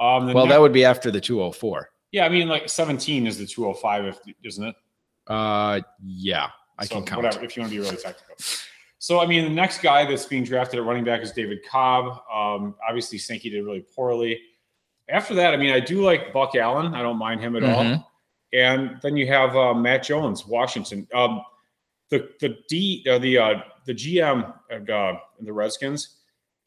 Um, 0.00 0.26
Well, 0.32 0.46
next- 0.46 0.48
that 0.54 0.60
would 0.60 0.72
be 0.72 0.84
after 0.84 1.10
the 1.10 1.20
204. 1.20 1.90
yeah, 2.12 2.24
I 2.24 2.28
mean 2.30 2.48
like 2.48 2.68
17 2.68 3.26
is 3.26 3.36
the 3.38 3.46
205, 3.46 4.04
if 4.06 4.18
isn't 4.42 4.64
it? 4.64 4.74
Uh, 5.26 5.80
yeah, 6.02 6.48
I 6.78 6.86
So 6.86 6.96
can 6.96 7.04
count. 7.04 7.22
Whatever, 7.22 7.44
if 7.44 7.56
you 7.56 7.62
want 7.62 7.72
to 7.72 7.78
be 7.78 7.84
really 7.84 7.96
technical. 7.96 8.34
So, 8.98 9.20
I 9.20 9.26
mean, 9.26 9.44
the 9.44 9.50
next 9.50 9.82
guy 9.82 10.06
that's 10.06 10.24
being 10.24 10.44
drafted 10.44 10.80
at 10.80 10.86
running 10.86 11.04
back 11.04 11.20
is 11.20 11.30
David 11.32 11.58
Cobb. 11.68 12.22
Um, 12.32 12.74
obviously, 12.88 13.18
Sankey 13.18 13.50
did 13.50 13.62
really 13.62 13.84
poorly. 13.94 14.40
After 15.10 15.34
that, 15.34 15.52
I 15.52 15.58
mean, 15.58 15.74
I 15.74 15.80
do 15.80 16.02
like 16.02 16.32
Buck 16.32 16.54
Allen. 16.56 16.94
I 16.94 17.02
don't 17.02 17.18
mind 17.18 17.42
him 17.42 17.54
at 17.54 17.62
Mhm. 17.62 17.98
all. 17.98 18.12
And 18.54 18.98
then 19.02 19.16
you 19.16 19.26
have 19.26 19.56
uh, 19.56 19.74
Matt 19.74 20.04
Jones, 20.04 20.46
Washington. 20.46 21.06
Um, 21.12 21.42
the 22.10 22.28
the 22.40 22.56
D 22.68 23.04
uh, 23.10 23.18
the 23.18 23.38
uh, 23.38 23.54
the 23.86 23.94
GM 23.94 24.52
of 24.70 24.88
uh, 24.88 25.18
the 25.40 25.52
Redskins. 25.52 26.16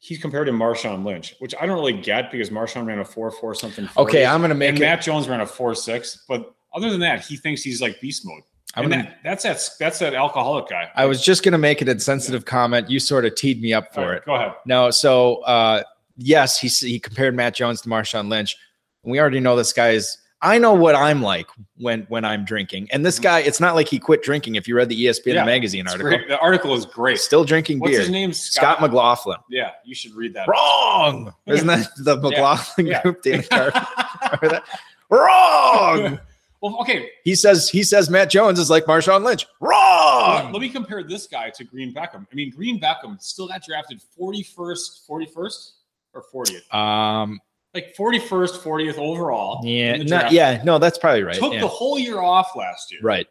He's 0.00 0.18
compared 0.18 0.46
to 0.46 0.52
Marshawn 0.52 1.04
Lynch, 1.04 1.34
which 1.40 1.54
I 1.60 1.66
don't 1.66 1.76
really 1.76 2.00
get 2.00 2.30
because 2.30 2.50
Marshawn 2.50 2.86
ran 2.86 3.00
a 3.00 3.04
four 3.04 3.30
four 3.30 3.54
something. 3.54 3.86
40, 3.88 4.08
Okay, 4.08 4.26
I'm 4.26 4.40
gonna 4.40 4.54
make 4.54 4.70
and 4.70 4.78
it. 4.78 4.82
Matt 4.82 5.02
Jones 5.02 5.28
ran 5.28 5.40
a 5.40 5.46
four 5.46 5.74
six. 5.74 6.24
But 6.28 6.54
other 6.74 6.90
than 6.90 7.00
that, 7.00 7.24
he 7.24 7.36
thinks 7.36 7.62
he's 7.62 7.80
like 7.80 8.00
beast 8.00 8.24
mode. 8.24 8.42
I'm 8.74 8.88
gonna- 8.88 9.02
that, 9.02 9.18
that's 9.24 9.42
that 9.44 9.70
that's 9.80 9.98
that 10.00 10.14
alcoholic 10.14 10.68
guy. 10.68 10.90
I 10.94 11.06
was 11.06 11.24
just 11.24 11.42
going 11.42 11.52
to 11.52 11.58
make 11.58 11.80
an 11.80 11.88
insensitive 11.88 12.44
comment. 12.44 12.90
You 12.90 13.00
sort 13.00 13.24
of 13.24 13.34
teed 13.34 13.60
me 13.62 13.72
up 13.72 13.92
for 13.94 14.02
right, 14.02 14.16
it. 14.18 14.24
Go 14.26 14.34
ahead. 14.34 14.52
No, 14.66 14.90
so 14.90 15.36
uh, 15.38 15.82
yes, 16.16 16.60
he 16.60 16.68
he 16.68 17.00
compared 17.00 17.34
Matt 17.34 17.54
Jones 17.54 17.80
to 17.80 17.88
Marshawn 17.88 18.28
Lynch. 18.28 18.56
We 19.02 19.18
already 19.18 19.40
know 19.40 19.56
this 19.56 19.72
guy 19.72 19.90
is. 19.90 20.18
I 20.40 20.58
know 20.58 20.72
what 20.72 20.94
I'm 20.94 21.20
like 21.20 21.48
when 21.78 22.02
when 22.08 22.24
I'm 22.24 22.44
drinking, 22.44 22.88
and 22.92 23.04
this 23.04 23.18
guy. 23.18 23.40
It's 23.40 23.58
not 23.58 23.74
like 23.74 23.88
he 23.88 23.98
quit 23.98 24.22
drinking. 24.22 24.54
If 24.54 24.68
you 24.68 24.76
read 24.76 24.88
the 24.88 25.04
ESPN 25.06 25.18
Mm-hmm. 25.20 25.34
Yeah, 25.34 25.44
magazine 25.44 25.86
article, 25.88 26.10
great. 26.10 26.28
The 26.28 26.38
article 26.38 26.74
is 26.74 26.86
great. 26.86 27.18
still 27.18 27.44
drinking 27.44 27.80
What's 27.80 27.90
beer. 27.92 28.00
his 28.00 28.10
name? 28.10 28.32
Scot 28.32 28.78
McCloughan. 28.78 29.36
Yeah, 29.50 29.72
you 29.84 29.94
should 29.96 30.14
read 30.14 30.34
that. 30.34 30.46
Wrong. 30.46 31.34
Isn't 31.46 31.66
that 31.66 31.88
the 31.98 32.16
McLaughlin 32.18 32.86
Yeah. 32.86 33.02
group? 33.02 33.22
Dana 33.22 33.42
Carvey? 33.50 34.50
That? 34.50 34.62
Wrong. 35.10 36.20
well, 36.60 36.76
okay. 36.82 37.10
He 37.24 37.34
says 37.34 37.68
he 37.68 37.82
says 37.82 38.08
Matt 38.08 38.30
Jones 38.30 38.58
is 38.60 38.70
like 38.70 38.84
Marshawn 38.84 39.24
Lynch. 39.24 39.46
Wrong. 39.60 40.52
let 40.52 40.60
me 40.60 40.68
compare 40.68 41.02
this 41.02 41.26
guy 41.26 41.50
to 41.50 41.64
Green 41.64 41.92
Beckham. 41.92 42.26
I 42.30 42.34
mean, 42.34 42.50
Green 42.50 42.80
Beckham 42.80 43.20
still 43.20 43.48
got 43.48 43.62
drafted 43.64 44.00
41st, 44.18 45.06
41st 45.08 45.70
or 46.14 46.24
40th. 46.32 46.74
Um, 46.74 47.40
like 47.78 47.96
41st, 47.96 48.58
40th 48.60 48.98
overall. 48.98 49.60
Yeah, 49.64 49.96
no, 49.98 50.28
yeah, 50.30 50.60
no, 50.64 50.78
that's 50.78 50.98
probably 50.98 51.22
right. 51.22 51.36
Took 51.36 51.54
yeah. 51.54 51.60
the 51.60 51.68
whole 51.68 51.98
year 51.98 52.20
off 52.20 52.54
last 52.56 52.90
year. 52.92 53.00
right. 53.02 53.26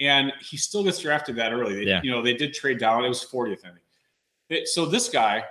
and 0.00 0.32
he 0.40 0.56
still 0.56 0.82
gets 0.82 0.98
drafted 0.98 1.36
that 1.36 1.52
early. 1.52 1.74
They, 1.74 1.82
Yeah. 1.82 2.00
You 2.02 2.10
know, 2.10 2.22
they 2.22 2.34
did 2.34 2.54
trade 2.54 2.78
down. 2.78 3.04
It 3.04 3.08
was 3.08 3.22
40th, 3.24 3.58
I 3.64 3.68
think. 3.68 3.84
It- 4.48 4.68
so 4.68 4.86
this 4.86 5.08
guy, 5.10 5.44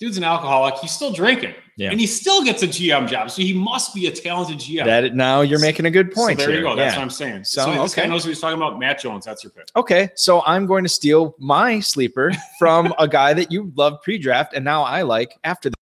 dude's 0.00 0.16
an 0.18 0.24
alcoholic. 0.24 0.74
He's 0.78 0.90
still 0.90 1.12
drinking, 1.12 1.54
Yeah. 1.76 1.90
and 1.92 2.00
he 2.00 2.06
still 2.08 2.42
gets 2.42 2.64
a 2.64 2.66
GM 2.66 3.06
job. 3.06 3.30
So 3.30 3.40
he 3.42 3.52
must 3.52 3.94
be 3.94 4.08
a 4.08 4.10
talented 4.10 4.58
GM. 4.58 4.84
That 4.84 5.14
now 5.14 5.42
you're 5.42 5.60
making 5.60 5.86
a 5.86 5.90
good 5.92 6.10
point. 6.12 6.40
So 6.40 6.46
there 6.46 6.56
here. 6.56 6.64
you 6.64 6.68
go. 6.68 6.74
That's 6.76 6.94
Yeah. 6.94 6.98
what 6.98 7.04
I'm 7.04 7.10
saying. 7.10 7.44
So, 7.44 7.62
So, 7.64 7.82
this 7.82 7.94
guy 7.94 8.02
okay. 8.02 8.10
knows 8.10 8.24
what 8.24 8.30
he's 8.30 8.40
talking 8.40 8.56
about. 8.58 8.80
Matt 8.80 8.98
Jones. 9.00 9.24
That's 9.24 9.44
your 9.44 9.52
pick. 9.52 9.68
Okay, 9.76 10.08
so 10.16 10.42
I'm 10.44 10.66
going 10.66 10.82
to 10.82 10.88
steal 10.90 11.36
my 11.38 11.78
sleeper 11.78 12.32
from 12.58 12.92
a 12.98 13.06
guy 13.06 13.32
that 13.34 13.52
you 13.52 13.72
loved 13.76 14.02
pre-draft, 14.02 14.54
and 14.54 14.64
now 14.64 14.82
I 14.82 15.02
like 15.02 15.38
after 15.44 15.70
the. 15.70 15.76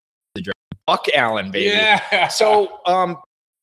Buck 0.93 1.07
Allen, 1.15 1.51
baby. 1.51 1.71
Yeah. 1.71 2.29
So, 2.29 2.81
um, 2.85 3.17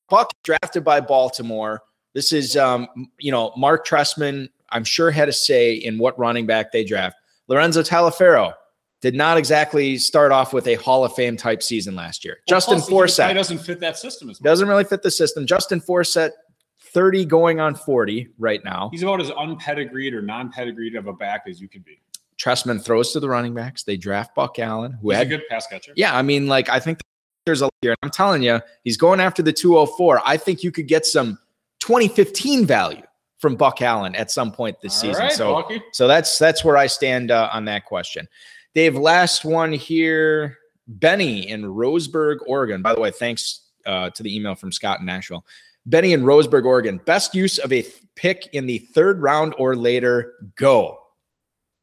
Buck 0.10 0.32
drafted 0.44 0.84
by 0.84 1.00
Baltimore. 1.00 1.82
This 2.16 2.34
is, 2.34 2.58
um, 2.58 2.88
you 3.20 3.32
know, 3.32 3.54
Marc 3.56 3.86
Trestman. 3.86 4.50
I'm 4.72 4.84
sure 4.84 5.12
had 5.12 5.30
a 5.30 5.34
say 5.34 5.74
in 5.74 6.00
what 6.00 6.18
running 6.18 6.48
back 6.48 6.72
they 6.72 6.84
draft. 6.84 7.16
Lorenzo 7.48 7.84
Taliaferro 7.84 8.54
did 9.02 9.14
not 9.14 9.38
exactly 9.38 9.98
start 10.00 10.32
off 10.32 10.54
with 10.54 10.68
a 10.68 10.76
Hall 10.76 11.06
of 11.06 11.14
Fame 11.14 11.38
type 11.38 11.62
season 11.62 11.96
last 11.96 12.26
year. 12.26 12.38
Well, 12.48 12.58
Justin 12.58 12.80
plus, 12.80 12.88
he 12.88 12.96
just 12.96 13.18
probably 13.18 13.34
Forsett 13.34 13.36
doesn't 13.36 13.58
fit 13.60 13.80
that 13.82 13.98
system 13.98 14.30
as 14.32 14.40
much. 14.40 14.44
doesn't 14.44 14.68
really 14.68 14.84
fit 14.84 15.04
the 15.04 15.12
system. 15.12 15.46
Justin 15.46 15.80
Forsett, 15.80 16.32
30 16.80 17.26
going 17.26 17.60
on 17.60 17.76
40 17.76 18.30
right 18.40 18.64
now. 18.66 18.90
He's 18.92 19.04
about 19.04 19.22
as 19.22 19.30
unpedigreed 19.30 20.14
or 20.14 20.24
non-pedigreed 20.24 20.96
of 20.96 21.06
a 21.06 21.14
back 21.14 21.44
as 21.48 21.62
you 21.62 21.68
can 21.68 21.84
be. 21.84 22.00
Tressman 22.40 22.80
throws 22.80 23.12
to 23.12 23.20
the 23.20 23.30
running 23.30 23.54
backs. 23.54 23.84
They 23.84 23.98
draft 23.98 24.34
Buck 24.34 24.58
Allen, 24.60 24.94
who 24.94 25.10
He's 25.10 25.16
a 25.16 25.20
had 25.20 25.30
good 25.30 25.42
pass 25.50 25.68
catcher. 25.68 25.92
Yeah, 25.96 26.16
I 26.16 26.22
mean, 26.22 26.48
like 26.48 26.70
I 26.70 26.80
think 26.80 27.02
there's 27.50 27.64
a 27.64 27.70
here. 27.82 27.96
I'm 28.04 28.12
telling 28.12 28.44
you, 28.44 28.62
he's 28.84 28.98
going 28.98 29.20
after 29.20 29.42
the 29.42 29.52
204. 29.52 30.22
I 30.24 30.38
think 30.38 30.64
you 30.64 30.72
could 30.72 30.88
get 30.88 31.06
some 31.06 31.40
2015 31.80 32.66
value 32.66 33.02
from 33.40 33.56
Buck 33.56 33.82
Allen 33.82 34.16
at 34.16 34.30
some 34.30 34.52
point 34.52 34.78
this 34.82 34.94
All 34.96 35.02
season. 35.02 35.24
right, 35.24 35.32
so, 35.32 35.54
Bucky. 35.54 35.82
so 35.94 36.08
that's 36.08 36.38
that's 36.38 36.64
where 36.64 36.78
I 36.78 36.86
stand 36.88 37.32
uh, 37.32 37.50
on 37.52 37.66
that 37.66 37.86
question. 37.86 38.28
Dave, 38.76 38.96
last 38.96 39.46
one 39.46 39.74
here. 39.74 40.58
Benny 40.88 41.48
in 41.50 41.64
Roseburg, 41.64 42.38
Oregon. 42.48 42.82
By 42.82 42.94
the 42.94 43.02
way, 43.02 43.12
thanks 43.12 43.62
uh, 43.86 44.10
to 44.12 44.24
the 44.24 44.36
email 44.36 44.56
from 44.56 44.72
Scott 44.72 45.00
in 45.00 45.06
Nashville. 45.06 45.46
Benny 45.86 46.14
in 46.14 46.22
Roseburg, 46.22 46.66
Oregon. 46.66 47.00
Best 47.06 47.34
use 47.34 47.58
of 47.58 47.72
a 47.72 47.82
th- 47.82 47.96
pick 48.16 48.50
in 48.54 48.66
the 48.66 48.80
third 48.80 49.22
round 49.22 49.56
or 49.58 49.76
later. 49.76 50.34
Go. 50.56 51.00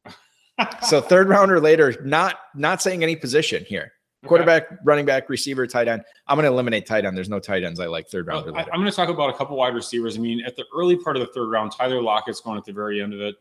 so 0.87 1.01
third 1.01 1.27
round 1.27 1.51
or 1.51 1.59
later, 1.59 1.95
not 2.03 2.37
not 2.55 2.81
saying 2.81 3.03
any 3.03 3.15
position 3.15 3.65
here. 3.65 3.91
Okay. 4.23 4.29
Quarterback, 4.29 4.67
running 4.83 5.05
back, 5.05 5.29
receiver, 5.29 5.67
tight 5.67 5.87
end. 5.87 6.03
I'm 6.27 6.37
going 6.37 6.45
to 6.45 6.51
eliminate 6.51 6.87
tight 6.87 7.05
end. 7.05 7.15
There's 7.15 7.29
no 7.29 7.39
tight 7.39 7.63
ends 7.63 7.79
I 7.79 7.85
like 7.85 8.07
third 8.09 8.25
round 8.25 8.47
or 8.47 8.57
I, 8.57 8.61
am 8.61 8.67
going 8.79 8.85
to 8.85 8.91
talk 8.91 9.09
about 9.09 9.29
a 9.29 9.33
couple 9.33 9.55
wide 9.55 9.75
receivers. 9.75 10.17
I 10.17 10.19
mean, 10.19 10.43
at 10.43 10.55
the 10.55 10.65
early 10.75 10.95
part 10.95 11.17
of 11.17 11.21
the 11.21 11.31
third 11.33 11.49
round, 11.51 11.71
Tyler 11.71 12.01
Lockett's 12.01 12.41
going 12.41 12.57
at 12.57 12.65
the 12.65 12.73
very 12.73 12.99
end 13.01 13.13
of 13.13 13.21
it, 13.21 13.35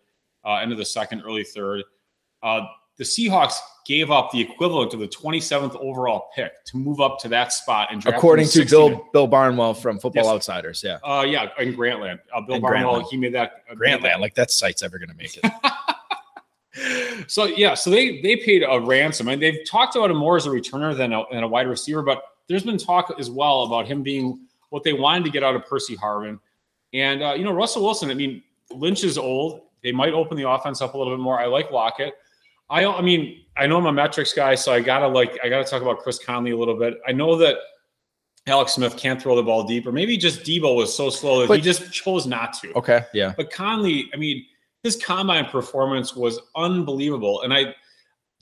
uh, 0.45 0.57
end 0.57 0.72
of 0.72 0.79
the 0.79 0.85
second, 0.85 1.22
early 1.22 1.45
third. 1.45 1.83
Uh, 2.43 2.66
the 2.99 3.05
Seahawks 3.05 3.55
gave 3.87 4.11
up 4.11 4.31
the 4.33 4.41
equivalent 4.41 4.93
of 4.93 5.01
the 5.01 5.09
27th 5.09 5.77
overall 5.77 6.29
pick 6.35 6.62
to 6.66 6.77
move 6.77 7.01
up 7.01 7.18
to 7.20 7.29
that 7.29 7.53
spot 7.53 7.89
and 7.91 8.05
According 8.07 8.49
to 8.49 8.64
Bill 8.66 9.09
Bill 9.12 9.27
Barnwell 9.27 9.74
from 9.74 9.99
Football 9.99 10.24
Yes. 10.24 10.33
Outsiders, 10.33 10.83
yeah. 10.85 10.99
Uh, 11.03 11.24
yeah, 11.27 11.49
in 11.59 11.74
Grantland. 11.74 12.18
Uh, 12.35 12.41
Bill 12.43 12.57
In 12.57 12.62
Barnwell, 12.62 13.03
Grantland. 13.03 13.11
he 13.11 13.16
made 13.16 13.35
that. 13.35 13.64
uh, 13.70 13.74
made 13.74 13.93
that- 13.93 14.01
Grantland, 14.03 14.20
like 14.20 14.35
that 14.35 14.51
site's 14.51 14.83
ever 14.83 14.99
going 14.99 15.09
to 15.11 15.16
make 15.16 15.39
it. 15.43 15.45
so 17.27 17.45
yeah, 17.45 17.74
so 17.74 17.91
they 17.91 18.20
they 18.20 18.37
paid 18.37 18.62
a 18.68 18.81
ransom, 18.81 19.29
and 19.29 19.41
they've 19.41 19.61
talked 19.66 19.97
about 19.97 20.11
him 20.11 20.16
more 20.16 20.37
as 20.37 20.47
a 20.47 20.51
returner 20.51 20.97
than 20.97 21.12
a, 21.12 21.24
than 21.31 21.43
a 21.43 21.49
wide 21.49 21.68
receiver. 21.68 22.03
But 22.03 22.22
there's 22.49 22.64
been 22.64 22.79
talk 22.79 23.14
as 23.18 23.31
well 23.31 23.64
about 23.64 23.87
him 23.87 24.03
being 24.03 24.41
what 24.70 24.83
they 24.83 24.93
wanted 24.93 25.24
to 25.24 25.31
get 25.31 25.43
out 25.43 25.55
of 25.55 25.64
Percy 25.66 25.97
Harvin, 25.97 26.39
and 26.93 27.22
uh, 27.22 27.35
you 27.35 27.45
know 27.45 27.53
Russell 27.53 27.83
Wilson. 27.83 28.11
I 28.11 28.14
mean, 28.14 28.43
Lynch 28.70 29.05
is 29.05 29.18
old. 29.18 29.62
They 29.83 29.93
might 29.93 30.12
open 30.12 30.37
the 30.37 30.49
offense 30.49 30.83
up 30.83 30.95
a 30.95 30.99
little 30.99 31.16
bit 31.16 31.22
more. 31.22 31.41
I 31.41 31.47
like 31.47 31.70
Lockett. 31.70 32.14
I 32.68 32.85
I 32.85 33.01
mean 33.01 33.45
I 33.57 33.66
know 33.66 33.79
I'm 33.79 33.87
a 33.87 33.93
metrics 33.93 34.33
guy, 34.33 34.55
so 34.55 34.72
I 34.72 34.81
gotta 34.81 35.09
like 35.09 35.39
I 35.43 35.49
gotta 35.49 35.64
talk 35.64 35.83
about 35.83 36.01
Chris 36.01 36.18
Conley 36.18 36.51
a 36.51 36.57
little 36.57 36.79
bit. 36.79 37.01
I 37.07 37.12
know 37.12 37.37
that. 37.37 37.57
Alex 38.49 38.74
Smith 38.74 38.97
can't 38.97 39.20
throw 39.20 39.35
the 39.35 39.43
ball 39.43 39.64
deep, 39.64 39.89
or 39.89 39.91
maybe 39.91 40.16
just 40.16 40.45
Debo 40.45 40.77
was 40.77 40.95
so 40.95 41.11
slow 41.11 41.45
that 41.45 41.53
he 41.53 41.61
just 41.61 41.93
chose 41.93 42.29
not 42.29 42.53
to. 42.61 42.72
okay, 42.74 43.05
yeah. 43.12 43.35
But 43.37 43.51
Conley, 43.51 44.09
I 44.14 44.16
mean, 44.16 44.47
his 44.87 45.03
combine 45.03 45.47
performance 45.47 46.14
was 46.14 46.39
unbelievable. 46.55 47.43
And 47.43 47.53
I 47.53 47.74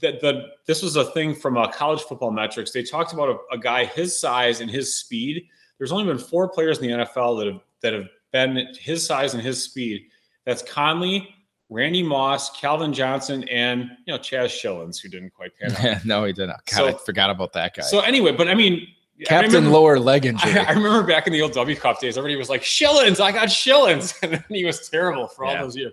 that 0.03 0.21
the 0.21 0.49
this 0.67 0.83
was 0.83 0.97
a 0.97 1.05
thing 1.07 1.35
from 1.35 1.57
uh, 1.57 1.69
college 1.71 2.03
football 2.03 2.31
metrics. 2.31 2.71
They 2.71 2.83
talked 2.83 3.13
about 3.15 3.29
a, 3.31 3.37
a 3.55 3.59
guy 3.59 3.87
his 3.87 4.19
size 4.19 4.61
and 4.61 4.71
his 4.71 4.95
speed. 4.95 5.47
There's 5.79 5.91
only 5.93 6.05
been 6.05 6.19
four 6.19 6.49
players 6.49 6.79
in 6.79 6.89
the 6.89 7.05
NFL 7.05 7.39
that 7.39 7.47
have 7.53 7.61
that 7.83 7.93
have 7.95 8.09
been 8.33 8.69
his 8.79 9.07
size 9.07 9.33
and 9.35 9.43
his 9.43 9.63
speed. 9.63 10.03
That's 10.45 10.63
Conley, 10.63 11.35
Randy 11.71 12.03
Moss, 12.03 12.61
Calvin 12.61 12.93
Johnson, 12.93 13.45
and 13.49 13.89
you 14.07 14.13
know 14.13 14.19
Chaz 14.19 14.47
Schilens, 14.59 15.01
who 15.01 15.09
didn't 15.09 15.33
quite 15.33 15.53
pan 15.59 15.97
out. 15.97 16.05
no, 16.13 16.25
he 16.25 16.33
didn't. 16.35 16.51
God, 16.67 16.77
So- 16.77 16.87
I 16.89 16.93
forgot 16.93 17.31
about 17.31 17.55
that 17.55 17.75
guy. 17.75 17.83
So 17.83 18.01
anyway, 18.01 18.33
but 18.33 18.49
I 18.49 18.55
mean, 18.55 18.87
I 19.21 19.25
Captain 19.25 19.55
remember- 19.55 19.71
lower 19.79 19.99
leg 19.99 20.27
injury. 20.27 20.53
I, 20.59 20.65
I 20.69 20.73
remember 20.73 21.03
back 21.05 21.27
in 21.27 21.33
the 21.33 21.41
old 21.41 21.53
W 21.53 21.77
Cup 21.77 22.01
days, 22.01 22.19
everybody 22.19 22.37
was 22.37 22.51
like, 22.51 22.63
Schilens, 22.63 23.21
I 23.21 23.33
got 23.33 23.51
Shillings. 23.51 24.13
And 24.23 24.33
then 24.33 24.45
he 24.51 24.65
was 24.65 24.89
terrible 24.89 25.29
for 25.29 25.45
all 25.47 25.53
Yeah. 25.55 25.63
those 25.63 25.77
years. 25.77 25.93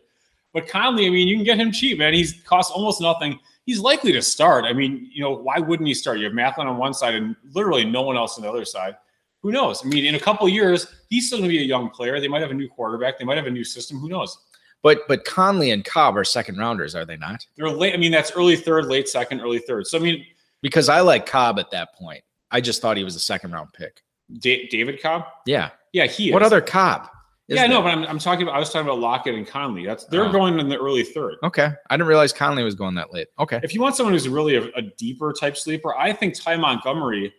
But 0.53 0.67
Conley, 0.67 1.07
I 1.07 1.09
mean, 1.09 1.27
you 1.27 1.35
can 1.35 1.45
get 1.45 1.57
him 1.57 1.71
cheap, 1.71 1.97
man. 1.97 2.13
He's 2.13 2.41
cost 2.43 2.71
almost 2.73 2.99
nothing. 3.01 3.39
He's 3.65 3.79
likely 3.79 4.11
to 4.13 4.21
start. 4.21 4.65
I 4.65 4.73
mean, 4.73 5.09
you 5.13 5.21
know, 5.23 5.31
why 5.33 5.59
wouldn't 5.59 5.87
he 5.87 5.93
start? 5.93 6.17
You 6.19 6.25
have 6.25 6.33
Maclin 6.33 6.65
on 6.65 6.77
one 6.77 6.93
side 6.93 7.15
and 7.15 7.35
literally 7.53 7.85
no 7.85 8.01
one 8.01 8.17
else 8.17 8.37
on 8.37 8.43
the 8.43 8.49
other 8.49 8.65
side. 8.65 8.95
Who 9.43 9.51
knows? 9.51 9.83
I 9.85 9.87
mean, 9.87 10.05
in 10.05 10.15
a 10.15 10.19
couple 10.19 10.45
of 10.47 10.53
years, 10.53 10.87
he's 11.09 11.27
still 11.27 11.39
going 11.39 11.49
to 11.49 11.55
be 11.55 11.61
a 11.63 11.65
young 11.65 11.89
player. 11.89 12.19
They 12.19 12.27
might 12.27 12.41
have 12.41 12.51
a 12.51 12.55
new 12.55 12.67
quarterback. 12.67 13.17
They 13.17 13.25
might 13.25 13.37
have 13.37 13.47
a 13.47 13.51
new 13.51 13.63
system. 13.63 13.97
Who 13.99 14.09
knows? 14.09 14.37
but 14.83 15.07
but 15.07 15.23
Conley 15.25 15.69
and 15.71 15.85
Cobb 15.85 16.17
are 16.17 16.23
second 16.23 16.57
rounders, 16.57 16.95
are 16.95 17.05
they 17.05 17.15
not? 17.17 17.45
They're 17.55 17.69
late. 17.69 17.93
I 17.93 17.97
mean, 17.97 18.11
that's 18.11 18.31
early 18.31 18.55
third, 18.55 18.85
late 18.87 19.07
second, 19.07 19.39
early 19.39 19.59
third. 19.59 19.85
So, 19.87 19.97
I 19.97 20.01
mean, 20.01 20.25
Because 20.63 20.89
I 20.89 21.01
like 21.01 21.25
Cobb 21.27 21.59
at 21.59 21.69
that 21.71 21.93
point. 21.95 22.23
I 22.49 22.61
just 22.61 22.81
thought 22.81 22.97
he 22.97 23.03
was 23.03 23.15
a 23.15 23.19
second 23.19 23.51
round 23.51 23.71
pick. 23.73 24.01
Da- 24.39 24.67
David 24.69 25.01
Cobb. 25.01 25.25
Yeah. 25.45 25.69
Yeah, 25.93 26.07
he 26.07 26.29
is. 26.29 26.33
What 26.33 26.41
other 26.43 26.61
Cobb? 26.61 27.07
Yeah, 27.47 27.67
know, 27.67 27.81
but 27.81 27.89
I'm, 27.89 28.03
I'm 28.05 28.19
talking 28.19 28.43
about, 28.43 28.55
I 28.55 28.59
was 28.59 28.69
talking 28.69 28.87
about 28.87 28.99
Lockett 28.99 29.35
and 29.35 29.45
Conley. 29.45 29.85
That's 29.85 30.05
they're 30.05 30.25
Oh. 30.25 30.31
going 30.31 30.57
in 30.59 30.69
the 30.69 30.77
early 30.77 31.03
third. 31.03 31.35
Okay. 31.43 31.69
I 31.89 31.97
didn't 31.97 32.07
realize 32.07 32.31
Conley 32.31 32.63
was 32.63 32.75
going 32.75 32.95
that 32.95 33.11
late. 33.13 33.27
Okay. 33.39 33.59
If 33.61 33.73
you 33.73 33.81
want 33.81 33.95
someone 33.95 34.13
who's 34.13 34.29
really 34.29 34.55
a, 34.55 34.69
a 34.75 34.81
deeper 34.81 35.33
type 35.33 35.57
sleeper, 35.57 35.93
I 35.97 36.13
think 36.13 36.39
Ty 36.39 36.55
Montgomery. 36.57 37.33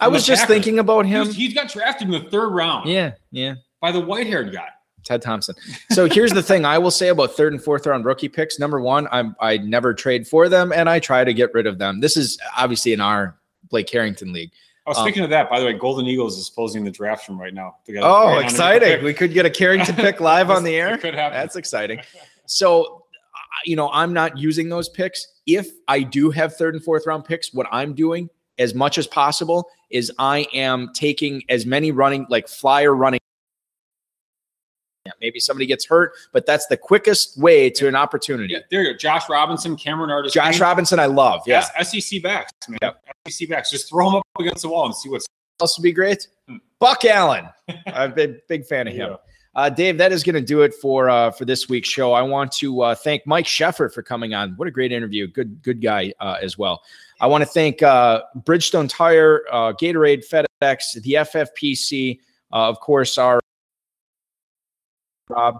I 0.00 0.08
was 0.08 0.26
just 0.26 0.42
Packers. 0.42 0.54
thinking 0.56 0.78
about 0.80 1.06
him. 1.06 1.26
He's, 1.26 1.36
he's 1.36 1.54
got 1.54 1.68
drafted 1.68 2.08
in 2.08 2.12
the 2.12 2.28
third 2.30 2.48
round 2.50 2.88
Yeah. 2.88 3.12
Yeah. 3.30 3.54
by 3.80 3.92
the 3.92 4.00
white 4.00 4.26
haired 4.26 4.52
guy. 4.52 4.68
Ted 5.04 5.20
Thompson. 5.22 5.54
So 5.90 6.08
here's 6.08 6.32
the 6.32 6.42
thing 6.42 6.64
I 6.64 6.78
will 6.78 6.92
say 6.92 7.08
about 7.08 7.32
third 7.32 7.52
and 7.52 7.62
fourth 7.62 7.86
round 7.86 8.04
rookie 8.04 8.28
picks. 8.28 8.58
Number 8.60 8.80
one, 8.80 9.08
I'm 9.12 9.34
I 9.40 9.58
never 9.58 9.94
trade 9.94 10.26
for 10.28 10.48
them 10.48 10.72
and 10.72 10.88
I 10.88 11.00
try 11.00 11.24
to 11.24 11.34
get 11.34 11.52
rid 11.54 11.66
of 11.66 11.78
them. 11.78 12.00
This 12.00 12.16
is 12.16 12.38
obviously 12.56 12.92
in 12.92 13.00
our 13.00 13.36
Blake 13.68 13.90
Harrington 13.90 14.32
league. 14.32 14.52
Oh, 14.86 14.92
Um, 14.92 15.04
speaking 15.06 15.22
of 15.22 15.30
that, 15.30 15.48
by 15.48 15.60
the 15.60 15.66
way, 15.66 15.72
Golden 15.74 16.06
Eagles 16.06 16.38
is 16.38 16.50
posing 16.50 16.82
the 16.84 16.90
draft 16.90 17.24
from 17.24 17.40
right 17.40 17.54
now. 17.54 17.76
Oh, 18.00 18.28
right 18.28 18.44
exciting. 18.44 19.04
We 19.04 19.14
could 19.14 19.32
get 19.32 19.46
a 19.46 19.50
Carrington 19.50 19.94
pick 19.94 20.20
live 20.20 20.50
on 20.50 20.64
the 20.64 20.74
air. 20.74 20.98
Could 20.98 21.14
happen. 21.14 21.38
That's 21.38 21.56
exciting. 21.56 22.00
So, 22.46 23.04
you 23.64 23.76
know, 23.76 23.88
I'm 23.92 24.12
not 24.12 24.36
using 24.36 24.68
those 24.68 24.88
picks. 24.88 25.26
If 25.46 25.68
I 25.88 26.02
do 26.02 26.30
have 26.30 26.56
third 26.56 26.74
and 26.74 26.84
fourth 26.84 27.06
round 27.06 27.24
picks, 27.24 27.54
what 27.54 27.66
I'm 27.70 27.94
doing 27.94 28.28
as 28.58 28.74
much 28.74 28.98
as 28.98 29.06
possible 29.06 29.68
is 29.90 30.12
I 30.18 30.46
am 30.52 30.90
taking 30.92 31.42
as 31.48 31.64
many 31.64 31.92
running, 31.92 32.26
like 32.28 32.48
flyer 32.48 32.94
running. 32.94 33.20
Yeah, 35.04 35.12
maybe 35.20 35.40
somebody 35.40 35.66
gets 35.66 35.84
hurt, 35.84 36.12
but 36.32 36.46
that's 36.46 36.66
the 36.66 36.76
quickest 36.76 37.36
way 37.38 37.68
to 37.70 37.88
an 37.88 37.96
opportunity. 37.96 38.54
Yeah, 38.54 38.60
there 38.70 38.82
you 38.82 38.92
go. 38.92 38.96
Josh 38.96 39.28
Robinson, 39.28 39.76
Cameron 39.76 40.10
Artist. 40.10 40.34
Josh 40.34 40.60
Robinson, 40.60 41.00
I 41.00 41.06
love. 41.06 41.42
Yeah. 41.44 41.66
Yes, 41.76 42.08
SEC 42.08 42.22
backs, 42.22 42.52
man. 42.68 42.78
Yep. 42.82 43.04
SEC 43.28 43.48
backs. 43.48 43.70
Just 43.70 43.88
throw 43.88 44.10
them 44.10 44.16
up 44.16 44.26
against 44.38 44.62
the 44.62 44.68
wall 44.68 44.86
and 44.86 44.94
see 44.94 45.08
what's. 45.08 45.26
else 45.60 45.76
would 45.76 45.82
be 45.82 45.92
great? 45.92 46.28
Hmm. 46.48 46.58
Buck 46.78 47.04
Allen. 47.04 47.48
I'm 47.86 48.12
a 48.12 48.14
big, 48.14 48.46
big 48.48 48.64
fan 48.66 48.86
of 48.86 48.94
him. 48.94 49.10
Yeah. 49.10 49.16
Uh, 49.54 49.68
Dave, 49.68 49.98
that 49.98 50.12
is 50.12 50.22
going 50.22 50.34
to 50.34 50.40
do 50.40 50.62
it 50.62 50.72
for 50.74 51.10
uh, 51.10 51.30
for 51.30 51.44
this 51.44 51.68
week's 51.68 51.88
show. 51.88 52.12
I 52.12 52.22
want 52.22 52.52
to 52.52 52.80
uh, 52.82 52.94
thank 52.94 53.26
Mike 53.26 53.44
Sheffer 53.44 53.92
for 53.92 54.02
coming 54.02 54.32
on. 54.32 54.52
What 54.56 54.66
a 54.66 54.70
great 54.70 54.92
interview. 54.92 55.26
Good 55.26 55.62
good 55.62 55.82
guy 55.82 56.12
uh, 56.20 56.36
as 56.40 56.56
well. 56.56 56.82
I 57.20 57.26
want 57.26 57.42
to 57.42 57.46
thank 57.46 57.82
uh, 57.82 58.22
Bridgestone 58.38 58.88
Tire, 58.88 59.42
uh, 59.52 59.72
Gatorade, 59.74 60.24
FedEx, 60.26 61.02
the 61.02 61.12
FFPC, 61.12 62.18
uh, 62.52 62.68
of 62.68 62.80
course, 62.80 63.18
our 63.18 63.40
Rob, 65.32 65.58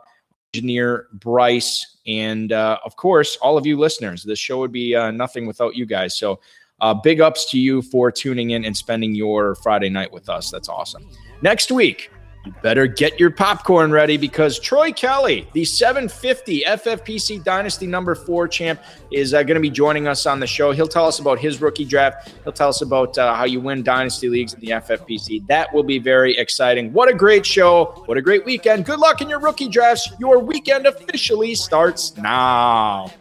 engineer 0.55 1.09
Bryce, 1.15 1.99
and 2.07 2.53
uh, 2.53 2.79
of 2.85 2.97
course, 2.97 3.37
all 3.37 3.57
of 3.57 3.67
you 3.67 3.79
listeners. 3.79 4.23
This 4.23 4.39
show 4.39 4.59
would 4.59 4.73
be 4.73 4.95
uh, 4.95 5.11
nothing 5.11 5.47
without 5.47 5.75
you 5.75 5.87
guys. 5.87 6.17
So, 6.17 6.41
uh, 6.81 6.93
big 6.95 7.21
ups 7.21 7.49
to 7.51 7.59
you 7.59 7.81
for 7.81 8.11
tuning 8.11 8.51
in 8.51 8.65
and 8.65 8.77
spending 8.77 9.15
your 9.15 9.55
Friday 9.57 9.89
night 9.89 10.13
with 10.13 10.29
us. 10.29 10.51
That's 10.51 10.69
awesome. 10.69 11.09
Next 11.41 11.71
week, 11.71 12.11
You 12.45 12.53
better 12.61 12.89
get 12.89 13.21
your 13.21 13.31
popcorn 13.31 13.93
ready 13.93 14.17
because 14.17 14.59
Troy 14.59 14.91
Kelly, 14.91 15.47
the 15.53 15.65
750 15.65 16.65
FFPC 16.65 17.45
Dynasty 17.45 17.87
number 17.87 18.17
four 18.17 18.49
champ, 18.49 18.81
is 19.13 19.33
uh, 19.33 19.45
going 19.45 19.55
to 19.55 19.61
be 19.61 19.71
joining 19.71 20.09
us 20.09 20.27
on 20.27 20.41
the 20.41 20.47
show. 20.47 20.73
He'll 20.73 20.89
tell 20.89 21.07
us 21.07 21.21
about 21.21 21.39
his 21.39 21.61
rookie 21.61 21.85
draft. 21.85 22.33
He'll 22.43 22.53
tell 22.53 22.69
us 22.69 22.83
about 22.83 23.17
uh, 23.17 23.35
how 23.35 23.45
you 23.45 23.61
win 23.61 23.85
Dynasty 23.85 24.29
leagues 24.29 24.55
in 24.55 24.61
the 24.61 24.71
FFPC. 24.71 25.47
That 25.47 25.73
will 25.73 25.85
be 25.85 26.01
very 26.01 26.37
exciting. 26.37 26.93
What 26.93 27.09
a 27.09 27.15
great 27.15 27.47
show. 27.47 28.03
What 28.07 28.19
a 28.19 28.23
great 28.23 28.45
weekend. 28.45 28.87
Good 28.87 28.99
luck 28.99 29.21
in 29.21 29.29
your 29.29 29.39
rookie 29.39 29.69
drafts. 29.69 30.11
Your 30.19 30.41
weekend 30.41 30.87
officially 30.87 31.55
starts 31.55 32.17
now. 32.17 33.13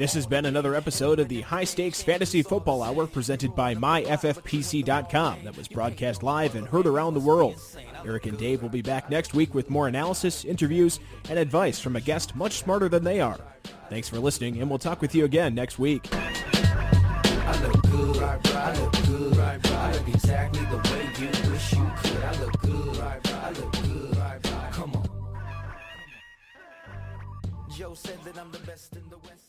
This 0.00 0.14
has 0.14 0.24
been 0.24 0.46
another 0.46 0.74
episode 0.74 1.20
of 1.20 1.28
the 1.28 1.42
High 1.42 1.64
Stakes 1.64 2.00
Fantasy 2.02 2.40
Football 2.40 2.82
Hour 2.82 3.06
presented 3.06 3.54
by 3.54 3.74
MyFFPC.com 3.74 5.44
that 5.44 5.54
was 5.54 5.68
broadcast 5.68 6.22
live 6.22 6.54
and 6.54 6.66
heard 6.66 6.86
around 6.86 7.12
the 7.12 7.20
world. 7.20 7.60
Eric 8.02 8.24
and 8.24 8.38
Dave 8.38 8.62
will 8.62 8.70
be 8.70 8.80
back 8.80 9.10
next 9.10 9.34
week 9.34 9.52
with 9.52 9.68
more 9.68 9.88
analysis, 9.88 10.46
interviews, 10.46 11.00
and 11.28 11.38
advice 11.38 11.78
from 11.78 11.96
a 11.96 12.00
guest 12.00 12.34
much 12.34 12.54
smarter 12.54 12.88
than 12.88 13.04
they 13.04 13.20
are. 13.20 13.38
Thanks 13.90 14.08
for 14.08 14.18
listening, 14.18 14.58
and 14.62 14.70
we'll 14.70 14.78
talk 14.78 15.02
with 15.02 15.14
you 15.14 15.26
again 15.26 15.54
next 15.54 15.78
week. 15.78 16.08
I 16.14 17.66
look 17.66 17.82
good, 17.90 18.22
I 18.22 18.80
look 18.80 18.92
good, 19.06 19.38
I 19.38 19.92
look 19.92 20.08
exactly 20.08 20.64
the 20.64 20.78
way 20.78 21.10
you 21.18 21.28
wish 21.52 21.72
you 21.74 21.92
could. 22.02 22.24
I 22.24 22.40
look 22.40 22.58
good, 22.62 22.98
I 23.00 23.50
look 23.50 23.72
good, 23.72 24.16
come 24.72 24.94
on. 24.94 25.06
Joe 27.76 27.92
said 27.92 28.18
that 28.24 28.38
I'm 28.38 28.50
the 28.50 28.60
best 28.60 28.96
in 28.96 29.06
the 29.10 29.18
West. 29.18 29.39